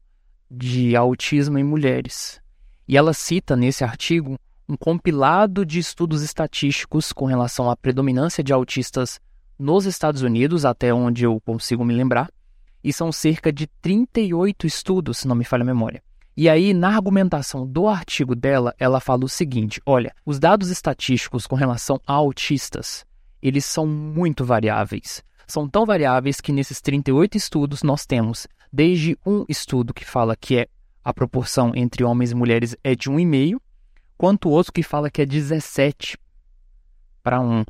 de 0.51 0.95
autismo 0.95 1.59
em 1.59 1.65
mulheres. 1.65 2.41
E 2.87 2.97
ela 2.97 3.13
cita 3.13 3.57
nesse 3.57 3.85
artigo 3.85 4.39
um 4.69 4.77
compilado 4.77 5.65
de 5.65 5.79
estudos 5.79 6.23
estatísticos 6.23 7.13
com 7.13 7.25
relação 7.25 7.71
à 7.71 7.77
predominância 7.77 8.43
de 8.43 8.53
autistas 8.53 9.21
nos 9.59 9.87
Estados 9.87 10.23
Unidos, 10.23 10.65
até 10.65 10.93
onde 10.93 11.25
eu 11.25 11.41
consigo 11.41 11.85
me 11.85 11.95
lembrar, 11.95 12.31
e 12.83 12.93
são 12.93 13.11
cerca 13.11 13.53
de 13.53 13.67
38 13.81 14.67
estudos, 14.67 15.19
se 15.19 15.29
não 15.29 15.35
me 15.35 15.45
falha 15.45 15.63
a 15.63 15.67
memória. 15.67 16.03
E 16.37 16.51
aí, 16.51 16.75
na 16.75 16.89
argumentação 16.89 17.67
do 17.67 17.89
artigo 17.89 18.35
dela, 18.35 18.75
ela 18.79 19.01
fala 19.01 19.25
o 19.25 19.29
seguinte: 19.29 19.81
olha, 19.87 20.15
os 20.25 20.39
dados 20.39 20.69
estatísticos 20.69 21.47
com 21.47 21.57
relação 21.57 21.99
a 22.07 22.13
autistas, 22.13 23.07
eles 23.41 23.65
são 23.65 23.87
muito 23.87 24.45
variáveis. 24.45 25.25
São 25.47 25.67
tão 25.67 25.87
variáveis 25.87 26.41
que 26.41 26.53
nesses 26.53 26.81
38 26.81 27.39
estudos 27.39 27.83
nós 27.83 28.05
temos 28.05 28.47
desde 28.71 29.17
um 29.25 29.47
estudo 29.49 29.95
que 29.95 30.05
fala 30.05 30.37
que 30.37 30.59
é 30.59 30.67
a 31.03 31.15
proporção 31.15 31.73
entre 31.75 32.05
homens 32.05 32.33
e 32.33 32.35
mulheres 32.35 32.77
é 32.85 32.95
de 32.95 33.09
1,5, 33.09 33.59
quanto 34.19 34.51
outro 34.51 34.73
que 34.73 34.83
fala 34.83 35.09
que 35.09 35.23
é 35.23 35.27
17 35.27 36.19
para 37.23 37.41
1. 37.41 37.65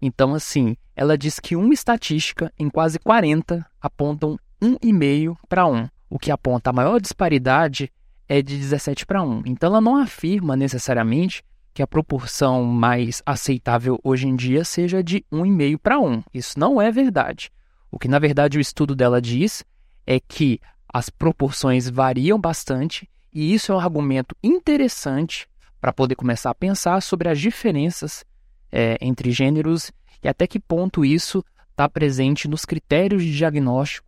Então, 0.00 0.34
assim, 0.34 0.76
ela 0.94 1.18
diz 1.18 1.40
que 1.40 1.56
uma 1.56 1.74
estatística 1.74 2.52
em 2.56 2.68
quase 2.68 2.98
40 2.98 3.66
apontam 3.80 4.38
1,5 4.60 5.36
para 5.48 5.66
1, 5.66 5.88
o 6.08 6.18
que 6.18 6.30
aponta 6.30 6.70
a 6.70 6.72
maior 6.72 7.00
disparidade 7.00 7.90
é 8.28 8.40
de 8.40 8.56
17 8.56 9.06
para 9.06 9.22
1. 9.22 9.42
Então, 9.46 9.68
ela 9.68 9.80
não 9.80 9.96
afirma 9.96 10.56
necessariamente 10.56 11.42
que 11.74 11.82
a 11.82 11.86
proporção 11.86 12.64
mais 12.64 13.22
aceitável 13.24 13.98
hoje 14.04 14.28
em 14.28 14.36
dia 14.36 14.64
seja 14.64 15.02
de 15.02 15.24
1,5 15.32 15.78
para 15.78 15.98
1. 15.98 16.22
Isso 16.32 16.58
não 16.58 16.80
é 16.80 16.90
verdade. 16.90 17.50
O 17.90 17.98
que, 17.98 18.08
na 18.08 18.18
verdade, 18.18 18.58
o 18.58 18.60
estudo 18.60 18.94
dela 18.94 19.20
diz 19.20 19.64
é 20.06 20.20
que 20.20 20.60
as 20.92 21.08
proporções 21.08 21.88
variam 21.88 22.38
bastante 22.38 23.08
e 23.32 23.54
isso 23.54 23.72
é 23.72 23.74
um 23.74 23.80
argumento 23.80 24.36
interessante 24.42 25.48
para 25.80 25.92
poder 25.92 26.14
começar 26.14 26.50
a 26.50 26.54
pensar 26.54 27.00
sobre 27.00 27.28
as 27.28 27.40
diferenças 27.40 28.24
é, 28.70 28.98
entre 29.00 29.30
gêneros 29.30 29.90
e 30.22 30.28
até 30.28 30.46
que 30.46 30.60
ponto 30.60 31.04
isso 31.04 31.44
está 31.70 31.88
presente 31.88 32.46
nos 32.46 32.64
critérios 32.64 33.22
de 33.22 33.34
diagnóstico 33.34 34.06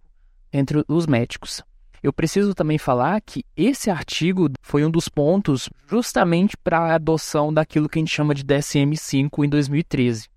entre 0.53 0.85
os 0.87 1.07
médicos. 1.07 1.63
Eu 2.05 2.13
preciso 2.13 2.55
também 2.55 2.77
falar 2.77 3.19
que 3.23 3.43
esse 3.57 3.89
artigo 3.89 4.51
foi 4.61 4.85
um 4.85 4.91
dos 4.91 5.09
pontos 5.09 5.71
justamente 5.89 6.55
para 6.55 6.79
a 6.79 6.95
adoção 6.97 7.51
daquilo 7.51 7.89
que 7.89 7.99
a 7.99 8.03
gente 8.03 8.13
chama 8.13 8.35
de 8.35 8.45
DSM-5 8.45 9.43
em 9.43 9.49
2013. 9.49 10.29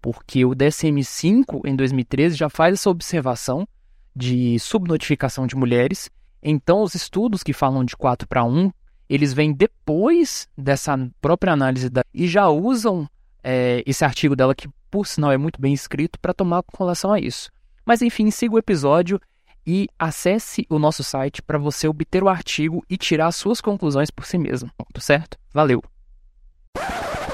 Porque 0.00 0.46
o 0.46 0.54
DSM-5 0.54 1.60
em 1.66 1.76
2013 1.76 2.36
já 2.36 2.48
faz 2.48 2.72
essa 2.72 2.88
observação 2.88 3.68
de 4.16 4.58
subnotificação 4.58 5.46
de 5.46 5.54
mulheres. 5.54 6.08
Então, 6.42 6.82
os 6.82 6.94
estudos 6.94 7.42
que 7.42 7.52
falam 7.52 7.84
de 7.84 7.94
4 7.98 8.26
para 8.26 8.42
1, 8.42 8.72
eles 9.06 9.34
vêm 9.34 9.52
depois 9.52 10.48
dessa 10.56 10.96
própria 11.20 11.52
análise 11.52 11.90
da, 11.90 12.02
e 12.14 12.26
já 12.26 12.48
usam 12.48 13.06
é, 13.44 13.82
esse 13.84 14.06
artigo 14.06 14.34
dela, 14.34 14.54
que 14.54 14.70
por 14.90 15.06
sinal 15.06 15.30
é 15.30 15.36
muito 15.36 15.60
bem 15.60 15.74
escrito, 15.74 16.18
para 16.18 16.32
tomar 16.32 16.62
com 16.62 16.82
relação 16.82 17.12
a 17.12 17.20
isso. 17.20 17.50
Mas 17.84 18.00
enfim, 18.00 18.30
siga 18.30 18.54
o 18.54 18.58
episódio 18.58 19.20
e 19.66 19.88
acesse 19.98 20.66
o 20.68 20.78
nosso 20.78 21.02
site 21.04 21.42
para 21.42 21.58
você 21.58 21.86
obter 21.86 22.22
o 22.22 22.28
artigo 22.28 22.84
e 22.88 22.96
tirar 22.96 23.30
suas 23.32 23.60
conclusões 23.60 24.10
por 24.10 24.24
si 24.24 24.38
mesmo, 24.38 24.70
certo? 24.98 25.38
Valeu! 25.52 25.82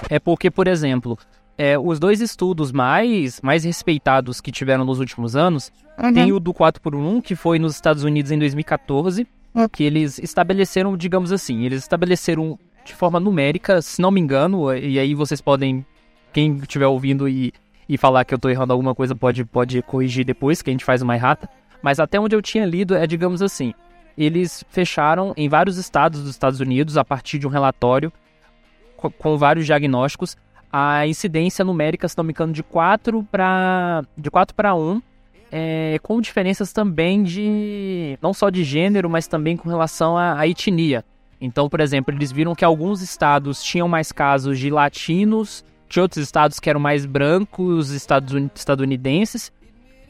É 0.08 0.18
porque, 0.18 0.50
por 0.50 0.68
exemplo, 0.68 1.18
é, 1.58 1.78
os 1.78 1.98
dois 1.98 2.20
estudos 2.20 2.70
mais, 2.70 3.40
mais 3.40 3.64
respeitados 3.64 4.40
que 4.40 4.52
tiveram 4.52 4.84
nos 4.84 5.00
últimos 5.00 5.34
anos 5.34 5.72
uhum. 5.98 6.12
tem 6.12 6.32
o 6.32 6.38
do 6.38 6.52
4 6.52 6.82
por 6.82 6.94
1 6.94 7.20
que 7.20 7.34
foi 7.34 7.58
nos 7.58 7.74
Estados 7.74 8.04
Unidos 8.04 8.30
em 8.30 8.38
2014, 8.38 9.26
uhum. 9.54 9.68
que 9.68 9.84
eles 9.84 10.18
estabeleceram, 10.18 10.96
digamos 10.96 11.32
assim, 11.32 11.64
eles 11.64 11.82
estabeleceram 11.82 12.58
de 12.84 12.94
forma 12.94 13.18
numérica, 13.18 13.82
se 13.82 14.00
não 14.00 14.10
me 14.10 14.20
engano, 14.20 14.72
e 14.74 14.98
aí 14.98 15.14
vocês 15.14 15.40
podem, 15.40 15.84
quem 16.32 16.56
estiver 16.58 16.86
ouvindo 16.86 17.28
e, 17.28 17.52
e 17.88 17.98
falar 17.98 18.24
que 18.24 18.32
eu 18.32 18.36
estou 18.36 18.50
errando 18.50 18.72
alguma 18.72 18.94
coisa, 18.94 19.14
pode, 19.14 19.44
pode 19.44 19.82
corrigir 19.82 20.24
depois, 20.24 20.62
que 20.62 20.70
a 20.70 20.72
gente 20.72 20.84
faz 20.84 21.02
uma 21.02 21.16
errata. 21.16 21.48
Mas 21.82 22.00
até 22.00 22.18
onde 22.18 22.34
eu 22.34 22.42
tinha 22.42 22.64
lido 22.64 22.94
é, 22.94 23.06
digamos 23.06 23.42
assim, 23.42 23.74
eles 24.16 24.64
fecharam 24.70 25.32
em 25.36 25.48
vários 25.48 25.76
estados 25.76 26.22
dos 26.22 26.30
Estados 26.30 26.60
Unidos, 26.60 26.96
a 26.96 27.04
partir 27.04 27.38
de 27.38 27.46
um 27.46 27.50
relatório 27.50 28.12
com, 28.96 29.10
com 29.10 29.36
vários 29.36 29.66
diagnósticos, 29.66 30.36
a 30.72 31.06
incidência 31.06 31.64
numérica, 31.64 32.08
se 32.08 32.16
não 32.16 32.24
me 32.24 32.32
engano, 32.32 32.52
de 32.52 32.62
4 32.62 33.22
para 33.30 34.04
de 34.16 34.30
4 34.30 34.54
para 34.54 34.74
1, 34.74 35.02
é, 35.50 35.98
com 36.02 36.20
diferenças 36.20 36.72
também 36.72 37.22
de 37.22 38.18
não 38.20 38.34
só 38.34 38.50
de 38.50 38.64
gênero, 38.64 39.08
mas 39.08 39.26
também 39.26 39.56
com 39.56 39.68
relação 39.68 40.16
à, 40.16 40.38
à 40.38 40.46
etnia. 40.46 41.04
Então, 41.40 41.68
por 41.68 41.80
exemplo, 41.80 42.14
eles 42.14 42.32
viram 42.32 42.54
que 42.54 42.64
alguns 42.64 43.02
estados 43.02 43.62
tinham 43.62 43.86
mais 43.86 44.10
casos 44.10 44.58
de 44.58 44.70
latinos, 44.70 45.64
de 45.88 46.00
outros 46.00 46.22
estados 46.22 46.58
que 46.58 46.68
eram 46.68 46.80
mais 46.80 47.06
brancos, 47.06 47.90
estadunidenses, 47.90 49.52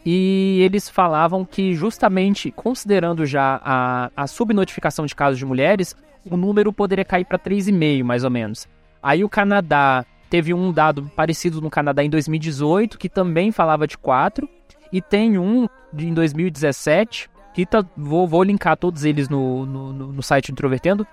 e 0.09 0.61
eles 0.62 0.88
falavam 0.88 1.44
que, 1.44 1.74
justamente 1.74 2.52
considerando 2.52 3.26
já 3.26 3.61
a, 3.64 4.11
a 4.16 4.26
subnotificação 4.28 5.04
de 5.04 5.16
casos 5.16 5.36
de 5.36 5.44
mulheres, 5.44 5.96
o 6.30 6.36
número 6.36 6.72
poderia 6.72 7.04
cair 7.04 7.24
para 7.24 7.36
3,5 7.36 8.04
mais 8.04 8.22
ou 8.22 8.30
menos. 8.30 8.68
Aí 9.02 9.24
o 9.24 9.28
Canadá 9.28 10.07
teve 10.30 10.54
um 10.54 10.72
dado 10.72 11.11
parecido 11.16 11.61
no 11.61 11.68
Canadá 11.68 12.04
em 12.04 12.11
2018, 12.11 12.96
que 12.98 13.09
também 13.09 13.50
falava 13.50 13.84
de 13.84 13.98
4, 13.98 14.48
e 14.92 15.02
tem 15.02 15.38
um 15.38 15.68
de, 15.92 16.07
em 16.07 16.14
2017, 16.14 17.28
que 17.52 17.66
tá, 17.66 17.84
vou, 17.96 18.28
vou 18.28 18.44
linkar 18.44 18.76
todos 18.76 19.04
eles 19.04 19.28
no, 19.28 19.66
no, 19.66 19.92
no 19.92 20.22
site 20.22 20.52
Introvertendo, 20.52 21.04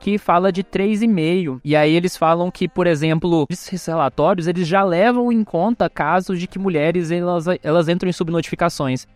que 0.00 0.16
fala 0.16 0.50
de 0.50 0.64
3,5. 0.64 1.60
E 1.62 1.76
aí 1.76 1.94
eles 1.94 2.16
falam 2.16 2.50
que, 2.50 2.66
por 2.66 2.86
exemplo, 2.86 3.46
esses 3.50 3.84
relatórios, 3.86 4.48
eles 4.48 4.66
já 4.66 4.82
levam 4.82 5.30
em 5.30 5.44
conta 5.44 5.88
casos 5.90 6.40
de 6.40 6.46
que 6.46 6.58
mulheres 6.58 7.10
elas, 7.10 7.44
elas 7.62 7.88
entram 7.88 8.08
em 8.08 8.12
subnotificações. 8.12 9.06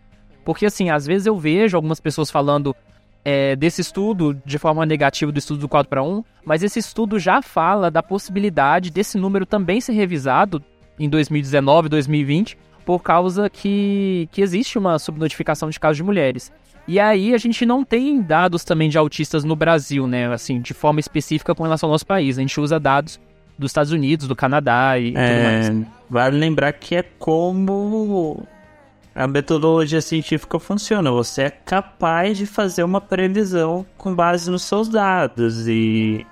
Porque 0.45 0.67
assim, 0.67 0.91
às 0.91 1.05
vezes 1.07 1.25
eu 1.25 1.37
vejo 1.37 1.75
algumas 1.75 1.99
pessoas 1.99 2.29
falando 2.29 2.75
é, 3.25 3.55
desse 3.55 3.81
estudo 3.81 4.39
de 4.45 4.59
forma 4.59 4.85
negativa 4.85 5.31
do 5.31 5.39
estudo 5.39 5.61
do 5.61 5.67
4 5.67 5.89
para 5.89 6.03
1, 6.03 6.23
mas 6.45 6.61
esse 6.61 6.77
estudo 6.77 7.17
já 7.17 7.41
fala 7.41 7.89
da 7.89 8.03
possibilidade 8.03 8.91
desse 8.91 9.17
número 9.17 9.47
também 9.47 9.81
ser 9.81 9.93
revisado 9.93 10.63
em 10.99 11.09
2019, 11.09 11.89
2020, 11.89 12.55
por 12.85 13.01
causa 13.01 13.49
que, 13.49 14.29
que 14.31 14.41
existe 14.41 14.77
uma 14.77 14.99
subnotificação 14.99 15.69
de 15.69 15.79
casos 15.79 15.97
de 15.97 16.03
mulheres. 16.03 16.51
E 16.87 16.99
aí 16.99 17.33
a 17.33 17.37
gente 17.37 17.65
não 17.65 17.83
tem 17.83 18.21
dados 18.21 18.63
também 18.63 18.89
de 18.89 18.97
autistas 18.97 19.43
no 19.43 19.55
Brasil, 19.55 20.05
né? 20.05 20.31
Assim, 20.31 20.61
de 20.61 20.73
forma 20.73 20.99
específica 20.99 21.55
com 21.55 21.63
relação 21.63 21.89
ao 21.89 21.93
nosso 21.93 22.05
país. 22.05 22.37
A 22.37 22.41
gente 22.41 22.59
usa 22.59 22.79
dados 22.79 23.19
dos 23.57 23.71
Estados 23.71 23.91
Unidos, 23.91 24.27
do 24.27 24.35
Canadá 24.35 24.99
e 24.99 25.13
é, 25.15 25.27
tudo 25.27 25.43
mais. 25.43 25.87
Vale 26.09 26.37
lembrar 26.37 26.73
que 26.73 26.95
é 26.95 27.01
como 27.01 28.45
a 29.15 29.25
metodologia 29.27 30.01
científica 30.01 30.59
funciona. 30.59 31.09
Você 31.09 31.43
é 31.43 31.49
capaz 31.49 32.37
de 32.37 32.45
fazer 32.45 32.83
uma 32.83 33.01
previsão 33.01 33.83
com 33.97 34.13
base 34.13 34.51
nos 34.51 34.61
seus 34.61 34.87
dados. 34.87 35.67
E 35.67 36.23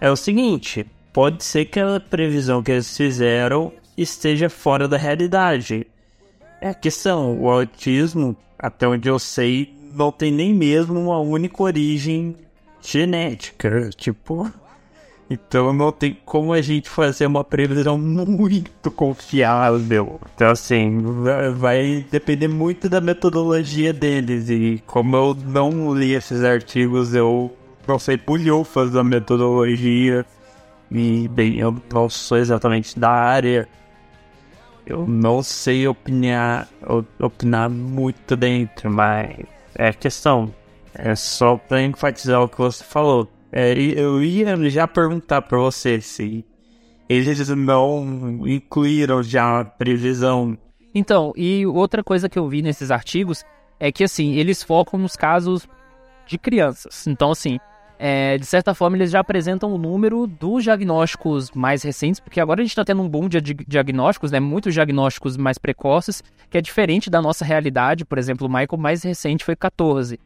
é 0.00 0.08
o 0.08 0.16
seguinte: 0.16 0.86
pode 1.12 1.42
ser 1.42 1.64
que 1.64 1.80
a 1.80 1.98
previsão 1.98 2.62
que 2.62 2.70
eles 2.70 2.96
fizeram 2.96 3.72
esteja 4.02 4.48
fora 4.48 4.86
da 4.86 4.96
realidade. 4.96 5.86
É 6.60 6.68
a 6.70 6.74
questão: 6.74 7.38
o 7.40 7.50
autismo 7.50 8.36
até 8.58 8.88
onde 8.88 9.08
eu 9.08 9.18
sei, 9.18 9.72
não 9.94 10.10
tem 10.10 10.32
nem 10.32 10.52
mesmo 10.52 10.98
uma 10.98 11.20
única 11.20 11.62
origem 11.62 12.34
genética. 12.80 13.90
Tipo. 13.96 14.50
Então 15.30 15.74
não 15.74 15.92
tem 15.92 16.16
como 16.24 16.54
a 16.54 16.62
gente 16.62 16.88
fazer 16.88 17.26
uma 17.26 17.44
previsão 17.44 17.98
muito 17.98 18.90
confiável. 18.90 20.18
Então 20.34 20.50
assim, 20.50 21.02
vai 21.54 22.06
depender 22.10 22.48
muito 22.48 22.88
da 22.88 22.98
metodologia 22.98 23.92
deles. 23.92 24.48
E 24.48 24.82
como 24.86 25.14
eu 25.14 25.34
não 25.34 25.94
li 25.94 26.14
esses 26.14 26.42
artigos, 26.42 27.14
eu 27.14 27.54
não 27.86 27.98
sei 27.98 28.16
bulhufas 28.16 28.90
da 28.90 29.04
metodologia. 29.04 30.24
E 30.90 31.28
bem, 31.28 31.58
eu 31.58 31.76
não 31.92 32.08
sou 32.08 32.38
exatamente 32.38 32.98
da 32.98 33.10
área. 33.10 33.68
Eu 34.88 35.06
não 35.06 35.42
sei 35.42 35.86
opinar, 35.86 36.66
opinar 37.20 37.68
muito 37.68 38.34
dentro, 38.34 38.90
mas 38.90 39.36
é 39.74 39.92
questão. 39.92 40.52
É 40.94 41.14
só 41.14 41.58
para 41.58 41.82
enfatizar 41.82 42.42
o 42.42 42.48
que 42.48 42.56
você 42.56 42.82
falou. 42.82 43.28
É, 43.52 43.74
eu 43.74 44.22
ia 44.24 44.56
já 44.70 44.88
perguntar 44.88 45.42
para 45.42 45.58
você 45.58 46.00
se 46.00 46.42
eles 47.06 47.50
não 47.50 48.46
incluíram 48.46 49.22
já 49.22 49.60
a 49.60 49.64
previsão. 49.64 50.56
Então, 50.94 51.34
e 51.36 51.66
outra 51.66 52.02
coisa 52.02 52.26
que 52.26 52.38
eu 52.38 52.48
vi 52.48 52.62
nesses 52.62 52.90
artigos 52.90 53.44
é 53.78 53.92
que 53.92 54.04
assim, 54.04 54.36
eles 54.36 54.62
focam 54.62 54.98
nos 54.98 55.16
casos 55.16 55.68
de 56.26 56.38
crianças. 56.38 57.06
Então, 57.06 57.30
assim, 57.30 57.58
é, 57.98 58.38
de 58.38 58.46
certa 58.46 58.74
forma, 58.74 58.96
eles 58.96 59.10
já 59.10 59.18
apresentam 59.18 59.72
o 59.72 59.78
número 59.78 60.24
dos 60.24 60.62
diagnósticos 60.62 61.50
mais 61.50 61.82
recentes, 61.82 62.20
porque 62.20 62.40
agora 62.40 62.60
a 62.60 62.64
gente 62.64 62.70
está 62.70 62.84
tendo 62.84 63.02
um 63.02 63.08
boom 63.08 63.28
de 63.28 63.40
diagnósticos, 63.40 64.30
né, 64.30 64.38
muitos 64.38 64.72
diagnósticos 64.72 65.36
mais 65.36 65.58
precoces, 65.58 66.22
que 66.48 66.56
é 66.56 66.60
diferente 66.60 67.10
da 67.10 67.20
nossa 67.20 67.44
realidade. 67.44 68.04
Por 68.04 68.16
exemplo, 68.16 68.46
o 68.46 68.50
Michael 68.50 68.78
mais 68.78 69.02
recente 69.02 69.44
foi 69.44 69.56
14. 69.56 70.20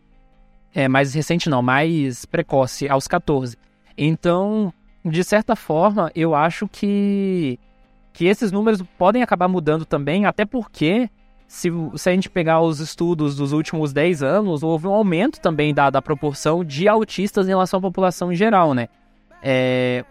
É, 0.75 0.87
mais 0.87 1.15
recente 1.15 1.49
não, 1.49 1.63
mais 1.63 2.27
precoce, 2.27 2.89
aos 2.89 3.09
14. 3.09 3.57
Então, 3.97 4.73
de 5.03 5.25
certa 5.25 5.57
forma, 5.57 6.13
eu 6.15 6.35
acho 6.35 6.69
que, 6.69 7.59
que 8.13 8.27
esses 8.27 8.53
números 8.53 8.83
podem 8.99 9.23
acabar 9.23 9.49
mudando 9.49 9.87
também, 9.87 10.27
até 10.27 10.45
porque 10.45 11.09
se, 11.53 11.69
se 11.97 12.09
a 12.09 12.15
gente 12.15 12.31
pegar 12.31 12.63
os 12.63 12.81
estudos 12.81 13.37
dos 13.37 13.53
últimos 13.53 13.93
10 13.93 14.23
anos, 14.23 14.63
houve 14.63 14.87
um 14.87 14.95
aumento 14.95 15.39
também 15.39 15.75
da, 15.75 15.91
da 15.91 16.01
proporção 16.01 16.65
de 16.65 16.89
autistas 16.89 17.45
em 17.45 17.51
relação 17.51 17.77
à 17.77 17.83
população 17.83 18.33
em 18.33 18.35
geral, 18.35 18.73
né? 18.73 18.89
É, 19.43 20.03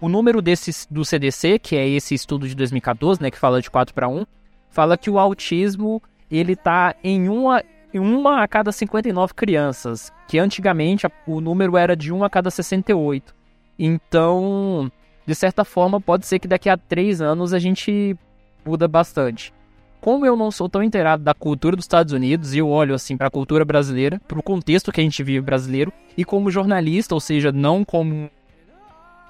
o 0.00 0.08
número 0.08 0.42
desse, 0.42 0.92
do 0.92 1.04
CDC, 1.04 1.60
que 1.60 1.76
é 1.76 1.88
esse 1.88 2.16
estudo 2.16 2.48
de 2.48 2.56
2014, 2.56 3.22
né, 3.22 3.30
que 3.30 3.38
fala 3.38 3.62
de 3.62 3.70
4 3.70 3.94
para 3.94 4.08
1, 4.08 4.26
fala 4.68 4.98
que 4.98 5.08
o 5.08 5.20
autismo 5.20 6.02
ele 6.28 6.56
tá 6.56 6.96
em 7.04 7.28
uma, 7.28 7.62
em 7.94 8.00
uma 8.00 8.42
a 8.42 8.48
cada 8.48 8.72
59 8.72 9.34
crianças, 9.34 10.12
que 10.26 10.36
antigamente 10.36 11.06
o 11.28 11.40
número 11.40 11.76
era 11.76 11.94
de 11.94 12.12
1 12.12 12.24
a 12.24 12.28
cada 12.28 12.50
68. 12.50 13.32
Então, 13.78 14.90
de 15.24 15.34
certa 15.36 15.64
forma, 15.64 16.00
pode 16.00 16.26
ser 16.26 16.40
que 16.40 16.48
daqui 16.48 16.68
a 16.68 16.76
3 16.76 17.20
anos 17.20 17.52
a 17.54 17.60
gente 17.60 18.16
muda 18.64 18.88
bastante 18.88 19.56
como 20.00 20.24
eu 20.24 20.36
não 20.36 20.50
sou 20.50 20.68
tão 20.68 20.82
inteirado 20.82 21.22
da 21.22 21.34
cultura 21.34 21.76
dos 21.76 21.84
Estados 21.84 22.12
Unidos 22.12 22.54
e 22.54 22.58
eu 22.58 22.68
olho 22.68 22.94
assim 22.94 23.16
para 23.16 23.26
a 23.26 23.30
cultura 23.30 23.64
brasileira, 23.64 24.20
para 24.26 24.38
o 24.38 24.42
contexto 24.42 24.92
que 24.92 25.00
a 25.00 25.04
gente 25.04 25.22
vive 25.22 25.40
brasileiro 25.40 25.92
e 26.16 26.24
como 26.24 26.50
jornalista, 26.50 27.14
ou 27.14 27.20
seja, 27.20 27.52
não 27.52 27.84
como 27.84 28.30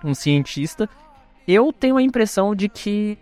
um 0.05 0.15
cientista, 0.15 0.89
eu 1.47 1.73
tenho 1.73 1.97
a 1.97 2.03
impressão 2.03 2.55
de 2.55 2.69
que 2.69 3.19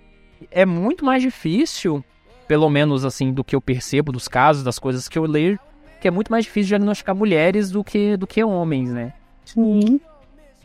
é 0.51 0.67
muito 0.67 1.05
mais 1.05 1.23
difícil, 1.23 2.05
pelo 2.47 2.69
menos 2.69 3.05
assim 3.05 3.33
do 3.33 3.45
que 3.45 3.55
eu 3.55 3.61
percebo 3.61 4.13
dos 4.13 4.29
casos, 4.29 4.63
das 4.63 4.79
coisas 4.79 5.09
que 5.09 5.19
eu 5.19 5.25
leio, 5.25 5.59
que 6.01 6.09
é 6.09 6.11
muito 6.11 6.31
mais 6.31 6.45
difícil 6.45 6.69
diagnosticar 6.69 7.15
mulheres 7.15 7.71
do 7.71 7.83
que 7.83 8.17
do 8.17 8.27
que 8.27 8.43
homens, 8.43 8.91
né? 8.91 9.13
Sim. 9.45 10.01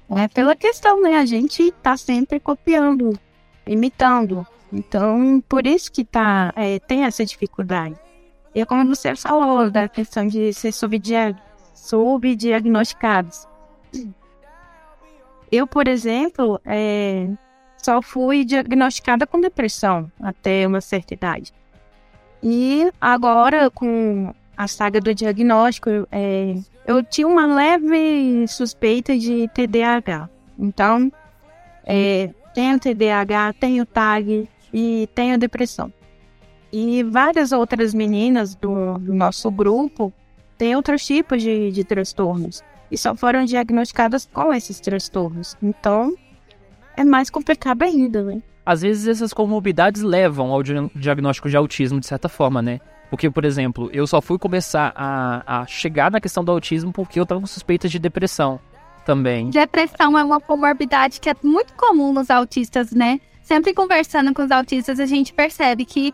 É 0.10 0.28
pela 0.28 0.56
questão, 0.56 1.02
né? 1.02 1.16
A 1.16 1.26
gente 1.26 1.72
tá 1.84 1.96
sempre 1.96 2.40
copiando 2.40 3.18
imitando. 3.66 4.46
Então, 4.72 5.44
por 5.50 5.68
isso 5.68 5.92
que 5.92 6.06
tá, 6.06 6.54
é, 6.56 6.80
tem 6.80 7.04
essa 7.04 7.26
dificuldade. 7.26 7.96
E 8.56 8.62
é 8.62 8.66
como 8.66 8.96
você 8.96 9.16
falou, 9.16 9.70
da 9.70 9.88
questão 9.88 10.28
de 10.28 10.54
ser 10.54 10.72
subdia 10.72 11.36
subdiagnosticados. 11.76 13.48
Eu, 15.52 15.68
por 15.68 15.88
exemplo, 15.88 16.62
é, 16.66 17.28
só 17.78 18.02
fui 18.02 18.46
diagnosticada 18.46 19.28
com 19.28 19.42
depressão 19.42 20.10
até 20.22 20.66
uma 20.66 20.80
certa 20.80 21.14
idade. 21.14 21.54
E 22.42 22.92
agora, 23.00 23.70
com 23.70 24.34
a 24.56 24.68
saga 24.68 25.02
do 25.02 25.14
diagnóstico, 25.14 25.90
é, 26.12 26.56
eu 26.86 27.04
tinha 27.04 27.28
uma 27.28 27.46
leve 27.46 28.48
suspeita 28.48 29.18
de 29.18 29.50
TDAH. 29.50 30.30
Então, 30.58 31.12
é, 31.86 32.30
tenho 32.54 32.80
TDAH, 32.80 33.54
tenho 33.60 33.86
TAG 33.86 34.48
e 34.74 35.10
tenho 35.14 35.38
depressão. 35.38 35.92
E 36.72 37.04
várias 37.04 37.52
outras 37.52 37.94
meninas 37.94 38.56
do, 38.56 38.98
do 38.98 39.14
nosso 39.14 39.52
grupo 39.52 40.14
têm 40.58 40.76
outros 40.76 41.06
tipos 41.06 41.42
de, 41.42 41.72
de 41.72 41.84
transtornos 41.84 42.64
e 42.90 42.98
só 42.98 43.16
foram 43.16 43.46
diagnosticadas 43.46 44.30
com 44.32 44.54
esses 44.54 44.80
transtornos. 44.80 45.58
Então, 45.62 46.14
é 46.96 47.04
mais 47.04 47.30
complicado 47.30 47.84
ainda, 47.84 48.24
né? 48.24 48.42
Às 48.66 48.82
vezes 48.82 49.08
essas 49.08 49.34
comorbidades 49.34 50.02
levam 50.02 50.52
ao 50.52 50.62
diagnóstico 50.62 51.50
de 51.50 51.58
autismo, 51.58 52.00
de 52.00 52.06
certa 52.06 52.30
forma, 52.30 52.62
né? 52.62 52.80
Porque, 53.10 53.30
por 53.30 53.44
exemplo, 53.44 53.90
eu 53.92 54.06
só 54.08 54.22
fui 54.22 54.38
começar 54.38 54.94
a, 54.96 55.62
a 55.62 55.66
chegar 55.66 56.12
na 56.12 56.22
questão 56.22 56.44
do 56.44 56.52
autismo 56.52 56.94
porque 56.94 57.20
eu 57.20 57.26
tava 57.26 57.42
com 57.42 57.48
suspeitas 57.48 57.92
de 57.92 58.00
depressão 58.00 58.60
também. 59.06 59.50
Depressão 59.50 60.18
é 60.18 60.24
uma 60.24 60.40
comorbidade 60.40 61.20
que 61.20 61.30
é 61.30 61.36
muito 61.44 61.74
comum 61.74 62.14
nos 62.14 62.30
autistas, 62.30 62.92
né? 62.92 63.20
Sempre 63.52 63.74
conversando 63.74 64.34
com 64.34 64.46
os 64.46 64.50
autistas, 64.50 64.98
a 64.98 65.06
gente 65.06 65.34
percebe 65.34 65.84
que 65.84 66.14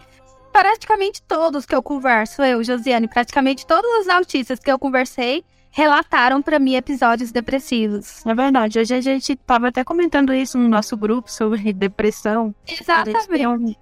praticamente 0.52 1.22
todos 1.22 1.68
que 1.68 1.76
eu 1.76 1.84
converso, 1.84 2.42
eu, 2.42 2.64
Josiane, 2.64 3.08
praticamente 3.08 3.64
todos 3.64 3.88
os 4.00 4.10
autistas 4.10 4.58
que 4.58 4.72
eu 4.72 4.80
conversei 4.80 5.46
relataram 5.70 6.42
para 6.42 6.58
mim 6.58 6.74
episódios 6.74 7.32
depressivos. 7.32 8.26
É 8.26 8.34
verdade. 8.34 8.80
Hoje 8.80 8.96
a 8.96 9.02
gente 9.02 9.36
tava 9.36 9.68
até 9.68 9.84
comentando 9.84 10.34
isso 10.34 10.58
no 10.58 10.68
nosso 10.68 10.98
grupo 10.98 11.32
sobre 11.32 11.72
depressão. 11.74 12.56
Exatamente. 12.68 13.78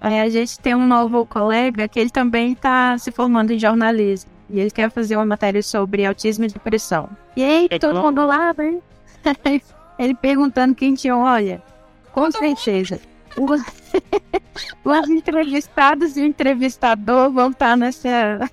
A 0.00 0.06
a 0.06 0.28
gente 0.28 0.60
tem 0.60 0.76
um 0.76 0.86
novo 0.86 1.26
colega 1.26 1.88
que 1.88 1.98
ele 1.98 2.10
também 2.10 2.52
está 2.52 2.96
se 2.96 3.10
formando 3.10 3.50
em 3.50 3.58
jornalismo. 3.58 4.30
E 4.48 4.60
ele 4.60 4.70
quer 4.70 4.88
fazer 4.88 5.16
uma 5.16 5.26
matéria 5.26 5.64
sobre 5.64 6.06
autismo 6.06 6.44
e 6.44 6.48
depressão. 6.48 7.10
E 7.34 7.42
aí, 7.42 7.66
é 7.68 7.76
todo 7.76 8.00
mundo 8.00 8.24
lá, 8.24 8.54
né? 8.56 8.78
ele 9.98 10.14
perguntando 10.14 10.76
quem 10.76 10.94
tinha, 10.94 11.16
olha, 11.16 11.60
com 12.14 12.30
certeza. 12.30 13.00
Os, 13.36 13.60
os 14.84 15.10
entrevistados 15.10 16.16
e 16.16 16.20
o 16.20 16.24
entrevistador 16.24 17.32
vão 17.32 17.50
estar 17.50 17.76
nessa, 17.76 18.48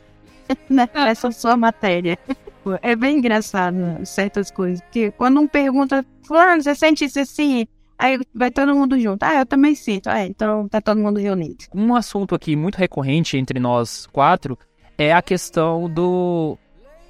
nessa 0.68 1.32
sua 1.32 1.56
matéria. 1.56 2.18
É 2.84 2.96
bem 2.96 3.18
engraçado 3.18 3.76
certas 4.06 4.52
coisas. 4.52 4.82
Porque 4.82 5.10
quando 5.10 5.40
um 5.42 5.48
pergunta, 5.48 6.06
Fulano, 6.22 6.62
você 6.62 6.76
sente 6.76 7.06
isso 7.06 7.20
assim? 7.20 7.66
Aí 7.98 8.20
vai 8.36 8.52
todo 8.52 8.76
mundo 8.76 9.00
junto. 9.00 9.24
Ah, 9.24 9.40
eu 9.40 9.46
também 9.48 9.74
sinto. 9.74 10.08
Ah, 10.08 10.24
então 10.24 10.68
tá 10.68 10.80
todo 10.80 11.00
mundo 11.00 11.20
reunido. 11.20 11.66
Um 11.74 11.96
assunto 11.96 12.36
aqui 12.36 12.56
muito 12.56 12.76
recorrente 12.76 13.36
entre 13.36 13.60
nós 13.60 14.06
quatro 14.06 14.56
é 14.96 15.12
a 15.12 15.24
questão 15.24 15.90
do. 15.90 16.56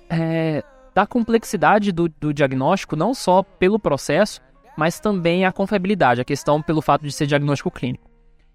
É, 0.09 0.63
da 0.95 1.05
complexidade 1.05 1.91
do, 1.91 2.07
do 2.07 2.33
diagnóstico, 2.33 2.95
não 2.95 3.13
só 3.13 3.43
pelo 3.43 3.77
processo, 3.77 4.41
mas 4.77 4.99
também 4.99 5.45
a 5.45 5.51
confiabilidade, 5.51 6.21
a 6.21 6.25
questão 6.25 6.61
pelo 6.61 6.81
fato 6.81 7.03
de 7.03 7.11
ser 7.11 7.27
diagnóstico 7.27 7.71
clínico. 7.71 8.09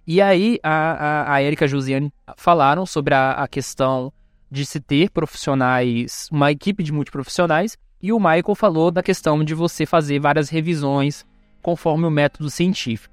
E 0.06 0.22
aí 0.22 0.58
a, 0.62 0.70
a, 0.70 1.34
a 1.34 1.42
Erika 1.42 1.64
e 1.64 1.66
a 1.66 1.68
Josiane 1.68 2.12
falaram 2.36 2.86
sobre 2.86 3.14
a, 3.14 3.32
a 3.32 3.48
questão 3.48 4.12
de 4.50 4.64
se 4.64 4.80
ter 4.80 5.10
profissionais, 5.10 6.28
uma 6.30 6.52
equipe 6.52 6.82
de 6.82 6.92
multiprofissionais, 6.92 7.76
e 8.00 8.12
o 8.12 8.18
Michael 8.18 8.54
falou 8.54 8.90
da 8.90 9.02
questão 9.02 9.42
de 9.42 9.54
você 9.54 9.84
fazer 9.84 10.20
várias 10.20 10.48
revisões 10.48 11.24
conforme 11.60 12.06
o 12.06 12.10
método 12.10 12.48
científico. 12.48 13.12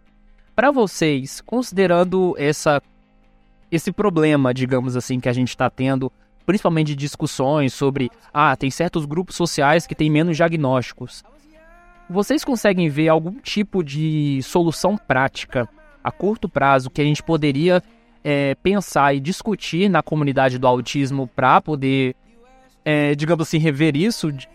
Para 0.56 0.70
vocês, 0.70 1.42
considerando 1.42 2.36
essa, 2.38 2.80
esse 3.72 3.92
problema, 3.92 4.54
digamos 4.54 4.96
assim, 4.96 5.20
que 5.20 5.28
a 5.28 5.34
gente 5.34 5.50
está 5.50 5.68
tendo, 5.68 6.12
principalmente 6.46 6.90
de 6.90 6.96
discussões 6.96 7.74
sobre, 7.74 8.12
ah, 8.32 8.56
tem 8.56 8.70
certos 8.70 9.06
grupos 9.06 9.36
sociais 9.36 9.88
que 9.88 9.96
têm 9.96 10.12
menos 10.12 10.38
diagnósticos, 10.38 11.24
vocês 12.10 12.44
conseguem 12.44 12.90
ver 12.90 13.10
algum 13.10 13.40
tipo 13.40 13.84
de 13.84 14.42
solução 14.44 14.98
prática 14.98 15.68
a 16.04 16.12
curto 16.12 16.50
prazo 16.50 16.90
que 16.90 17.02
a 17.02 17.06
gente 17.06 17.24
poderia 17.24 17.82
é, 18.24 18.56
pensar 18.56 19.14
e 19.14 19.20
discutir 19.20 19.90
na 19.90 20.02
comunidade 20.02 20.58
do 20.58 20.68
autismo 20.68 21.28
para 21.28 21.62
poder, 21.62 22.16
é, 22.86 23.16
digamos 23.16 23.48
assim, 23.48 23.58
rever 23.58 23.96
isso 23.96 24.32
de, 24.32 24.48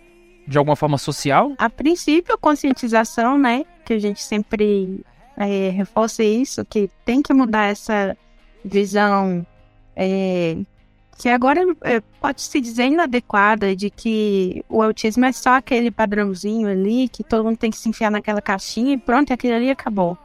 de, 0.46 0.59
alguma 0.59 0.76
forma 0.76 0.99
social? 0.99 1.53
A 1.59 1.68
princípio, 1.68 2.34
a 2.34 2.38
conscientização, 2.38 3.38
né? 3.38 3.64
Que 3.84 3.94
a 3.94 3.99
gente 3.99 4.22
sempre 4.22 5.01
é, 5.36 5.70
reforça 5.70 6.22
isso, 6.22 6.64
que 6.64 6.90
tem 7.05 7.22
que 7.22 7.32
mudar 7.32 7.66
essa 7.66 8.16
visão 8.64 9.46
é, 9.96 10.57
que 11.19 11.29
agora 11.29 11.61
é, 11.83 12.01
pode 12.21 12.41
se 12.41 12.61
dizer 12.61 12.85
inadequada 12.85 13.75
de 13.77 13.91
que 13.91 14.64
o 14.69 14.81
autismo 14.83 15.25
é 15.25 15.33
só 15.33 15.55
aquele 15.57 15.91
padrãozinho 15.91 16.69
ali, 16.69 17.09
que 17.09 17.25
todo 17.25 17.45
mundo 17.45 17.59
tem 17.59 17.71
que 17.71 17.77
se 17.77 17.89
enfiar 17.89 18.11
naquela 18.11 18.41
caixinha 18.41 18.95
e 18.95 18.99
pronto, 18.99 19.33
aquilo 19.33 19.57
ali 19.57 19.69
acabou 19.69 20.16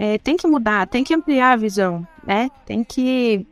é, 0.00 0.16
tem 0.16 0.34
que 0.34 0.46
mudar, 0.46 0.86
tem 0.86 1.04
que 1.04 1.14
ampliar 1.14 1.52
a 1.52 1.56
visão, 1.56 2.08
né? 2.26 2.50
Tem 2.64 2.82
que 2.82 3.46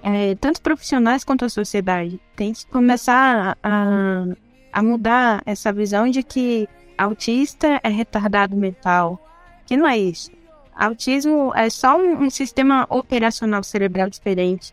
é, 0.00 0.36
tanto 0.36 0.62
profissionais 0.62 1.24
quanto 1.24 1.44
a 1.44 1.48
sociedade 1.48 2.20
tem 2.36 2.52
que 2.52 2.64
começar 2.66 3.58
a, 3.60 4.24
a 4.72 4.80
mudar 4.80 5.42
essa 5.44 5.72
visão 5.72 6.08
de 6.08 6.22
que 6.22 6.68
autista 6.96 7.80
é 7.82 7.88
retardado 7.88 8.56
mental, 8.56 9.20
que 9.66 9.76
não 9.76 9.84
é 9.88 9.98
isso. 9.98 10.30
Autismo 10.72 11.52
é 11.52 11.68
só 11.68 11.98
um, 11.98 12.26
um 12.26 12.30
sistema 12.30 12.86
operacional 12.88 13.64
cerebral 13.64 14.08
diferente 14.08 14.72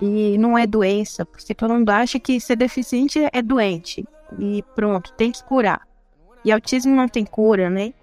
e 0.00 0.36
não 0.38 0.56
é 0.56 0.66
doença, 0.66 1.24
porque 1.24 1.54
todo 1.54 1.74
mundo 1.74 1.90
acha 1.90 2.18
que 2.18 2.40
ser 2.40 2.56
deficiente 2.56 3.20
é 3.32 3.42
doente 3.42 4.04
e 4.38 4.62
pronto, 4.74 5.12
tem 5.12 5.30
que 5.30 5.42
curar. 5.44 5.86
E 6.44 6.52
autismo 6.52 6.94
não 6.94 7.08
tem 7.08 7.24
cura, 7.24 7.70
né? 7.70 7.94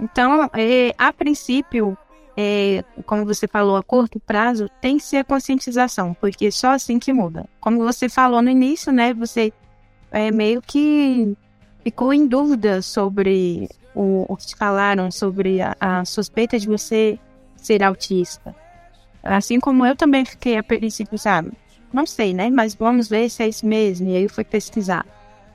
Então, 0.00 0.48
é, 0.54 0.94
a 0.96 1.12
princípio, 1.12 1.96
é, 2.36 2.82
como 3.06 3.24
você 3.24 3.46
falou, 3.46 3.76
a 3.76 3.82
curto 3.82 4.18
prazo, 4.18 4.68
tem 4.80 4.96
que 4.96 5.04
ser 5.04 5.18
a 5.18 5.24
conscientização, 5.24 6.14
porque 6.14 6.50
só 6.50 6.70
assim 6.70 6.98
que 6.98 7.12
muda. 7.12 7.48
Como 7.60 7.78
você 7.78 8.08
falou 8.08 8.40
no 8.40 8.50
início, 8.50 8.92
né, 8.92 9.12
você 9.12 9.52
é, 10.10 10.30
meio 10.30 10.62
que 10.62 11.36
ficou 11.84 12.12
em 12.12 12.26
dúvida 12.26 12.80
sobre 12.80 13.68
o, 13.94 14.24
o 14.28 14.36
que 14.36 14.46
te 14.46 14.56
falaram, 14.56 15.10
sobre 15.10 15.60
a, 15.60 15.76
a 15.78 16.04
suspeita 16.04 16.58
de 16.58 16.66
você 16.66 17.18
ser 17.56 17.82
autista. 17.82 18.54
Assim 19.22 19.60
como 19.60 19.86
eu 19.86 19.94
também 19.94 20.24
fiquei 20.24 20.56
a 20.56 20.62
princípio, 20.62 21.18
sabe? 21.18 21.52
Não 21.92 22.06
sei, 22.06 22.34
né? 22.34 22.50
Mas 22.50 22.74
vamos 22.74 23.08
ver 23.08 23.28
se 23.28 23.42
é 23.42 23.48
isso 23.48 23.66
mesmo. 23.66 24.08
E 24.08 24.16
aí 24.16 24.22
eu 24.24 24.30
fui 24.30 24.44
pesquisar 24.44 25.06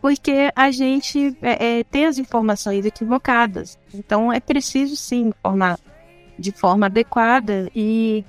porque 0.01 0.51
a 0.55 0.71
gente 0.71 1.35
é, 1.41 1.79
é, 1.79 1.83
tem 1.83 2.05
as 2.05 2.17
informações 2.17 2.85
equivocadas. 2.85 3.77
Então 3.93 4.31
é 4.31 4.39
preciso 4.39 4.95
sim 4.95 5.27
informar 5.27 5.79
de 6.37 6.51
forma 6.51 6.85
adequada 6.85 7.69
e 7.75 8.23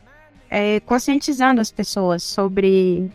é, 0.51 0.81
conscientizando 0.81 1.61
as 1.61 1.71
pessoas 1.71 2.23
sobre 2.23 3.11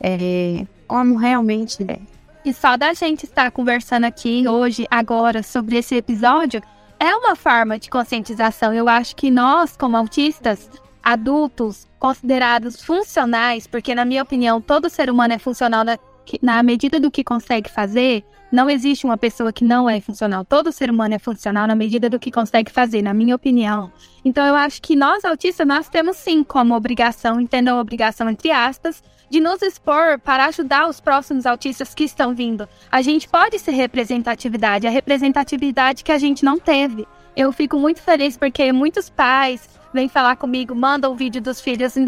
é, 0.00 0.66
como 0.86 1.16
realmente 1.16 1.84
é. 1.88 1.98
E 2.44 2.52
só 2.52 2.76
da 2.76 2.92
gente 2.92 3.24
estar 3.24 3.52
conversando 3.52 4.04
aqui 4.04 4.48
hoje, 4.48 4.84
agora, 4.90 5.42
sobre 5.44 5.76
esse 5.76 5.94
episódio, 5.94 6.60
é 6.98 7.14
uma 7.14 7.36
forma 7.36 7.78
de 7.78 7.88
conscientização. 7.88 8.74
Eu 8.74 8.88
acho 8.88 9.14
que 9.14 9.30
nós, 9.30 9.76
como 9.76 9.96
autistas, 9.96 10.68
adultos, 11.02 11.88
considerados 11.98 12.82
funcionais, 12.82 13.66
porque, 13.66 13.94
na 13.94 14.04
minha 14.04 14.22
opinião, 14.22 14.60
todo 14.60 14.90
ser 14.90 15.10
humano 15.10 15.34
é 15.34 15.38
funcional 15.38 15.84
na, 15.84 15.98
na 16.40 16.62
medida 16.62 17.00
do 17.00 17.10
que 17.10 17.24
consegue 17.24 17.70
fazer, 17.70 18.24
não 18.52 18.68
existe 18.68 19.06
uma 19.06 19.16
pessoa 19.16 19.50
que 19.50 19.64
não 19.64 19.88
é 19.88 19.98
funcional. 19.98 20.44
Todo 20.44 20.70
ser 20.70 20.90
humano 20.90 21.14
é 21.14 21.18
funcional 21.18 21.66
na 21.66 21.74
medida 21.74 22.10
do 22.10 22.18
que 22.18 22.30
consegue 22.30 22.70
fazer, 22.70 23.00
na 23.00 23.14
minha 23.14 23.34
opinião. 23.34 23.90
Então 24.22 24.46
eu 24.46 24.54
acho 24.54 24.82
que 24.82 24.94
nós 24.94 25.24
autistas 25.24 25.66
nós 25.66 25.88
temos 25.88 26.18
sim 26.18 26.44
como 26.44 26.74
obrigação, 26.74 27.40
entendam 27.40 27.80
obrigação 27.80 28.28
entre 28.28 28.50
aspas, 28.50 29.02
de 29.30 29.40
nos 29.40 29.62
expor 29.62 30.18
para 30.18 30.44
ajudar 30.44 30.86
os 30.86 31.00
próximos 31.00 31.46
autistas 31.46 31.94
que 31.94 32.04
estão 32.04 32.34
vindo. 32.34 32.68
A 32.90 33.00
gente 33.00 33.26
pode 33.26 33.58
ser 33.58 33.70
representatividade, 33.70 34.86
a 34.86 34.90
representatividade 34.90 36.04
que 36.04 36.12
a 36.12 36.18
gente 36.18 36.44
não 36.44 36.58
teve. 36.58 37.08
Eu 37.34 37.50
fico 37.50 37.78
muito 37.78 38.02
feliz 38.02 38.36
porque 38.36 38.70
muitos 38.70 39.08
pais 39.08 39.66
vêm 39.92 40.08
falar 40.08 40.36
comigo, 40.36 40.74
mandam 40.74 41.12
o 41.12 41.16
vídeo 41.16 41.40
dos 41.40 41.60
filhos, 41.60 41.96
em, 41.96 42.06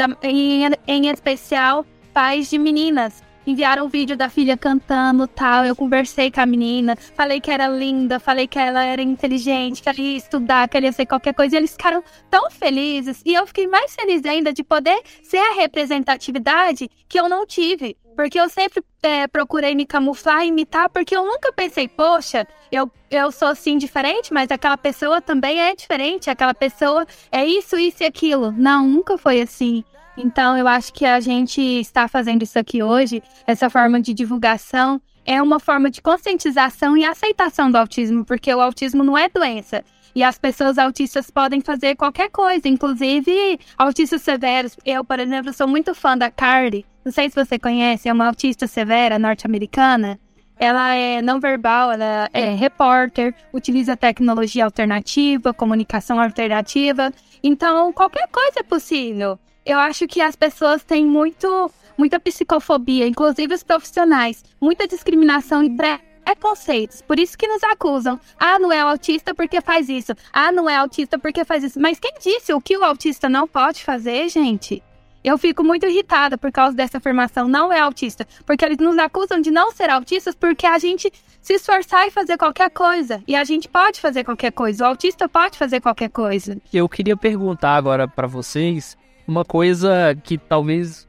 em 0.87 1.09
especial 1.09 1.85
pais 2.13 2.49
de 2.49 2.59
meninas 2.59 3.23
enviaram 3.47 3.87
um 3.87 3.89
vídeo 3.89 4.17
da 4.17 4.29
filha 4.29 4.57
cantando 4.57 5.27
tal. 5.27 5.65
Eu 5.65 5.77
conversei 5.77 6.31
com 6.31 6.41
a 6.41 6.47
menina, 6.47 6.97
falei 7.15 7.41
que 7.41 7.51
era 7.51 7.69
linda, 7.69 8.19
falei 8.19 8.47
que 8.47 8.59
ela 8.59 8.85
era 8.85 9.03
inteligente, 9.03 9.83
que 9.83 9.89
ela 9.89 10.01
ia 10.01 10.17
estudar, 10.17 10.69
que 10.69 10.77
ela 10.77 10.87
ia 10.87 10.93
ser 10.93 11.07
qualquer 11.07 11.35
coisa. 11.35 11.55
E 11.55 11.59
eles 11.59 11.73
ficaram 11.73 12.03
tão 12.31 12.51
felizes. 12.51 13.23
E 13.25 13.35
eu 13.35 13.47
fiquei 13.47 13.67
mais 13.67 13.95
feliz 13.95 14.25
ainda 14.25 14.53
de 14.53 14.63
poder 14.63 15.01
ser 15.23 15.39
a 15.39 15.55
representatividade 15.55 16.91
que 17.09 17.19
eu 17.19 17.29
não 17.29 17.47
tive. 17.47 17.97
Porque 18.15 18.39
eu 18.39 18.49
sempre 18.49 18.83
é, 19.03 19.27
procurei 19.27 19.75
me 19.75 19.85
camuflar 19.85 20.45
imitar, 20.47 20.89
porque 20.89 21.17
eu 21.17 21.25
nunca 21.25 21.53
pensei, 21.53 21.89
poxa, 21.89 22.47
eu, 22.71 22.91
eu 23.11 23.33
sou 23.33 23.49
assim 23.49 23.77
diferente, 23.77 24.33
mas 24.33 24.51
aquela 24.51 24.77
pessoa 24.77 25.21
também 25.21 25.61
é 25.61 25.75
diferente, 25.75 26.31
aquela 26.31 26.55
pessoa 26.55 27.05
é 27.31 27.45
isso, 27.45 27.77
isso 27.77 28.03
e 28.03 28.07
aquilo. 28.07 28.53
Não, 28.53 28.87
nunca 28.87 29.19
foi 29.19 29.41
assim. 29.41 29.85
Então, 30.17 30.57
eu 30.57 30.69
acho 30.69 30.93
que 30.93 31.05
a 31.05 31.19
gente 31.19 31.61
está 31.61 32.07
fazendo 32.07 32.43
isso 32.43 32.59
aqui 32.59 32.83
hoje, 32.83 33.23
essa 33.47 33.69
forma 33.69 34.01
de 34.01 34.15
divulgação, 34.15 35.01
é 35.27 35.43
uma 35.43 35.59
forma 35.59 35.91
de 35.91 36.01
conscientização 36.01 36.97
e 36.97 37.05
aceitação 37.05 37.71
do 37.71 37.77
autismo, 37.77 38.25
porque 38.25 38.55
o 38.55 38.61
autismo 38.61 39.03
não 39.03 39.19
é 39.19 39.29
doença. 39.29 39.85
E 40.15 40.23
as 40.23 40.39
pessoas 40.39 40.79
autistas 40.79 41.31
podem 41.31 41.61
fazer 41.61 41.97
qualquer 41.97 42.31
coisa, 42.31 42.69
inclusive 42.69 43.59
autistas 43.77 44.23
severos. 44.23 44.77
Eu, 44.85 45.05
por 45.05 45.19
exemplo, 45.19 45.53
sou 45.53 45.67
muito 45.67 45.93
fã 45.93 46.17
da 46.17 46.31
Carly. 46.31 46.87
Não 47.05 47.11
sei 47.11 47.29
se 47.29 47.35
você 47.35 47.59
conhece, 47.59 48.09
é 48.09 48.13
uma 48.13 48.29
autista 48.29 48.69
severa 48.69 49.19
norte-americana. 49.19 50.21
Ela 50.57 50.95
é 50.95 51.21
não 51.21 51.41
verbal, 51.41 51.91
ela 51.91 52.31
é 52.33 52.55
repórter, 52.55 53.35
utiliza 53.53 53.97
tecnologia 53.97 54.65
alternativa, 54.65 55.53
comunicação 55.53 56.21
alternativa. 56.21 57.13
Então, 57.43 57.93
qualquer 57.93 58.29
coisa 58.29 58.61
é 58.61 58.63
possível 58.63 59.37
eu 59.65 59.79
acho 59.79 60.07
que 60.07 60.21
as 60.21 60.37
pessoas 60.37 60.85
têm 60.85 61.07
muito, 61.07 61.71
muita 61.97 62.21
psicofobia, 62.21 63.07
inclusive 63.07 63.55
os 63.55 63.63
profissionais, 63.63 64.45
muita 64.61 64.87
discriminação 64.87 65.63
e 65.63 65.75
preconceitos. 65.75 67.01
Por 67.01 67.19
isso 67.19 67.39
que 67.39 67.49
nos 67.49 67.63
acusam. 67.65 68.21
Ah, 68.39 68.59
não 68.59 68.71
é 68.71 68.81
autista 68.81 69.35
porque 69.35 69.61
faz 69.61 69.89
isso. 69.89 70.13
Ah, 70.33 70.53
não 70.53 70.69
é 70.69 70.77
autista 70.77 71.19
porque 71.19 71.45
faz 71.45 71.65
isso. 71.65 71.81
Mas 71.81 71.99
quem 71.99 72.13
disse 72.21 72.53
o 72.53 72.61
que 72.61 72.77
o 72.77 72.85
autista 72.85 73.29
não 73.29 73.49
pode 73.49 73.83
fazer, 73.83 74.29
gente? 74.29 74.83
Eu 75.23 75.39
fico 75.39 75.65
muito 75.65 75.87
irritada 75.87 76.37
por 76.37 76.53
causa 76.53 76.77
dessa 76.77 76.99
afirmação, 76.99 77.49
não 77.49 77.73
é 77.73 77.81
autista. 77.81 78.27
Porque 78.45 78.63
eles 78.63 78.77
nos 78.77 78.99
acusam 78.99 79.41
de 79.41 79.51
não 79.51 79.73
ser 79.73 79.89
autistas 79.89 80.35
porque 80.35 80.67
a 80.67 80.79
gente 80.79 81.11
se 81.41 81.55
esforçar 81.55 82.07
e 82.07 82.11
fazer 82.11 82.37
qualquer 82.37 82.69
coisa. 82.69 83.23
E 83.27 83.35
a 83.35 83.43
gente 83.45 83.67
pode 83.67 83.99
fazer 83.99 84.25
qualquer 84.25 84.53
coisa. 84.53 84.85
O 84.85 84.89
autista 84.89 85.27
pode 85.27 85.57
fazer 85.57 85.81
qualquer 85.81 86.11
coisa. 86.11 86.59
Eu 86.71 86.87
queria 86.87 87.17
perguntar 87.17 87.77
agora 87.77 88.07
para 88.07 88.27
vocês 88.27 88.99
uma 89.27 89.45
coisa 89.45 90.17
que 90.23 90.39
talvez 90.39 91.09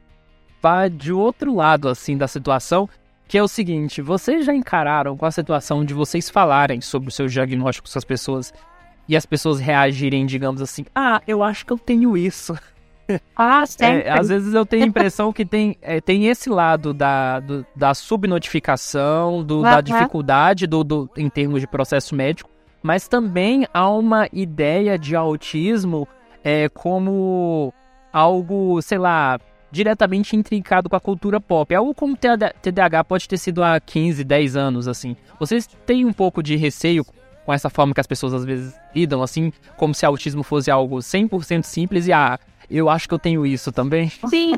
vá 0.62 0.88
de 0.88 1.12
outro 1.12 1.54
lado 1.54 1.88
assim 1.88 2.16
da 2.16 2.26
situação, 2.26 2.88
que 3.28 3.38
é 3.38 3.42
o 3.42 3.48
seguinte: 3.48 4.02
vocês 4.02 4.44
já 4.44 4.54
encararam 4.54 5.16
com 5.16 5.26
a 5.26 5.30
situação 5.30 5.84
de 5.84 5.94
vocês 5.94 6.30
falarem 6.30 6.80
sobre 6.80 7.08
os 7.08 7.14
seus 7.14 7.32
diagnósticos 7.32 7.92
com 7.92 7.98
as 7.98 8.04
pessoas 8.04 8.52
e 9.08 9.16
as 9.16 9.24
pessoas 9.24 9.60
reagirem, 9.60 10.26
digamos 10.26 10.60
assim, 10.60 10.84
ah, 10.94 11.22
eu 11.26 11.42
acho 11.42 11.64
que 11.64 11.72
eu 11.72 11.78
tenho 11.78 12.16
isso. 12.16 12.56
Ah, 13.36 13.64
sempre. 13.64 14.08
É, 14.08 14.10
às 14.10 14.28
vezes 14.28 14.52
eu 14.52 14.66
tenho 14.66 14.82
a 14.82 14.86
impressão 14.88 15.32
que 15.32 15.44
tem, 15.44 15.76
é, 15.80 16.00
tem 16.00 16.26
esse 16.26 16.50
lado 16.50 16.92
da, 16.92 17.38
do, 17.38 17.64
da 17.76 17.94
subnotificação, 17.94 19.44
do, 19.44 19.62
da 19.62 19.80
dificuldade 19.80 20.66
do, 20.66 20.82
do, 20.82 21.08
em 21.16 21.30
termos 21.30 21.60
de 21.60 21.68
processo 21.68 22.16
médico, 22.16 22.50
mas 22.82 23.06
também 23.06 23.64
há 23.72 23.88
uma 23.88 24.28
ideia 24.32 24.98
de 24.98 25.14
autismo 25.14 26.08
é, 26.42 26.68
como 26.68 27.72
algo, 28.16 28.80
sei 28.80 28.96
lá, 28.96 29.38
diretamente 29.70 30.34
intrincado 30.34 30.88
com 30.88 30.96
a 30.96 31.00
cultura 31.00 31.38
pop. 31.38 31.72
É 31.74 31.76
algo 31.76 31.94
como 31.94 32.16
TDAH 32.16 33.04
pode 33.04 33.28
ter 33.28 33.36
sido 33.36 33.62
há 33.62 33.78
15, 33.78 34.24
10 34.24 34.56
anos, 34.56 34.88
assim. 34.88 35.14
Vocês 35.38 35.66
têm 35.84 36.06
um 36.06 36.14
pouco 36.14 36.42
de 36.42 36.56
receio 36.56 37.04
com 37.44 37.52
essa 37.52 37.68
forma 37.68 37.92
que 37.92 38.00
as 38.00 38.06
pessoas 38.06 38.32
às 38.32 38.44
vezes 38.44 38.74
lidam, 38.94 39.22
assim, 39.22 39.52
como 39.76 39.94
se 39.94 40.06
autismo 40.06 40.42
fosse 40.42 40.70
algo 40.70 40.96
100% 40.96 41.62
simples 41.62 42.06
e, 42.06 42.12
ah, 42.12 42.38
eu 42.70 42.88
acho 42.88 43.06
que 43.06 43.12
eu 43.12 43.18
tenho 43.18 43.44
isso 43.44 43.70
também? 43.70 44.08
Sim. 44.30 44.54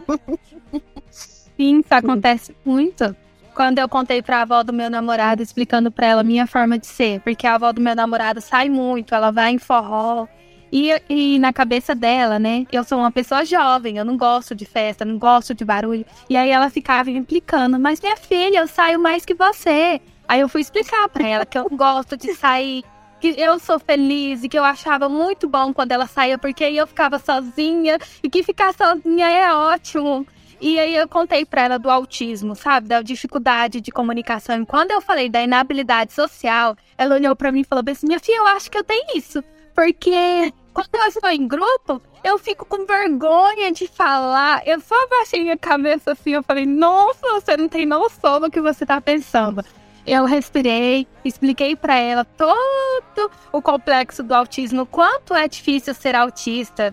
Sim, 1.10 1.80
isso 1.80 1.94
acontece 1.94 2.56
muito. 2.64 3.14
Quando 3.56 3.80
eu 3.80 3.88
contei 3.88 4.22
pra 4.22 4.42
avó 4.42 4.62
do 4.62 4.72
meu 4.72 4.88
namorado, 4.88 5.42
explicando 5.42 5.90
pra 5.90 6.06
ela 6.06 6.20
a 6.20 6.24
minha 6.24 6.46
forma 6.46 6.78
de 6.78 6.86
ser, 6.86 7.20
porque 7.22 7.44
a 7.44 7.56
avó 7.56 7.72
do 7.72 7.80
meu 7.80 7.96
namorado 7.96 8.40
sai 8.40 8.70
muito, 8.70 9.16
ela 9.16 9.32
vai 9.32 9.50
em 9.50 9.58
forró, 9.58 10.28
e, 10.72 10.90
e 11.08 11.38
na 11.38 11.52
cabeça 11.52 11.94
dela, 11.94 12.38
né? 12.38 12.66
Eu 12.70 12.84
sou 12.84 12.98
uma 12.98 13.10
pessoa 13.10 13.44
jovem, 13.44 13.96
eu 13.96 14.04
não 14.04 14.16
gosto 14.16 14.54
de 14.54 14.64
festa, 14.64 15.04
não 15.04 15.18
gosto 15.18 15.54
de 15.54 15.64
barulho. 15.64 16.04
E 16.28 16.36
aí 16.36 16.50
ela 16.50 16.70
ficava 16.70 17.10
implicando, 17.10 17.78
mas 17.78 18.00
minha 18.00 18.16
filha, 18.16 18.58
eu 18.58 18.68
saio 18.68 18.98
mais 18.98 19.24
que 19.24 19.34
você. 19.34 20.00
Aí 20.26 20.40
eu 20.40 20.48
fui 20.48 20.60
explicar 20.60 21.08
para 21.08 21.26
ela 21.26 21.46
que 21.46 21.58
eu 21.58 21.68
gosto 21.72 22.16
de 22.16 22.34
sair, 22.34 22.84
que 23.20 23.34
eu 23.38 23.58
sou 23.58 23.78
feliz 23.78 24.44
e 24.44 24.48
que 24.48 24.58
eu 24.58 24.64
achava 24.64 25.08
muito 25.08 25.48
bom 25.48 25.72
quando 25.72 25.92
ela 25.92 26.06
saía, 26.06 26.38
porque 26.38 26.64
aí 26.64 26.76
eu 26.76 26.86
ficava 26.86 27.18
sozinha 27.18 27.98
e 28.22 28.28
que 28.28 28.42
ficar 28.42 28.74
sozinha 28.74 29.28
é 29.28 29.52
ótimo. 29.52 30.26
E 30.60 30.78
aí 30.78 30.96
eu 30.96 31.06
contei 31.08 31.44
para 31.44 31.62
ela 31.62 31.78
do 31.78 31.88
autismo, 31.88 32.54
sabe? 32.56 32.88
Da 32.88 33.00
dificuldade 33.00 33.80
de 33.80 33.92
comunicação. 33.92 34.60
E 34.60 34.66
quando 34.66 34.90
eu 34.90 35.00
falei 35.00 35.28
da 35.28 35.40
inabilidade 35.40 36.12
social, 36.12 36.76
ela 36.96 37.14
olhou 37.14 37.34
para 37.36 37.52
mim 37.52 37.60
e 37.60 37.64
falou 37.64 37.84
assim: 37.88 38.08
"Minha 38.08 38.18
filha, 38.18 38.38
eu 38.38 38.46
acho 38.48 38.68
que 38.68 38.76
eu 38.76 38.82
tenho 38.82 39.06
isso". 39.16 39.42
Porque 39.78 40.52
quando 40.74 40.88
eu 40.92 41.06
estou 41.06 41.30
em 41.30 41.46
grupo, 41.46 42.02
eu 42.24 42.36
fico 42.36 42.64
com 42.64 42.84
vergonha 42.84 43.70
de 43.70 43.86
falar. 43.86 44.60
Eu 44.66 44.80
só 44.80 44.96
baixei 45.06 45.40
minha 45.40 45.56
cabeça 45.56 46.10
assim, 46.10 46.32
eu 46.32 46.42
falei, 46.42 46.66
nossa, 46.66 47.20
você 47.34 47.56
não 47.56 47.68
tem 47.68 47.86
noção 47.86 48.40
do 48.40 48.50
que 48.50 48.60
você 48.60 48.82
está 48.82 49.00
pensando. 49.00 49.64
Eu 50.04 50.24
respirei, 50.24 51.06
expliquei 51.24 51.76
para 51.76 51.94
ela 51.94 52.24
todo 52.24 53.30
o 53.52 53.62
complexo 53.62 54.24
do 54.24 54.34
autismo, 54.34 54.84
quanto 54.84 55.32
é 55.32 55.46
difícil 55.46 55.94
ser 55.94 56.16
autista. 56.16 56.92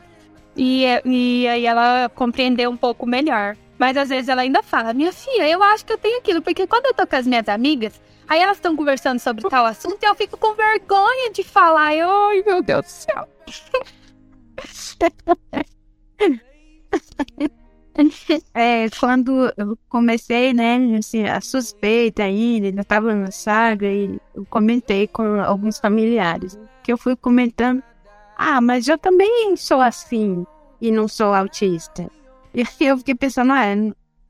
E, 0.55 0.85
e 1.05 1.47
aí 1.47 1.65
ela 1.65 2.07
compreendeu 2.09 2.69
um 2.69 2.77
pouco 2.77 3.07
melhor. 3.07 3.57
Mas 3.77 3.97
às 3.97 4.09
vezes 4.09 4.29
ela 4.29 4.41
ainda 4.41 4.63
fala, 4.63 4.93
minha 4.93 5.11
filha, 5.11 5.49
eu 5.49 5.61
acho 5.61 5.85
que 5.85 5.93
eu 5.93 5.97
tenho 5.97 6.19
aquilo, 6.19 6.41
porque 6.41 6.65
quando 6.65 6.85
eu 6.85 6.93
tô 6.93 7.05
com 7.05 7.15
as 7.15 7.27
minhas 7.27 7.49
amigas, 7.49 7.99
Aí 8.27 8.41
elas 8.41 8.57
estão 8.57 8.75
conversando 8.75 9.19
sobre 9.19 9.47
tal 9.49 9.65
assunto 9.65 10.01
e 10.01 10.05
eu 10.05 10.15
fico 10.15 10.37
com 10.37 10.55
vergonha 10.55 11.31
de 11.31 11.43
falar. 11.43 11.89
Ai, 11.89 12.43
meu 12.45 12.61
Deus 12.61 12.83
do 12.83 12.89
céu. 12.89 13.27
É, 18.53 18.89
quando 18.99 19.53
eu 19.55 19.77
comecei, 19.87 20.53
né, 20.53 20.97
assim, 20.97 21.23
a 21.23 21.39
suspeita 21.39 22.23
ainda, 22.23 22.67
ainda 22.67 22.81
estava 22.81 23.15
na 23.15 23.31
saga, 23.31 23.87
e 23.87 24.19
eu 24.33 24.45
comentei 24.49 25.07
com 25.07 25.39
alguns 25.39 25.79
familiares, 25.79 26.59
que 26.83 26.91
eu 26.91 26.97
fui 26.97 27.15
comentando, 27.15 27.81
ah, 28.35 28.59
mas 28.59 28.89
eu 28.89 28.97
também 28.97 29.55
sou 29.55 29.79
assim, 29.79 30.45
e 30.81 30.91
não 30.91 31.07
sou 31.07 31.33
autista. 31.33 32.11
E 32.55 32.85
eu 32.85 32.97
fiquei 32.97 33.15
pensando, 33.15 33.51
ah, 33.51 33.65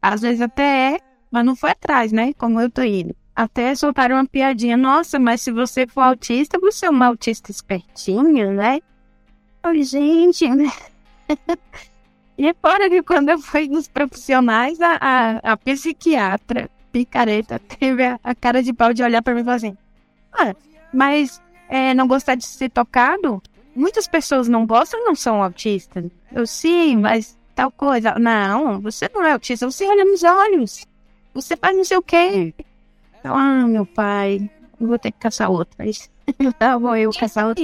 às 0.01 0.21
vezes 0.21 0.41
até 0.41 0.95
é, 0.95 0.99
mas 1.32 1.45
não 1.45 1.55
foi 1.55 1.71
atrás, 1.71 2.11
né, 2.11 2.34
como 2.34 2.59
eu 2.59 2.69
tô 2.69 2.82
indo 2.82 3.15
até 3.36 3.76
soltaram 3.76 4.15
uma 4.15 4.26
piadinha. 4.26 4.78
Nossa, 4.78 5.19
mas 5.19 5.41
se 5.41 5.51
você 5.51 5.86
for 5.86 6.01
autista, 6.01 6.57
você 6.57 6.86
é 6.86 6.89
uma 6.89 7.07
autista 7.07 7.51
espertinha, 7.51 8.51
né? 8.51 8.80
Oi, 9.65 9.84
gente, 9.84 10.47
né? 10.47 10.71
e 12.38 12.53
fora 12.61 12.89
que 12.89 13.03
quando 13.03 13.30
eu 13.30 13.39
fui 13.39 13.67
nos 13.67 13.88
profissionais, 13.88 14.80
a, 14.80 14.97
a, 15.01 15.51
a 15.51 15.57
psiquiatra 15.57 16.69
picareta 16.91 17.59
teve 17.80 18.05
a, 18.05 18.19
a, 18.23 18.34
cara 18.34 18.63
de 18.63 18.71
pau 18.71 18.93
de 18.93 19.03
olhar 19.03 19.21
para 19.21 19.34
mim 19.34 19.41
e 19.41 19.43
falar 19.43 19.57
assim: 19.57 19.78
ah, 20.32 20.55
mas 20.93 21.41
é, 21.67 21.93
não 21.93 22.07
gostar 22.07 22.36
de 22.36 22.45
ser 22.45 22.69
tocado? 22.69 23.43
Muitas 23.76 24.07
pessoas 24.07 24.47
não 24.47 24.65
gostam 24.65 25.03
não 25.03 25.15
são 25.15 25.43
autistas. 25.43 26.05
Eu 26.32 26.47
sim, 26.47 26.95
mas 26.95 27.38
tal 27.56 27.72
coisa. 27.72 28.16
Não, 28.20 28.80
você 28.82 29.10
não 29.14 29.24
é 29.24 29.32
autista, 29.32 29.70
você 29.70 29.88
olha 29.88 30.06
nos 30.06 30.24
olhos. 30.24 30.86
Você 31.34 31.56
faz 31.56 31.76
não 31.76 31.84
sei 31.84 31.97
o 31.97 32.01
quê. 32.01 32.53
Então, 33.20 33.36
ah, 33.36 33.66
meu 33.68 33.86
pai, 33.86 34.49
vou 34.80 34.99
ter 34.99 35.12
que 35.12 35.20
caçar 35.20 35.49
outra. 35.49 35.84
Tá 36.58 36.78
bom, 36.78 36.95
eu 36.95 37.12
caçar 37.12 37.47
outra. 37.47 37.64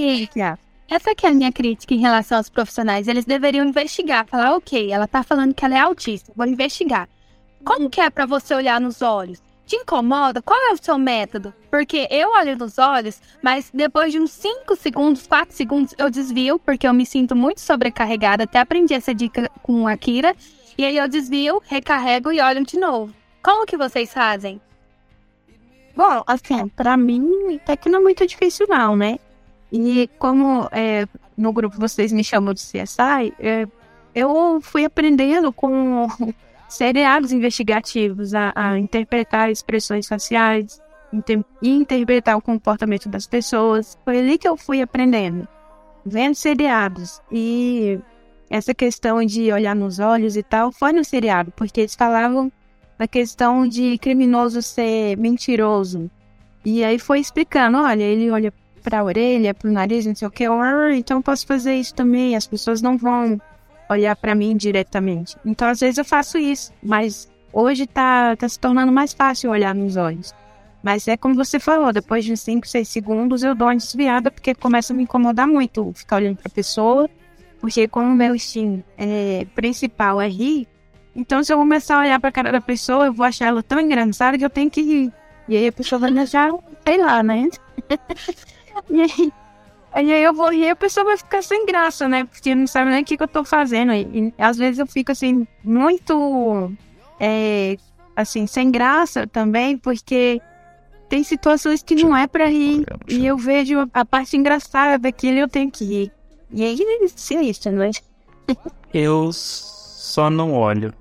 Essa 0.88 1.16
que 1.16 1.26
é 1.26 1.30
a 1.30 1.34
minha 1.34 1.52
crítica 1.52 1.94
em 1.94 2.00
relação 2.00 2.38
aos 2.38 2.50
profissionais. 2.50 3.08
Eles 3.08 3.26
deveriam 3.26 3.66
investigar, 3.66 4.28
falar, 4.28 4.56
ok, 4.56 4.92
ela 4.92 5.08
tá 5.08 5.24
falando 5.24 5.54
que 5.54 5.66
ela 5.66 5.76
é 5.76 5.80
autista, 5.80 6.32
vou 6.36 6.46
investigar. 6.46 7.10
Como 7.64 7.90
que 7.90 8.02
é 8.02 8.10
para 8.10 8.26
você 8.26 8.54
olhar 8.54 8.80
nos 8.80 9.02
olhos? 9.02 9.42
Te 9.72 9.78
incomoda? 9.78 10.42
Qual 10.42 10.60
é 10.60 10.74
o 10.74 10.84
seu 10.84 10.98
método? 10.98 11.54
Porque 11.70 12.06
eu 12.12 12.32
olho 12.32 12.58
nos 12.58 12.78
olhos, 12.78 13.22
mas 13.42 13.72
depois 13.74 14.12
de 14.12 14.20
uns 14.20 14.32
5 14.32 14.76
segundos, 14.76 15.26
4 15.26 15.56
segundos, 15.56 15.96
eu 15.98 16.10
desvio, 16.10 16.60
porque 16.60 16.86
eu 16.86 16.94
me 16.94 17.06
sinto 17.06 17.38
muito 17.38 17.62
sobrecarregada. 17.62 18.44
Até 18.44 18.60
aprendi 18.60 18.94
essa 18.94 19.16
dica 19.16 19.50
com 19.64 19.88
a 19.88 19.96
Kira. 19.96 20.36
E 20.78 20.84
aí 20.84 20.98
eu 20.98 21.08
desvio, 21.08 21.62
recarrego 21.66 22.34
e 22.34 22.42
olho 22.42 22.66
de 22.66 22.78
novo. 22.78 23.16
Como 23.42 23.66
que 23.66 23.78
vocês 23.78 24.14
fazem? 24.14 24.60
Bom, 25.96 26.22
assim, 26.28 26.68
para 26.68 26.98
mim 26.98 27.56
até 27.56 27.78
que 27.78 27.88
não 27.88 28.00
é 28.00 28.04
muito 28.04 28.28
difícil 28.28 28.68
não, 28.68 28.98
né? 28.98 29.20
E 29.72 30.10
como 30.20 30.68
é, 30.74 31.08
no 31.38 31.54
grupo 31.54 31.78
vocês 31.80 32.12
me 32.12 32.26
chamam 32.26 32.54
de 32.54 32.60
CSI, 32.60 33.34
é, 33.40 33.66
eu 34.14 34.60
fui 34.62 34.84
aprendendo 34.84 35.54
com 35.54 36.10
seriados 36.72 37.32
investigativos, 37.32 38.34
a, 38.34 38.52
a 38.56 38.80
interpretar 38.80 39.52
expressões 39.52 40.08
faciais, 40.08 40.82
inter, 41.12 41.44
interpretar 41.62 42.38
o 42.38 42.42
comportamento 42.42 43.10
das 43.10 43.28
pessoas. 43.28 43.98
Foi 44.06 44.20
ali 44.20 44.38
que 44.38 44.48
eu 44.48 44.56
fui 44.56 44.82
aprendendo, 44.82 45.48
vendo 46.06 46.36
seriados. 46.36 47.22
E 47.32 48.00
essa 48.50 48.74
questão 48.74 49.24
de 49.26 49.52
olhar 49.52 49.76
nos 49.76 50.00
olhos 50.00 50.36
e 50.36 50.44
tal 50.44 50.72
foi 50.72 50.94
no 50.94 51.04
seriado, 51.04 51.52
porque 51.56 51.82
eles 51.82 51.96
falavam 51.96 52.52
da 52.98 53.08
questão 53.08 53.68
de 53.68 53.98
criminoso 53.98 54.62
ser 54.62 55.18
mentiroso. 55.18 56.10
E 56.64 56.84
aí 56.84 57.00
foi 57.00 57.20
explicando, 57.20 57.80
olha, 57.80 58.04
ele 58.04 58.30
olha 58.30 58.54
para 58.84 59.00
a 59.00 59.04
orelha, 59.04 59.54
para 59.54 59.70
o 59.70 59.74
nariz, 59.74 60.06
não 60.06 60.16
sei 60.16 60.28
o 60.28 60.32
que, 60.32 60.46
então 60.96 61.22
posso 61.22 61.46
fazer 61.46 61.76
isso 61.76 61.94
também, 61.94 62.36
as 62.36 62.48
pessoas 62.48 62.82
não 62.82 62.98
vão 62.98 63.40
olhar 63.92 64.16
para 64.16 64.36
mim 64.36 64.56
diretamente. 64.56 65.36
Então 65.46 65.68
às 65.68 65.80
vezes 65.80 65.98
eu 65.98 66.06
faço 66.06 66.38
isso, 66.38 66.74
mas 66.82 67.30
hoje 67.54 67.86
tá, 67.88 68.36
tá 68.36 68.48
se 68.48 68.60
tornando 68.60 68.92
mais 68.92 69.14
fácil 69.14 69.52
olhar 69.52 69.76
nos 69.76 69.96
olhos. 69.96 70.34
Mas 70.84 71.08
é 71.08 71.16
como 71.16 71.36
você 71.36 71.60
falou, 71.60 71.94
depois 71.94 72.26
de 72.26 72.36
5, 72.36 72.68
6 72.68 72.88
segundos 72.88 73.44
eu 73.44 73.54
dou 73.54 73.68
uma 73.68 73.76
desviada 73.76 74.32
porque 74.32 74.56
começa 74.56 74.94
a 74.94 74.96
me 74.96 75.04
incomodar 75.04 75.48
muito 75.48 75.92
ficar 75.94 76.16
olhando 76.16 76.38
para 76.38 76.48
a 76.48 76.56
pessoa, 76.56 77.10
porque 77.60 77.88
como 77.88 78.08
o 78.08 78.16
meu 78.16 78.34
instinto 78.34 78.84
é, 78.98 79.46
principal 79.54 80.20
é 80.20 80.28
rir, 80.28 80.68
então 81.16 81.44
se 81.44 81.54
eu 81.54 81.58
começar 81.58 81.98
a 81.98 82.02
olhar 82.02 82.20
para 82.20 82.30
a 82.30 82.32
cara 82.32 82.52
da 82.52 82.62
pessoa, 82.62 83.06
eu 83.06 83.14
vou 83.14 83.26
achar 83.26 83.48
ela 83.48 83.62
tão 83.62 83.80
engraçada 83.80 84.38
que 84.38 84.46
eu 84.46 84.50
tenho 84.50 84.72
que 84.72 84.82
rir. 84.82 85.14
E 85.48 85.58
aí 85.58 85.68
a 85.68 85.72
pessoa 85.72 86.00
vai 86.00 86.18
achar, 86.18 86.52
sei 86.86 86.98
lá, 86.98 87.22
né? 87.22 87.50
e 88.90 89.02
aí, 89.02 89.34
aí 89.94 90.24
eu 90.24 90.34
vou 90.34 90.50
rir 90.50 90.66
e 90.66 90.70
a 90.70 90.76
pessoa 90.76 91.06
vai 91.06 91.18
ficar 91.18 91.42
sem 91.42 91.66
graça, 91.66 92.08
né? 92.08 92.24
Porque 92.24 92.56
não 92.56 92.66
sabe 92.66 92.92
nem 92.92 93.02
o 93.02 93.06
que, 93.06 93.18
que 93.18 93.24
eu 93.24 93.28
tô 93.28 93.44
fazendo. 93.44 93.94
E, 93.94 94.02
e, 94.02 94.34
às 94.38 94.58
vezes 94.58 94.80
eu 94.80 94.88
fico 94.88 95.12
assim, 95.12 95.46
muito 95.64 96.72
é, 97.20 97.78
assim, 98.16 98.48
sem 98.48 98.72
graça 98.72 99.28
também, 99.28 99.78
porque 99.78 100.42
tem 101.10 101.24
situações 101.24 101.84
que 101.84 101.96
não 101.96 102.16
é 102.16 102.26
para 102.26 102.48
rir. 102.48 102.86
E 103.08 103.26
eu 103.26 103.38
vejo 103.38 103.90
a 103.94 104.06
parte 104.06 104.38
engraçada 104.38 104.98
daquilo 104.98 105.38
e 105.38 105.42
eu 105.42 105.50
tenho 105.50 105.70
que 105.70 105.84
rir. 105.84 106.12
E 106.52 106.64
aí 106.64 106.78
é 106.82 107.44
isso, 107.44 107.72
não 107.72 107.84
é? 107.84 107.92
Eu 108.94 109.32
só 109.34 110.30
não 110.30 110.54
olho. 110.54 110.94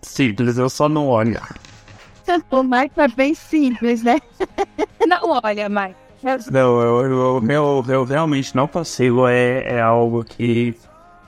Simples, 0.00 0.58
eu 0.58 0.70
só 0.70 0.88
não 0.88 1.08
olho. 1.08 1.40
O 2.50 2.62
Mike 2.62 2.98
é 2.98 3.08
bem 3.08 3.34
simples, 3.34 4.04
né? 4.04 4.20
Não 5.06 5.40
olha, 5.42 5.68
Mike. 5.68 5.96
Não, 6.50 6.80
eu, 6.80 7.04
eu, 7.04 7.50
eu, 7.50 7.84
eu 7.88 8.04
realmente 8.04 8.54
não 8.54 8.68
consigo. 8.68 9.26
É, 9.26 9.74
é 9.74 9.80
algo 9.80 10.24
que, 10.24 10.74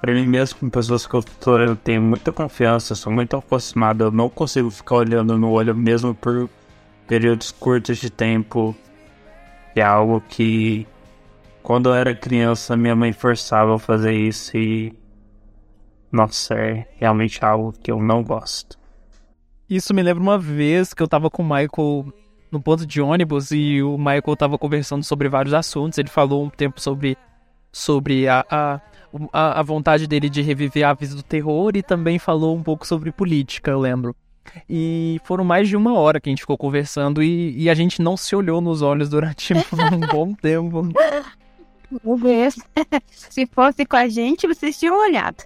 para 0.01 0.15
mim 0.15 0.27
mesmo, 0.27 0.61
com 0.61 0.71
pessoas 0.71 1.07
que 1.07 1.15
eu, 1.15 1.23
tô, 1.23 1.59
eu 1.59 1.75
tenho 1.75 2.01
muita 2.01 2.31
confiança, 2.31 2.95
sou 2.95 3.13
muito 3.13 3.37
aproximado, 3.37 4.05
eu 4.05 4.11
não 4.13 4.29
consigo 4.29 4.71
ficar 4.71 4.97
olhando 4.97 5.37
no 5.37 5.51
olho 5.51 5.75
mesmo 5.75 6.15
por 6.15 6.49
períodos 7.09 7.51
curtos 7.51 7.99
de 7.99 8.09
tempo. 8.09 8.75
É 9.75 9.83
algo 9.83 10.23
que, 10.29 10.87
quando 11.63 11.89
eu 11.89 11.95
era 11.95 12.15
criança, 12.15 12.77
minha 12.77 12.95
mãe 12.95 13.13
forçava 13.13 13.75
a 13.75 13.79
fazer 13.79 14.13
isso 14.13 14.57
e. 14.57 14.95
Nossa, 16.13 16.55
é 16.55 16.87
realmente 16.97 17.45
algo 17.45 17.73
que 17.73 17.91
eu 17.91 18.01
não 18.01 18.23
gosto. 18.23 18.79
Isso 19.69 19.93
me 19.93 20.03
lembra 20.03 20.23
uma 20.23 20.39
vez 20.39 20.95
que 20.95 21.03
eu 21.03 21.09
tava 21.09 21.29
com 21.29 21.43
o 21.43 21.45
Michael 21.45 22.13
no 22.55 22.63
ponto 22.63 22.87
de 22.87 23.01
ônibus 23.01 23.51
e 23.51 23.83
o 23.83 23.99
Michael 23.99 24.37
tava 24.39 24.57
conversando 24.57 25.03
sobre 25.03 25.29
vários 25.29 25.53
assuntos. 25.53 25.99
Ele 25.99 26.09
falou 26.09 26.45
um 26.45 26.49
tempo 26.49 26.81
sobre, 26.81 27.19
sobre 27.73 28.29
a, 28.29 28.47
a, 28.49 28.81
a, 29.33 29.63
vontade 29.63 30.07
dele 30.07 30.31
de 30.31 30.41
reviver 30.41 30.87
a 30.87 30.95
vida 30.95 31.17
do 31.17 31.23
terror 31.23 31.73
e 31.75 31.83
também 31.83 32.19
falou 32.19 32.57
um 32.57 32.63
pouco 32.63 32.87
sobre 32.87 33.11
política, 33.11 33.73
eu 33.73 33.81
lembro. 33.81 34.15
E 34.71 35.21
foram 35.25 35.45
mais 35.45 35.69
de 35.69 35.77
uma 35.77 35.99
hora 35.99 36.21
que 36.21 36.29
a 36.29 36.33
gente 36.33 36.43
ficou 36.43 36.57
conversando 36.57 37.23
e, 37.23 37.61
e 37.61 37.69
a 37.69 37.75
gente 37.75 38.01
não 38.01 38.17
se 38.17 38.37
olhou 38.37 38.61
nos 38.61 38.83
olhos 38.83 39.09
durante 39.09 39.53
um 39.93 40.01
bom 40.13 40.33
tempo. 40.33 40.89
Se 43.11 43.47
fosse 43.47 43.85
com 43.85 43.97
a 43.97 44.09
gente, 44.09 44.47
vocês 44.47 44.79
tinham 44.79 44.97
olhado. 44.97 45.43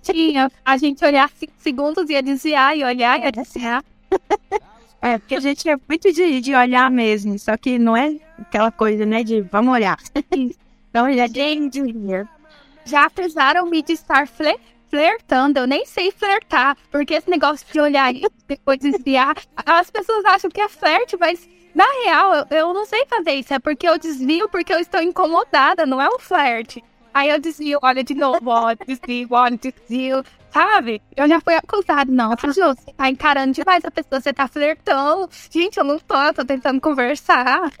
Tinha. 0.00 0.50
A 0.64 0.76
gente 0.78 1.04
olhar 1.04 1.28
cinco 1.30 1.52
segundos, 1.58 2.08
ia 2.08 2.22
desviar, 2.22 2.76
e 2.76 2.84
olhar, 2.84 3.20
ia 3.20 3.32
desviar. 3.32 3.84
É, 5.00 5.18
porque 5.18 5.36
a 5.36 5.40
gente 5.40 5.68
é 5.68 5.76
muito 5.88 6.12
de, 6.12 6.40
de 6.40 6.54
olhar 6.54 6.90
mesmo, 6.90 7.38
só 7.38 7.56
que 7.56 7.78
não 7.78 7.96
é 7.96 8.16
aquela 8.38 8.72
coisa, 8.72 9.06
né, 9.06 9.22
de 9.22 9.40
vamos 9.42 9.72
olhar. 9.72 9.98
Então, 10.90 11.12
gente, 11.12 12.26
já 12.86 13.04
acusaram-me 13.04 13.82
de 13.82 13.92
estar 13.92 14.26
fle 14.26 14.58
flertando, 14.88 15.58
eu 15.58 15.66
nem 15.66 15.84
sei 15.84 16.10
flertar, 16.10 16.74
porque 16.90 17.12
esse 17.12 17.28
negócio 17.28 17.66
de 17.70 17.78
olhar 17.78 18.12
e 18.12 18.26
depois 18.48 18.78
desviar, 18.78 19.36
as 19.66 19.90
pessoas 19.90 20.24
acham 20.24 20.50
que 20.50 20.62
é 20.62 20.68
flerte, 20.68 21.14
mas 21.20 21.46
na 21.74 21.84
real, 22.04 22.34
eu, 22.34 22.56
eu 22.56 22.74
não 22.74 22.86
sei 22.86 23.04
fazer 23.04 23.32
isso, 23.32 23.52
é 23.52 23.58
porque 23.58 23.86
eu 23.86 23.98
desvio 23.98 24.48
porque 24.48 24.72
eu 24.72 24.80
estou 24.80 25.02
incomodada, 25.02 25.84
não 25.84 26.00
é 26.00 26.08
um 26.08 26.18
flerte. 26.18 26.82
Aí 27.18 27.30
eu 27.30 27.40
desvio, 27.40 27.80
olha 27.82 28.04
de 28.04 28.14
novo, 28.14 28.48
olha, 28.48 28.78
desvio, 28.86 29.26
olha, 29.32 29.58
desvio, 29.58 30.22
sabe? 30.52 31.02
Eu 31.16 31.26
já 31.26 31.40
fui 31.40 31.52
acusada, 31.52 32.12
não. 32.12 32.36
Falei, 32.36 32.54
você 32.54 32.92
tá 32.96 33.10
encarando 33.10 33.52
demais 33.52 33.84
a 33.84 33.90
pessoa, 33.90 34.20
você 34.20 34.32
tá 34.32 34.46
flertando. 34.46 35.28
Gente, 35.50 35.78
eu 35.78 35.82
não 35.82 35.98
tô, 35.98 36.14
eu 36.14 36.32
tô 36.32 36.44
tentando 36.44 36.80
conversar. 36.80 37.72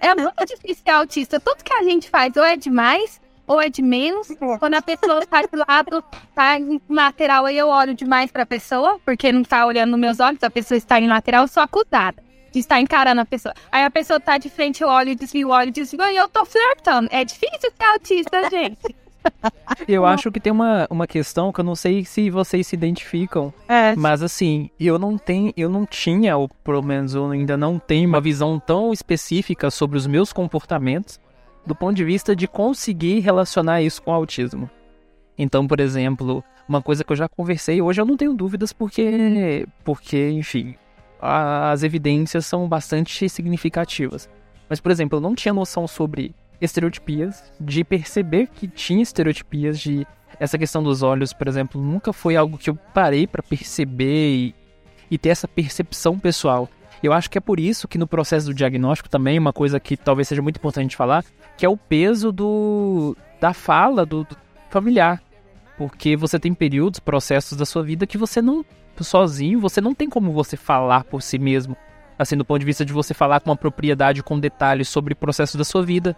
É 0.00 0.12
muito 0.16 0.44
difícil 0.44 0.82
ser 0.84 0.90
autista. 0.90 1.38
Tudo 1.38 1.62
que 1.62 1.72
a 1.72 1.84
gente 1.84 2.10
faz 2.10 2.36
ou 2.36 2.42
é 2.42 2.56
demais 2.56 3.20
ou 3.46 3.60
é 3.60 3.68
de 3.68 3.82
menos. 3.82 4.26
Quando 4.58 4.74
a 4.74 4.82
pessoa 4.82 5.24
tá 5.24 5.42
de 5.42 5.56
lado, 5.56 6.02
tá 6.34 6.58
em 6.58 6.80
lateral, 6.90 7.46
aí 7.46 7.56
eu 7.56 7.68
olho 7.68 7.94
demais 7.94 8.32
pra 8.32 8.44
pessoa, 8.44 8.98
porque 9.04 9.30
não 9.30 9.44
tá 9.44 9.64
olhando 9.64 9.92
nos 9.92 10.00
meus 10.00 10.18
olhos, 10.18 10.42
a 10.42 10.50
pessoa 10.50 10.76
está 10.76 10.98
em 10.98 11.06
lateral, 11.06 11.44
eu 11.44 11.48
sou 11.48 11.62
acusada 11.62 12.25
de 12.56 12.60
estar 12.60 12.80
encarando 12.80 13.20
a 13.20 13.24
pessoa. 13.24 13.54
Aí 13.70 13.84
a 13.84 13.90
pessoa 13.90 14.18
tá 14.18 14.38
de 14.38 14.48
frente, 14.48 14.82
eu 14.82 14.88
olho, 14.88 15.14
desvio, 15.14 15.50
olho, 15.50 15.70
desvio, 15.70 16.02
e 16.06 16.16
eu 16.16 16.26
tô 16.26 16.44
flertando. 16.46 17.06
É 17.12 17.22
difícil 17.22 17.70
ser 17.70 17.84
autista, 17.84 18.48
gente. 18.48 18.96
Eu 19.86 20.06
acho 20.06 20.30
que 20.30 20.40
tem 20.40 20.52
uma, 20.52 20.86
uma 20.88 21.06
questão 21.06 21.52
que 21.52 21.60
eu 21.60 21.64
não 21.64 21.74
sei 21.74 22.04
se 22.04 22.30
vocês 22.30 22.66
se 22.66 22.74
identificam. 22.74 23.52
É. 23.68 23.94
Mas 23.94 24.22
assim, 24.22 24.70
eu 24.80 24.98
não 24.98 25.18
tenho, 25.18 25.52
eu 25.54 25.68
não 25.68 25.84
tinha, 25.84 26.36
ou 26.36 26.48
pelo 26.48 26.82
menos 26.82 27.14
eu 27.14 27.30
ainda 27.30 27.56
não 27.56 27.78
tenho 27.78 28.08
uma 28.08 28.20
visão 28.20 28.58
tão 28.58 28.90
específica 28.92 29.70
sobre 29.70 29.98
os 29.98 30.06
meus 30.06 30.32
comportamentos 30.32 31.20
do 31.66 31.74
ponto 31.74 31.94
de 31.94 32.04
vista 32.04 32.34
de 32.34 32.48
conseguir 32.48 33.18
relacionar 33.18 33.82
isso 33.82 34.00
com 34.00 34.12
o 34.12 34.14
autismo. 34.14 34.70
Então, 35.36 35.66
por 35.66 35.80
exemplo, 35.80 36.42
uma 36.66 36.80
coisa 36.80 37.04
que 37.04 37.12
eu 37.12 37.16
já 37.16 37.28
conversei, 37.28 37.82
hoje 37.82 38.00
eu 38.00 38.06
não 38.06 38.16
tenho 38.16 38.32
dúvidas 38.32 38.72
porque 38.72 39.66
porque, 39.84 40.30
enfim, 40.30 40.76
as 41.20 41.82
evidências 41.82 42.46
são 42.46 42.68
bastante 42.68 43.28
significativas. 43.28 44.28
Mas, 44.68 44.80
por 44.80 44.90
exemplo, 44.90 45.16
eu 45.16 45.20
não 45.20 45.34
tinha 45.34 45.54
noção 45.54 45.86
sobre 45.86 46.34
estereotipias, 46.60 47.42
de 47.60 47.84
perceber 47.84 48.48
que 48.48 48.66
tinha 48.66 49.02
estereotipias, 49.02 49.78
de 49.78 50.06
essa 50.38 50.58
questão 50.58 50.82
dos 50.82 51.02
olhos, 51.02 51.32
por 51.32 51.48
exemplo, 51.48 51.80
nunca 51.80 52.12
foi 52.12 52.36
algo 52.36 52.58
que 52.58 52.68
eu 52.68 52.74
parei 52.92 53.26
para 53.26 53.42
perceber 53.42 54.34
e, 54.34 54.54
e 55.10 55.18
ter 55.18 55.30
essa 55.30 55.48
percepção 55.48 56.18
pessoal. 56.18 56.68
Eu 57.02 57.12
acho 57.12 57.30
que 57.30 57.38
é 57.38 57.40
por 57.40 57.60
isso 57.60 57.86
que 57.86 57.98
no 57.98 58.06
processo 58.06 58.46
do 58.46 58.54
diagnóstico 58.54 59.08
também, 59.08 59.38
uma 59.38 59.52
coisa 59.52 59.78
que 59.78 59.96
talvez 59.96 60.28
seja 60.28 60.42
muito 60.42 60.56
importante 60.56 60.96
falar, 60.96 61.24
que 61.56 61.64
é 61.64 61.68
o 61.68 61.76
peso 61.76 62.32
do 62.32 63.16
da 63.40 63.52
fala 63.52 64.06
do, 64.06 64.24
do 64.24 64.36
familiar. 64.70 65.22
Porque 65.76 66.16
você 66.16 66.38
tem 66.38 66.54
períodos, 66.54 66.98
processos 66.98 67.56
da 67.56 67.66
sua 67.66 67.82
vida 67.82 68.06
que 68.06 68.16
você 68.16 68.40
não 68.40 68.64
sozinho, 69.04 69.60
você 69.60 69.80
não 69.80 69.94
tem 69.94 70.08
como 70.08 70.32
você 70.32 70.56
falar 70.56 71.04
por 71.04 71.22
si 71.22 71.38
mesmo. 71.38 71.76
Assim, 72.18 72.36
do 72.36 72.44
ponto 72.44 72.58
de 72.58 72.66
vista 72.66 72.84
de 72.84 72.92
você 72.92 73.12
falar 73.12 73.40
com 73.40 73.50
uma 73.50 73.56
propriedade, 73.56 74.22
com 74.22 74.38
detalhes 74.38 74.88
sobre 74.88 75.12
o 75.12 75.16
processo 75.16 75.58
da 75.58 75.64
sua 75.64 75.82
vida. 75.82 76.16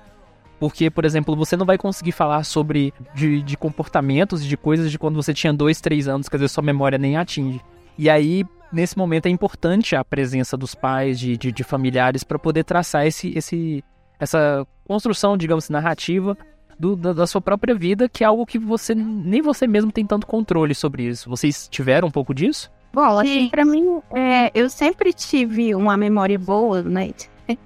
Porque, 0.61 0.91
por 0.91 1.05
exemplo, 1.05 1.37
você 1.37 1.57
não 1.57 1.66
vai 1.66 1.79
conseguir 1.79 2.12
falar 2.12 2.45
sobre 2.45 2.93
de, 3.14 3.43
de 3.43 3.57
comportamentos, 3.57 4.45
de 4.45 4.57
coisas 4.57 4.91
de 4.91 4.99
quando 4.99 5.16
você 5.16 5.33
tinha 5.33 5.53
dois, 5.53 5.81
três 5.81 6.09
anos, 6.09 6.29
quer 6.29 6.37
dizer, 6.37 6.49
sua 6.49 6.62
memória 6.62 6.99
nem 6.99 7.16
atinge. 7.16 7.61
E 7.97 8.11
aí, 8.11 8.45
nesse 8.72 8.97
momento, 8.99 9.26
é 9.26 9.31
importante 9.31 9.95
a 9.95 10.05
presença 10.05 10.57
dos 10.57 10.74
pais, 10.74 11.18
de, 11.18 11.37
de, 11.37 11.53
de 11.53 11.64
familiares, 11.64 12.24
para 12.24 12.39
poder 12.39 12.64
traçar 12.64 13.07
esse, 13.07 13.37
esse, 13.37 13.85
essa 14.18 14.66
construção, 14.85 15.37
digamos, 15.37 15.68
narrativa 15.68 16.37
do, 16.79 16.95
da, 16.95 17.12
da, 17.12 17.26
sua 17.26 17.41
própria 17.41 17.74
vida, 17.74 18.09
que 18.09 18.22
é 18.22 18.26
algo 18.26 18.47
que 18.47 18.59
você 18.59 18.95
nem 18.95 19.43
você 19.43 19.66
mesmo 19.66 19.91
tem 19.91 20.07
tanto 20.07 20.26
controle 20.26 20.74
sobre 20.74 21.05
isso. 21.05 21.29
Vocês 21.29 21.68
tiveram 21.68 22.09
um 22.09 22.11
pouco 22.11 22.33
disso? 22.33 22.70
Bom, 22.93 23.18
assim, 23.18 23.49
pra 23.49 23.64
mim, 23.64 24.01
é, 24.14 24.51
eu 24.55 24.70
sempre 24.70 25.12
tive 25.12 25.74
uma 25.74 25.97
memória 25.97 26.39
boa, 26.39 26.83
né? 26.83 27.11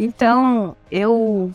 Então, 0.00 0.76
eu 0.92 1.52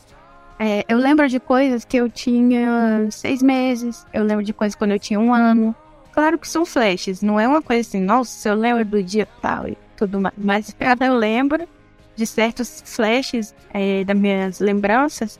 é, 0.59 0.83
eu 0.87 0.97
lembro 0.97 1.27
de 1.29 1.39
coisas 1.39 1.85
que 1.85 1.97
eu 1.97 2.09
tinha 2.09 3.07
seis 3.09 3.41
meses, 3.41 4.05
eu 4.13 4.23
lembro 4.23 4.43
de 4.43 4.53
coisas 4.53 4.75
quando 4.75 4.91
eu 4.91 4.99
tinha 4.99 5.19
um 5.19 5.33
ano. 5.33 5.73
Claro 6.11 6.37
que 6.37 6.47
são 6.47 6.65
flashes, 6.65 7.21
não 7.21 7.39
é 7.39 7.47
uma 7.47 7.61
coisa 7.61 7.81
assim, 7.81 8.01
nossa, 8.01 8.49
eu 8.49 8.55
lembro 8.55 8.85
do 8.85 9.01
dia 9.01 9.25
tal 9.41 9.67
e 9.67 9.77
tudo 9.95 10.19
mais. 10.19 10.35
Mas 10.37 10.75
eu 11.01 11.17
lembro 11.17 11.67
de 12.15 12.27
certos 12.27 12.83
flashes 12.85 13.55
é, 13.73 14.03
das 14.03 14.17
minhas 14.17 14.59
lembranças 14.59 15.39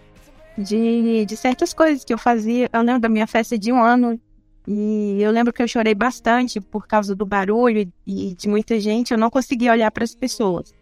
de, 0.57 1.25
de 1.25 1.37
certas 1.37 1.73
coisas 1.73 2.03
que 2.03 2.13
eu 2.13 2.17
fazia. 2.17 2.69
Eu 2.71 2.81
lembro 2.81 3.01
da 3.01 3.09
minha 3.09 3.27
festa 3.27 3.57
de 3.57 3.71
um 3.71 3.81
ano 3.81 4.19
E 4.67 5.17
eu 5.21 5.31
lembro 5.31 5.51
que 5.51 5.61
eu 5.61 5.67
chorei 5.67 5.93
bastante 5.93 6.61
por 6.61 6.87
causa 6.87 7.15
do 7.15 7.25
barulho 7.25 7.91
e 8.05 8.35
de 8.35 8.47
muita 8.47 8.79
gente. 8.79 9.11
Eu 9.11 9.17
não 9.17 9.29
conseguia 9.29 9.71
olhar 9.71 9.91
para 9.91 10.03
as 10.03 10.15
pessoas. 10.15 10.73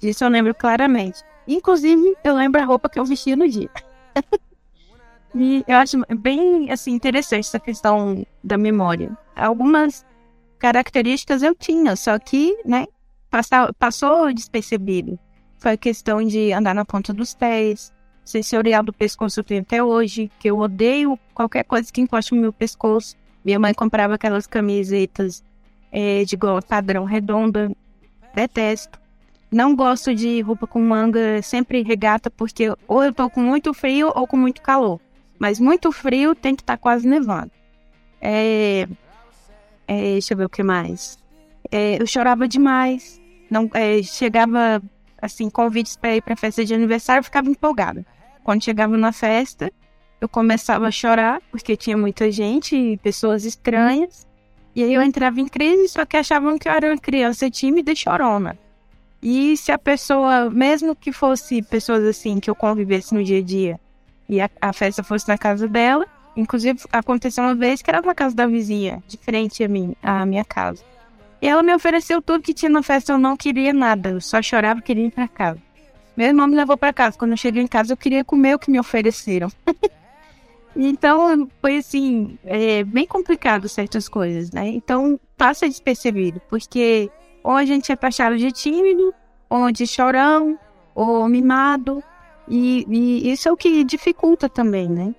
Disso 0.00 0.24
eu 0.24 0.28
lembro 0.28 0.54
claramente. 0.54 1.22
Inclusive, 1.46 2.16
eu 2.22 2.34
lembro 2.34 2.60
a 2.60 2.64
roupa 2.64 2.88
que 2.88 2.98
eu 2.98 3.04
vestia 3.04 3.34
no 3.34 3.48
dia. 3.48 3.70
e 5.34 5.64
eu 5.66 5.76
acho 5.76 5.98
bem 6.18 6.70
assim 6.70 6.92
interessante 6.92 7.46
essa 7.46 7.58
questão 7.58 8.24
da 8.44 8.56
memória. 8.56 9.16
Algumas 9.34 10.04
características 10.58 11.42
eu 11.42 11.54
tinha, 11.54 11.96
só 11.96 12.18
que, 12.18 12.56
né, 12.64 12.86
passou, 13.30 13.72
passou 13.78 14.32
despercebido. 14.32 15.18
Foi 15.58 15.72
a 15.72 15.76
questão 15.76 16.22
de 16.22 16.52
andar 16.52 16.74
na 16.74 16.84
ponta 16.84 17.12
dos 17.12 17.34
pés, 17.34 17.92
sensorial 18.28 18.82
do 18.82 18.92
pescoço 18.92 19.40
eu 19.40 19.44
tenho 19.44 19.62
até 19.62 19.82
hoje, 19.82 20.30
que 20.38 20.50
eu 20.50 20.58
odeio 20.58 21.18
qualquer 21.34 21.64
coisa 21.64 21.90
que 21.90 22.00
encoste 22.00 22.34
no 22.34 22.40
meu 22.40 22.52
pescoço. 22.52 23.16
Minha 23.44 23.58
mãe 23.58 23.72
comprava 23.72 24.14
aquelas 24.14 24.46
camisetas 24.46 25.42
é, 25.90 26.24
de 26.24 26.36
gola 26.36 26.60
padrão 26.60 27.04
redonda, 27.04 27.70
detesto. 28.34 28.98
Não 29.50 29.74
gosto 29.74 30.14
de 30.14 30.42
roupa 30.42 30.66
com 30.66 30.80
manga 30.80 31.40
sempre 31.40 31.82
regata, 31.82 32.30
porque 32.30 32.70
ou 32.86 33.02
eu 33.02 33.14
tô 33.14 33.30
com 33.30 33.40
muito 33.40 33.72
frio 33.72 34.12
ou 34.14 34.26
com 34.26 34.36
muito 34.36 34.60
calor. 34.60 35.00
Mas 35.38 35.58
muito 35.58 35.90
frio 35.90 36.34
tem 36.34 36.54
que 36.54 36.62
estar 36.62 36.76
tá 36.76 36.82
quase 36.82 37.08
nevando. 37.08 37.50
É, 38.20 38.86
é, 39.86 40.02
deixa 40.12 40.34
eu 40.34 40.38
ver 40.38 40.44
o 40.44 40.50
que 40.50 40.62
mais. 40.62 41.18
É, 41.70 42.00
eu 42.00 42.06
chorava 42.06 42.46
demais. 42.46 43.18
Não, 43.50 43.70
é, 43.72 44.02
chegava 44.02 44.82
assim, 45.20 45.48
convites 45.48 45.96
para 45.96 46.16
ir 46.16 46.22
para 46.22 46.36
festa 46.36 46.62
de 46.62 46.74
aniversário, 46.74 47.20
eu 47.20 47.24
ficava 47.24 47.48
empolgada. 47.48 48.04
Quando 48.48 48.64
chegava 48.64 48.96
na 48.96 49.12
festa, 49.12 49.70
eu 50.18 50.26
começava 50.26 50.86
a 50.86 50.90
chorar, 50.90 51.42
porque 51.50 51.76
tinha 51.76 51.98
muita 51.98 52.32
gente, 52.32 52.98
pessoas 53.02 53.44
estranhas. 53.44 54.26
E 54.74 54.82
aí 54.82 54.94
eu 54.94 55.02
entrava 55.02 55.38
em 55.38 55.46
crise, 55.46 55.86
só 55.88 56.06
que 56.06 56.16
achavam 56.16 56.56
que 56.56 56.66
eu 56.66 56.72
era 56.72 56.86
uma 56.86 56.96
criança 56.96 57.50
tímida 57.50 57.92
e 57.92 57.96
chorona. 57.96 58.58
E 59.22 59.54
se 59.54 59.70
a 59.70 59.76
pessoa, 59.76 60.48
mesmo 60.48 60.96
que 60.96 61.12
fosse 61.12 61.60
pessoas 61.60 62.02
assim, 62.04 62.40
que 62.40 62.48
eu 62.48 62.54
convivesse 62.54 63.12
no 63.12 63.22
dia 63.22 63.40
a 63.40 63.42
dia, 63.42 63.78
e 64.26 64.40
a, 64.40 64.48
a 64.62 64.72
festa 64.72 65.02
fosse 65.02 65.28
na 65.28 65.36
casa 65.36 65.68
dela, 65.68 66.06
inclusive 66.34 66.80
aconteceu 66.90 67.44
uma 67.44 67.54
vez 67.54 67.82
que 67.82 67.90
era 67.90 68.00
na 68.00 68.14
casa 68.14 68.34
da 68.34 68.46
vizinha, 68.46 69.02
diferente 69.06 69.62
a, 69.62 69.68
mim, 69.68 69.94
a 70.02 70.24
minha 70.24 70.46
casa. 70.46 70.82
E 71.42 71.46
ela 71.46 71.62
me 71.62 71.74
ofereceu 71.74 72.22
tudo 72.22 72.42
que 72.42 72.54
tinha 72.54 72.70
na 72.70 72.82
festa, 72.82 73.12
eu 73.12 73.18
não 73.18 73.36
queria 73.36 73.74
nada, 73.74 74.08
eu 74.08 74.22
só 74.22 74.40
chorava, 74.40 74.80
queria 74.80 75.04
ir 75.04 75.10
para 75.10 75.28
casa. 75.28 75.67
Meu 76.18 76.26
irmão 76.26 76.48
me 76.48 76.56
levou 76.56 76.76
para 76.76 76.92
casa, 76.92 77.16
quando 77.16 77.30
eu 77.30 77.36
cheguei 77.36 77.62
em 77.62 77.68
casa 77.68 77.92
eu 77.92 77.96
queria 77.96 78.24
comer 78.24 78.56
o 78.56 78.58
que 78.58 78.72
me 78.72 78.80
ofereceram. 78.80 79.48
então 80.74 81.48
foi 81.60 81.76
assim, 81.76 82.36
é, 82.44 82.82
bem 82.82 83.06
complicado 83.06 83.68
certas 83.68 84.08
coisas, 84.08 84.50
né? 84.50 84.66
Então 84.66 85.20
passa 85.36 85.68
despercebido, 85.68 86.42
porque 86.50 87.08
ou 87.40 87.52
a 87.52 87.64
gente 87.64 87.92
é 87.92 87.94
taxado 87.94 88.36
de 88.36 88.50
tímido, 88.50 89.14
ou 89.48 89.70
de 89.70 89.86
chorão, 89.86 90.58
ou 90.92 91.28
mimado, 91.28 92.02
e, 92.48 92.84
e 92.88 93.30
isso 93.30 93.48
é 93.48 93.52
o 93.52 93.56
que 93.56 93.84
dificulta 93.84 94.48
também, 94.48 94.88
né? 94.88 95.14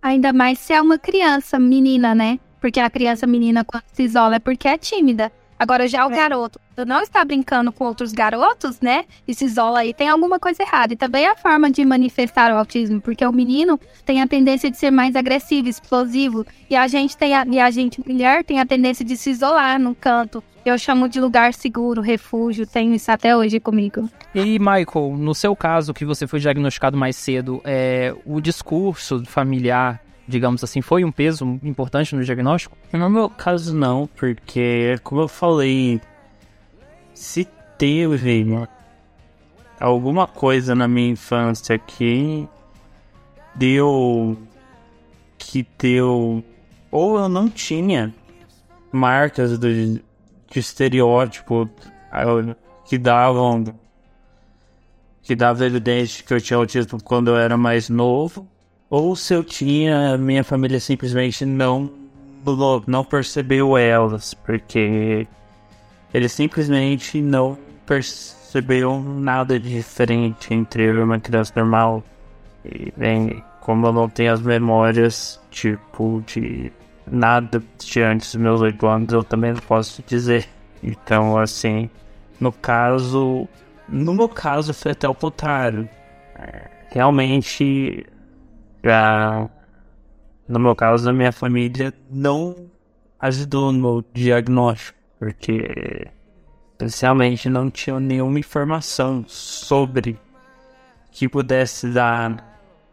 Ainda 0.00 0.32
mais 0.32 0.60
se 0.60 0.72
é 0.72 0.80
uma 0.80 0.96
criança 0.96 1.58
menina, 1.58 2.14
né? 2.14 2.40
Porque 2.58 2.80
a 2.80 2.88
criança 2.88 3.26
menina, 3.26 3.66
quando 3.66 3.84
se 3.92 4.02
isola, 4.04 4.36
é 4.36 4.38
porque 4.38 4.66
é 4.66 4.78
tímida. 4.78 5.30
Agora, 5.60 5.86
já 5.86 6.06
o 6.06 6.10
é. 6.10 6.16
garoto 6.16 6.58
não 6.86 7.02
está 7.02 7.22
brincando 7.22 7.70
com 7.70 7.84
outros 7.84 8.12
garotos, 8.12 8.80
né? 8.80 9.04
E 9.28 9.34
se 9.34 9.44
isola 9.44 9.80
aí, 9.80 9.92
tem 9.92 10.08
alguma 10.08 10.38
coisa 10.38 10.62
errada. 10.62 10.94
E 10.94 10.96
também 10.96 11.26
a 11.26 11.36
forma 11.36 11.70
de 11.70 11.84
manifestar 11.84 12.50
o 12.50 12.56
autismo, 12.56 12.98
porque 12.98 13.26
o 13.26 13.30
menino 13.30 13.78
tem 14.06 14.22
a 14.22 14.26
tendência 14.26 14.70
de 14.70 14.78
ser 14.78 14.90
mais 14.90 15.14
agressivo, 15.14 15.68
explosivo. 15.68 16.46
E 16.70 16.74
a 16.74 16.88
gente 16.88 17.14
tem 17.14 17.34
a, 17.34 17.44
e 17.46 17.60
a 17.60 17.70
gente, 17.70 18.00
mulher, 18.00 18.42
tem 18.42 18.58
a 18.58 18.64
tendência 18.64 19.04
de 19.04 19.18
se 19.18 19.28
isolar 19.28 19.78
no 19.78 19.94
canto. 19.94 20.42
Eu 20.64 20.78
chamo 20.78 21.10
de 21.10 21.20
lugar 21.20 21.52
seguro, 21.52 22.00
refúgio, 22.00 22.66
tenho 22.66 22.94
isso 22.94 23.12
até 23.12 23.36
hoje 23.36 23.60
comigo. 23.60 24.08
E 24.34 24.58
Michael, 24.58 25.14
no 25.18 25.34
seu 25.34 25.54
caso, 25.54 25.92
que 25.92 26.06
você 26.06 26.26
foi 26.26 26.40
diagnosticado 26.40 26.96
mais 26.96 27.16
cedo, 27.16 27.60
é, 27.64 28.14
o 28.24 28.40
discurso 28.40 29.22
familiar 29.26 30.00
digamos 30.30 30.64
assim, 30.64 30.80
foi 30.80 31.04
um 31.04 31.12
peso 31.12 31.58
importante 31.62 32.14
no 32.14 32.24
diagnóstico? 32.24 32.76
No 32.92 33.10
meu 33.10 33.28
caso, 33.28 33.76
não, 33.76 34.08
porque, 34.16 34.98
como 35.02 35.22
eu 35.22 35.28
falei, 35.28 36.00
se 37.12 37.46
teve 37.76 38.46
alguma 39.78 40.26
coisa 40.26 40.74
na 40.74 40.86
minha 40.86 41.10
infância 41.10 41.78
que 41.78 42.48
deu. 43.54 44.38
que 45.36 45.66
deu. 45.78 46.44
ou 46.90 47.18
eu 47.18 47.28
não 47.28 47.48
tinha 47.48 48.14
marcas 48.92 49.58
de, 49.58 50.02
de 50.50 50.58
estereótipo 50.58 51.68
que 52.84 52.98
davam. 52.98 53.64
que 55.22 55.34
dava 55.34 55.66
evidência 55.66 56.24
que 56.24 56.32
eu 56.32 56.40
tinha 56.40 56.56
autismo 56.56 57.02
quando 57.02 57.28
eu 57.28 57.36
era 57.36 57.56
mais 57.56 57.88
novo 57.88 58.48
ou 58.90 59.14
se 59.14 59.32
eu 59.32 59.44
tinha, 59.44 60.18
minha 60.18 60.42
família 60.44 60.80
simplesmente 60.80 61.46
não 61.46 61.90
não 62.86 63.04
percebeu 63.04 63.76
elas, 63.76 64.32
porque 64.32 65.26
eles 66.12 66.32
simplesmente 66.32 67.20
não 67.20 67.56
perceberam 67.86 69.02
nada 69.02 69.60
diferente 69.60 70.52
entre 70.54 70.84
eu 70.84 70.96
e 70.96 71.02
uma 71.02 71.20
criança 71.20 71.52
normal. 71.56 72.02
E 72.64 72.92
bem, 72.96 73.44
como 73.60 73.86
eu 73.86 73.92
não 73.92 74.08
tenho 74.08 74.32
as 74.32 74.40
memórias, 74.40 75.38
tipo, 75.50 76.22
de 76.26 76.72
nada 77.06 77.62
de 77.78 78.02
antes 78.02 78.32
dos 78.32 78.40
meus 78.40 78.60
oito 78.62 78.86
anos, 78.86 79.12
eu 79.12 79.22
também 79.22 79.52
não 79.52 79.60
posso 79.60 80.02
dizer. 80.06 80.48
Então, 80.82 81.36
assim, 81.36 81.90
no 82.40 82.50
caso, 82.50 83.46
no 83.88 84.14
meu 84.14 84.28
caso 84.28 84.72
foi 84.72 84.92
até 84.92 85.08
o 85.08 85.14
contrário. 85.14 85.88
Realmente, 86.90 88.06
já 88.82 89.48
no 90.50 90.58
meu 90.58 90.74
caso, 90.74 91.08
a 91.08 91.12
minha 91.12 91.30
família 91.30 91.94
não 92.10 92.68
ajudou 93.20 93.70
no 93.70 93.78
meu 93.78 94.04
diagnóstico, 94.12 94.98
porque 95.16 96.10
especialmente 96.72 97.48
não 97.48 97.70
tinha 97.70 98.00
nenhuma 98.00 98.40
informação 98.40 99.24
sobre 99.28 100.18
que 101.12 101.28
pudesse 101.28 101.88
dar, 101.92 102.36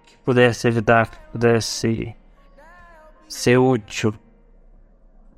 que 0.05 0.15
pudesse 0.19 0.67
ajudar, 0.67 1.09
que 1.09 1.17
pudesse 1.31 2.15
ser 3.27 3.57
útil 3.57 4.13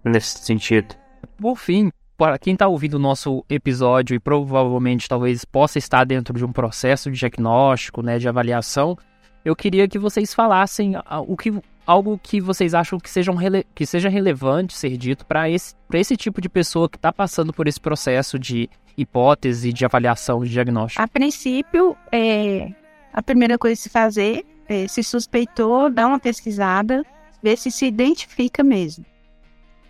nesse 0.03 0.39
sentido. 0.39 0.93
Por 1.37 1.55
fim, 1.55 1.89
para 2.17 2.37
quem 2.37 2.51
está 2.51 2.67
ouvindo 2.67 2.95
o 2.95 2.99
nosso 2.99 3.45
episódio 3.49 4.13
e 4.13 4.19
provavelmente 4.19 5.07
talvez 5.07 5.45
possa 5.45 5.77
estar 5.77 6.03
dentro 6.03 6.33
de 6.33 6.43
um 6.43 6.51
processo 6.51 7.09
de 7.09 7.17
diagnóstico, 7.17 8.01
né, 8.01 8.19
de 8.19 8.27
avaliação, 8.27 8.97
eu 9.43 9.55
queria 9.55 9.87
que 9.87 9.97
vocês 9.97 10.33
falassem 10.33 10.93
o 11.27 11.37
que, 11.37 11.53
algo 11.85 12.19
que 12.21 12.41
vocês 12.41 12.73
acham 12.73 12.99
que, 12.99 13.09
sejam 13.09 13.35
que 13.73 13.85
seja 13.85 14.09
relevante 14.09 14.75
ser 14.75 14.97
dito 14.97 15.25
para 15.25 15.49
esse, 15.49 15.75
esse 15.93 16.15
tipo 16.15 16.41
de 16.41 16.49
pessoa 16.49 16.89
que 16.89 16.97
está 16.97 17.11
passando 17.11 17.53
por 17.53 17.67
esse 17.67 17.79
processo 17.79 18.37
de 18.37 18.69
hipótese, 18.97 19.71
de 19.71 19.85
avaliação, 19.85 20.43
de 20.43 20.49
diagnóstico. 20.49 21.01
A 21.01 21.07
princípio, 21.07 21.95
é, 22.11 22.71
a 23.13 23.21
primeira 23.21 23.57
coisa 23.57 23.73
a 23.73 23.83
se 23.83 23.89
fazer 23.89 24.45
é, 24.67 24.87
se 24.87 25.03
suspeitou, 25.03 25.89
dar 25.89 26.07
uma 26.07 26.19
pesquisada, 26.19 27.03
ver 27.41 27.57
se 27.57 27.71
se 27.71 27.87
identifica 27.87 28.63
mesmo. 28.63 29.03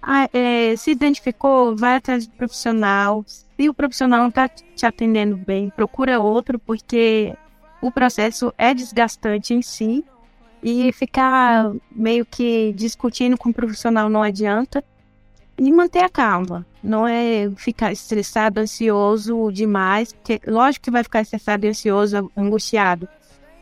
Ah, 0.02 0.30
é, 0.32 0.76
se 0.78 0.92
identificou, 0.92 1.76
vai 1.76 1.98
atrás 1.98 2.26
do 2.26 2.34
profissional. 2.34 3.26
Se 3.28 3.68
o 3.68 3.74
profissional 3.74 4.22
não 4.22 4.30
está 4.30 4.48
te 4.48 4.86
atendendo 4.86 5.36
bem, 5.36 5.70
procura 5.70 6.20
outro, 6.20 6.58
porque 6.58 7.36
o 7.82 7.92
processo 7.92 8.54
é 8.58 8.74
desgastante 8.74 9.54
em 9.54 9.62
si 9.62 10.04
e 10.62 10.92
ficar 10.92 11.72
meio 11.92 12.26
que 12.26 12.74
discutindo 12.74 13.38
com 13.38 13.50
o 13.50 13.54
profissional 13.54 14.10
não 14.10 14.22
adianta. 14.22 14.84
E 15.58 15.72
manter 15.74 16.00
a 16.00 16.10
calma, 16.10 16.66
não 16.82 17.06
é 17.06 17.52
ficar 17.58 17.92
estressado, 17.92 18.62
ansioso 18.62 19.52
demais, 19.52 20.14
porque 20.14 20.40
lógico 20.48 20.86
que 20.86 20.92
vai 20.92 21.04
ficar 21.04 21.22
estressado, 21.22 21.68
ansioso, 21.68 22.32
angustiado, 22.36 23.10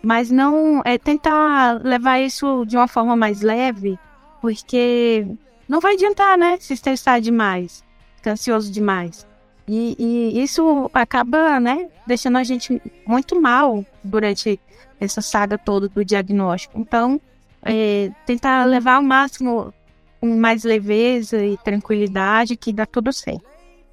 mas 0.04 0.30
não 0.30 0.82
é 0.86 1.00
tentar 1.00 1.84
levar 1.84 2.20
isso 2.20 2.66
de 2.66 2.78
uma 2.78 2.88
forma 2.88 3.16
mais 3.16 3.42
leve, 3.42 3.98
porque 4.40 5.26
não 5.68 5.80
vai 5.80 5.96
adiantar, 5.96 6.38
né, 6.38 6.58
se 6.60 6.74
estressar 6.74 7.20
demais, 7.20 7.84
ficar 8.16 8.32
ansioso 8.32 8.72
demais. 8.72 9.27
E, 9.68 9.96
e, 10.00 10.42
isso 10.42 10.90
acaba, 10.94 11.60
né, 11.60 11.90
deixando 12.06 12.38
a 12.38 12.44
gente 12.44 12.82
muito 13.06 13.40
mal 13.40 13.86
durante 14.04 14.60
essa 15.00 15.22
saga 15.22 15.58
toda 15.58 15.90
do 15.90 16.06
diagnóstico. 16.06 16.80
Então, 16.80 17.20
é, 17.64 18.12
tentar 18.26 18.64
levar 18.66 18.96
ao 18.96 19.04
máximo 19.04 19.74
com 20.20 20.36
mais 20.38 20.64
leveza 20.64 21.44
e 21.44 21.58
tranquilidade 21.58 22.56
que 22.56 22.74
dá 22.74 22.86
tudo 22.86 23.12
certo. 23.12 23.44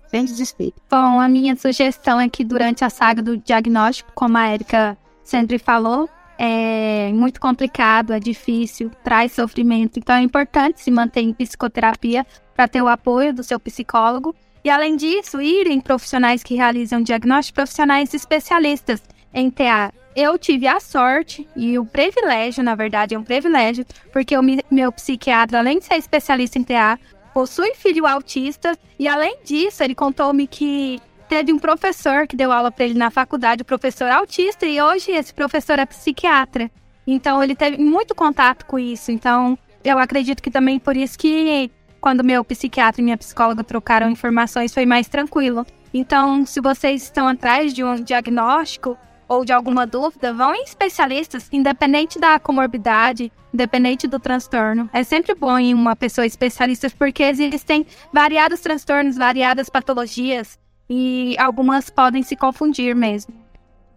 Sem 0.09 0.25
desespero. 0.25 0.72
Bom, 0.89 1.20
a 1.20 1.29
minha 1.29 1.57
sugestão 1.57 2.20
é 2.20 2.29
que 2.29 2.45
durante 2.45 2.85
a 2.85 2.91
saga 2.91 3.20
do 3.20 3.37
diagnóstico, 3.37 4.12
como 4.14 4.39
a 4.39 4.53
Erika 4.53 4.97
sempre 5.25 5.59
falou, 5.59 6.09
é 6.39 7.11
muito 7.12 7.41
complicado, 7.41 8.12
é 8.12 8.20
difícil, 8.20 8.91
traz 9.03 9.33
sofrimento. 9.33 9.99
Então 9.99 10.14
é 10.14 10.20
importante 10.20 10.81
se 10.81 10.91
manter 10.91 11.20
em 11.20 11.33
psicoterapia 11.33 12.27
para 12.55 12.68
ter 12.68 12.83
o 12.83 12.89
apoio 12.89 13.35
do 13.35 13.43
seu 13.43 13.59
psicólogo. 13.59 14.35
E 14.64 14.70
além 14.70 14.96
disso, 14.96 15.42
ir 15.42 15.66
em 15.66 15.78
profissionais 15.78 16.42
que 16.42 16.54
realizam 16.54 17.02
diagnóstico, 17.02 17.56
profissionais 17.56 18.14
especialistas 18.14 19.02
em 19.32 19.50
TA. 19.50 19.92
Eu 20.16 20.38
tive 20.38 20.66
a 20.66 20.80
sorte 20.80 21.46
e 21.54 21.78
o 21.78 21.84
privilégio, 21.84 22.64
na 22.64 22.74
verdade, 22.74 23.14
é 23.14 23.18
um 23.18 23.24
privilégio, 23.24 23.84
porque 24.12 24.36
o 24.38 24.42
meu 24.70 24.90
psiquiatra, 24.90 25.58
além 25.58 25.80
de 25.80 25.84
ser 25.84 25.96
especialista 25.96 26.58
em 26.58 26.62
TA, 26.62 26.98
possui 27.34 27.74
filho 27.74 28.06
autista 28.06 28.78
e 28.98 29.06
além 29.06 29.38
disso, 29.44 29.82
ele 29.82 29.94
contou-me 29.94 30.46
que 30.46 30.98
teve 31.28 31.52
um 31.52 31.58
professor 31.58 32.26
que 32.26 32.36
deu 32.36 32.52
aula 32.52 32.70
para 32.70 32.84
ele 32.84 32.94
na 32.94 33.10
faculdade, 33.10 33.62
o 33.62 33.66
professor 33.66 34.08
autista, 34.08 34.64
e 34.64 34.80
hoje 34.80 35.10
esse 35.10 35.34
professor 35.34 35.78
é 35.78 35.84
psiquiatra. 35.84 36.70
Então 37.06 37.42
ele 37.42 37.54
teve 37.54 37.76
muito 37.76 38.14
contato 38.14 38.64
com 38.64 38.78
isso. 38.78 39.10
Então 39.10 39.58
eu 39.84 39.98
acredito 39.98 40.42
que 40.42 40.50
também 40.50 40.78
por 40.78 40.96
isso 40.96 41.18
que 41.18 41.70
quando 42.05 42.22
meu 42.22 42.44
psiquiatra 42.44 43.00
e 43.00 43.05
minha 43.05 43.16
psicóloga 43.16 43.64
trocaram 43.64 44.11
informações 44.11 44.74
foi 44.74 44.84
mais 44.84 45.09
tranquilo. 45.09 45.64
Então, 45.94 46.44
se 46.44 46.61
vocês 46.61 47.05
estão 47.05 47.26
atrás 47.26 47.72
de 47.72 47.82
um 47.82 47.94
diagnóstico 47.94 48.98
ou 49.26 49.42
de 49.42 49.55
alguma 49.55 49.86
dúvida, 49.86 50.34
vão 50.34 50.55
em 50.55 50.64
especialistas, 50.64 51.48
independente 51.50 52.20
da 52.20 52.38
comorbidade, 52.38 53.32
independente 53.55 54.07
do 54.07 54.20
transtorno. 54.20 54.86
É 54.92 55.02
sempre 55.02 55.34
bom 55.34 55.59
em 55.59 55.72
uma 55.72 55.96
pessoa 55.96 56.26
especialista 56.26 56.90
porque 56.90 57.22
existem 57.22 57.86
variados 58.12 58.61
transtornos, 58.61 59.16
variadas 59.16 59.70
patologias 59.70 60.59
e 60.90 61.34
algumas 61.38 61.88
podem 61.88 62.22
se 62.22 62.36
confundir 62.36 62.94
mesmo. 62.94 63.32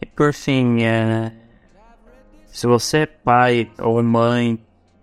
E 0.02 0.06
por 0.06 0.34
fim, 0.34 0.82
é... 0.82 1.34
se 2.48 2.68
você 2.68 3.00
é 3.00 3.06
pai 3.06 3.70
ou 3.78 4.02
mãe 4.02 4.58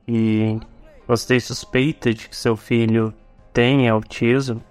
e 0.09 0.59
você 1.07 1.29
tem 1.29 1.41
suspeita 1.41 2.13
de 2.13 2.29
que 2.29 2.37
seu 2.37 2.57
filho 2.57 3.13
tem 3.53 3.89
autismo, 3.89 4.63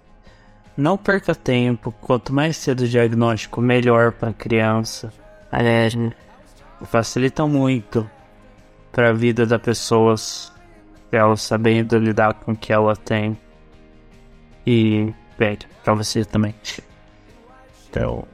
não 0.76 0.98
perca 0.98 1.36
tempo. 1.36 1.94
Quanto 2.02 2.34
mais 2.34 2.58
cedo 2.58 2.82
o 2.82 2.88
diagnóstico, 2.88 3.62
melhor 3.62 4.12
para 4.12 4.30
a 4.30 4.34
criança. 4.34 5.14
Aliás, 5.52 5.96
facilita 6.84 7.46
muito 7.46 8.10
para 8.92 9.10
a 9.10 9.14
vida 9.14 9.46
da 9.46 9.60
pessoa, 9.60 10.16
ela 11.12 11.38
sabendo 11.38 11.98
lidar 11.98 12.34
com 12.34 12.52
o 12.52 12.58
que 12.58 12.74
ela 12.74 12.96
tem. 12.96 13.38
E, 14.66 15.14
velho, 15.38 15.68
para 15.84 15.94
você 15.94 16.26
também. 16.26 16.56
Então, 17.90 18.26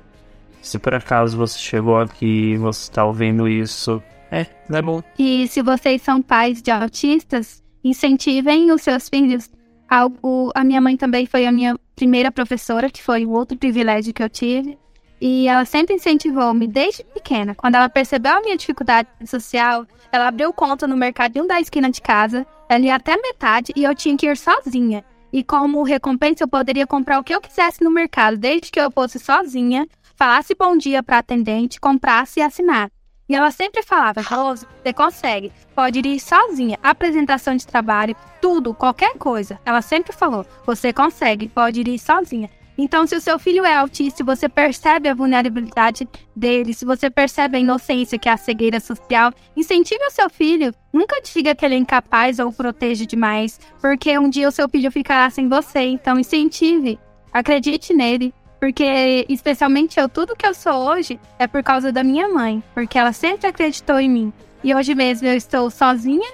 se 0.62 0.80
por 0.80 0.94
acaso 0.94 1.38
você 1.38 1.58
chegou 1.58 2.00
aqui 2.00 2.54
e 2.54 2.58
você 2.58 2.84
está 2.84 3.04
ouvindo 3.04 3.48
isso, 3.48 4.02
é, 4.32 4.46
não 4.70 4.78
é 4.78 4.82
bom. 4.82 5.04
E 5.18 5.48
se 5.48 5.62
vocês 5.62 6.02
são 6.02 6.22
pais 6.22 6.62
de 6.62 6.72
autistas, 6.72 7.64
incentivem 7.84 8.72
os 8.72 8.82
seus 8.82 9.10
filhos. 9.10 9.50
Algo, 9.90 10.52
a 10.54 10.64
minha 10.64 10.80
mãe 10.80 10.96
também 10.96 11.26
foi 11.26 11.46
a 11.46 11.52
minha 11.52 11.78
primeira 11.96 12.32
professora, 12.32 12.90
que 12.90 13.02
foi 13.02 13.26
o 13.26 13.32
outro 13.32 13.58
privilégio 13.58 14.14
que 14.14 14.22
eu 14.22 14.30
tive. 14.30 14.78
E 15.22 15.48
ela 15.48 15.66
sempre 15.66 15.96
incentivou-me 15.96 16.68
desde 16.68 17.04
pequena. 17.04 17.54
Quando 17.56 17.76
ela 17.76 17.90
percebeu 17.90 18.34
a 18.34 18.42
minha 18.42 18.56
dificuldade 18.56 19.10
social, 19.26 19.86
ela 20.12 20.28
abriu 20.28 20.54
conta 20.54 20.88
no 20.88 20.96
mercadinho 20.96 21.48
da 21.48 21.60
esquina 21.60 21.90
de 21.90 22.02
casa. 22.02 22.46
Ela 22.70 22.86
ia 22.86 22.96
até 22.96 23.18
metade 23.18 23.74
e 23.76 23.84
eu 23.84 23.94
tinha 23.94 24.16
que 24.16 24.28
ir 24.28 24.38
sozinha. 24.38 25.04
E 25.32 25.44
como 25.44 25.84
recompensa, 25.84 26.44
eu 26.44 26.48
poderia 26.48 26.88
comprar 26.88 27.20
o 27.20 27.24
que 27.24 27.34
eu 27.34 27.42
quisesse 27.42 27.84
no 27.84 27.92
mercado, 27.92 28.38
desde 28.38 28.72
que 28.72 28.80
eu 28.80 28.90
fosse 28.90 29.20
sozinha, 29.20 29.88
falasse 30.16 30.56
bom 30.56 30.76
dia 30.76 31.04
para 31.04 31.20
atendente, 31.20 31.80
comprasse 31.80 32.40
e 32.40 32.44
assinasse. 32.44 32.99
E 33.30 33.36
ela 33.36 33.52
sempre 33.52 33.84
falava, 33.84 34.22
Rose, 34.22 34.66
você 34.82 34.92
consegue, 34.92 35.52
pode 35.76 36.00
ir 36.00 36.20
sozinha, 36.20 36.80
apresentação 36.82 37.56
de 37.56 37.68
trabalho, 37.68 38.16
tudo, 38.42 38.74
qualquer 38.74 39.14
coisa. 39.20 39.60
Ela 39.64 39.84
sempre 39.84 40.12
falou, 40.12 40.44
você 40.66 40.92
consegue, 40.92 41.48
pode 41.48 41.82
ir 41.82 42.00
sozinha. 42.00 42.50
Então, 42.82 43.06
se 43.06 43.14
o 43.14 43.20
seu 43.20 43.38
filho 43.38 43.66
é 43.66 43.76
autista, 43.76 44.24
você 44.24 44.48
percebe 44.48 45.10
a 45.10 45.14
vulnerabilidade 45.14 46.08
dele, 46.34 46.74
se 46.74 46.86
você 46.86 47.10
percebe 47.10 47.58
a 47.58 47.60
inocência 47.60 48.18
que 48.18 48.30
é 48.30 48.32
a 48.32 48.38
cegueira 48.38 48.80
social, 48.80 49.34
incentive 49.56 50.02
o 50.06 50.12
seu 50.12 50.30
filho. 50.30 50.74
Nunca 50.92 51.22
diga 51.22 51.54
que 51.54 51.66
ele 51.66 51.76
é 51.76 51.78
incapaz 51.78 52.40
ou 52.40 52.54
proteja 52.54 53.06
demais, 53.06 53.60
porque 53.82 54.18
um 54.18 54.30
dia 54.30 54.48
o 54.48 54.52
seu 54.52 54.68
filho 54.70 54.90
ficará 54.92 55.30
sem 55.30 55.50
você. 55.50 55.82
Então, 55.82 56.18
incentive. 56.18 56.98
Acredite 57.34 57.94
nele. 57.94 58.34
Porque, 58.60 59.26
especialmente 59.30 60.00
eu, 60.00 60.10
tudo 60.10 60.36
que 60.36 60.46
eu 60.46 60.54
sou 60.54 60.74
hoje 60.74 61.20
é 61.38 61.48
por 61.48 61.64
causa 61.64 61.92
da 61.92 62.04
minha 62.04 62.28
mãe, 62.28 62.62
porque 62.74 62.98
ela 62.98 63.14
sempre 63.14 63.48
acreditou 63.48 64.00
em 64.00 64.10
mim. 64.10 64.34
E 64.64 64.76
hoje 64.76 64.94
mesmo 64.94 65.28
eu 65.28 65.36
estou 65.36 65.70
sozinha, 65.70 66.30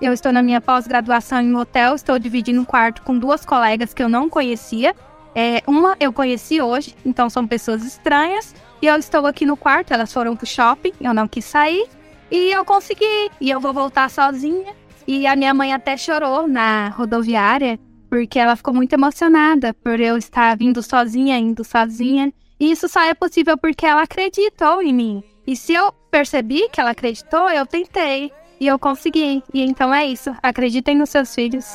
eu 0.00 0.12
estou 0.12 0.32
na 0.32 0.42
minha 0.42 0.60
pós-graduação 0.60 1.40
em 1.40 1.52
um 1.52 1.58
hotel, 1.58 1.94
estou 1.94 2.18
dividindo 2.18 2.60
um 2.60 2.64
quarto 2.64 3.02
com 3.02 3.18
duas 3.18 3.44
colegas 3.44 3.92
que 3.92 4.02
eu 4.02 4.08
não 4.08 4.28
conhecia, 4.28 4.94
é, 5.38 5.62
uma 5.66 5.94
eu 6.00 6.14
conheci 6.14 6.62
hoje, 6.62 6.96
então 7.04 7.28
são 7.28 7.46
pessoas 7.46 7.84
estranhas. 7.84 8.54
E 8.80 8.86
eu 8.86 8.96
estou 8.96 9.26
aqui 9.26 9.44
no 9.44 9.54
quarto, 9.54 9.92
elas 9.92 10.10
foram 10.10 10.34
pro 10.34 10.46
shopping, 10.46 10.92
eu 10.98 11.12
não 11.12 11.28
quis 11.28 11.44
sair. 11.44 11.86
E 12.30 12.50
eu 12.50 12.64
consegui, 12.64 13.30
e 13.38 13.50
eu 13.50 13.60
vou 13.60 13.72
voltar 13.74 14.08
sozinha. 14.08 14.72
E 15.06 15.26
a 15.26 15.36
minha 15.36 15.52
mãe 15.52 15.74
até 15.74 15.94
chorou 15.94 16.48
na 16.48 16.88
rodoviária, 16.88 17.78
porque 18.16 18.38
ela 18.38 18.56
ficou 18.56 18.72
muito 18.72 18.94
emocionada 18.94 19.74
por 19.74 20.00
eu 20.00 20.16
estar 20.16 20.56
vindo 20.56 20.82
sozinha, 20.82 21.38
indo 21.38 21.62
sozinha. 21.62 22.32
E 22.58 22.70
isso 22.70 22.88
só 22.88 23.02
é 23.02 23.12
possível 23.12 23.58
porque 23.58 23.84
ela 23.84 24.00
acreditou 24.04 24.80
em 24.80 24.94
mim. 24.94 25.22
E 25.46 25.54
se 25.54 25.74
eu 25.74 25.92
percebi 26.10 26.66
que 26.70 26.80
ela 26.80 26.92
acreditou, 26.92 27.50
eu 27.50 27.66
tentei. 27.66 28.32
E 28.58 28.66
eu 28.66 28.78
consegui. 28.78 29.42
E 29.52 29.60
então 29.60 29.92
é 29.92 30.06
isso. 30.06 30.34
Acreditem 30.42 30.96
nos 30.96 31.10
seus 31.10 31.34
filhos. 31.34 31.66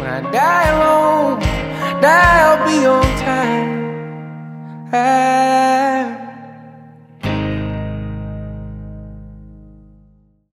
When 0.00 0.24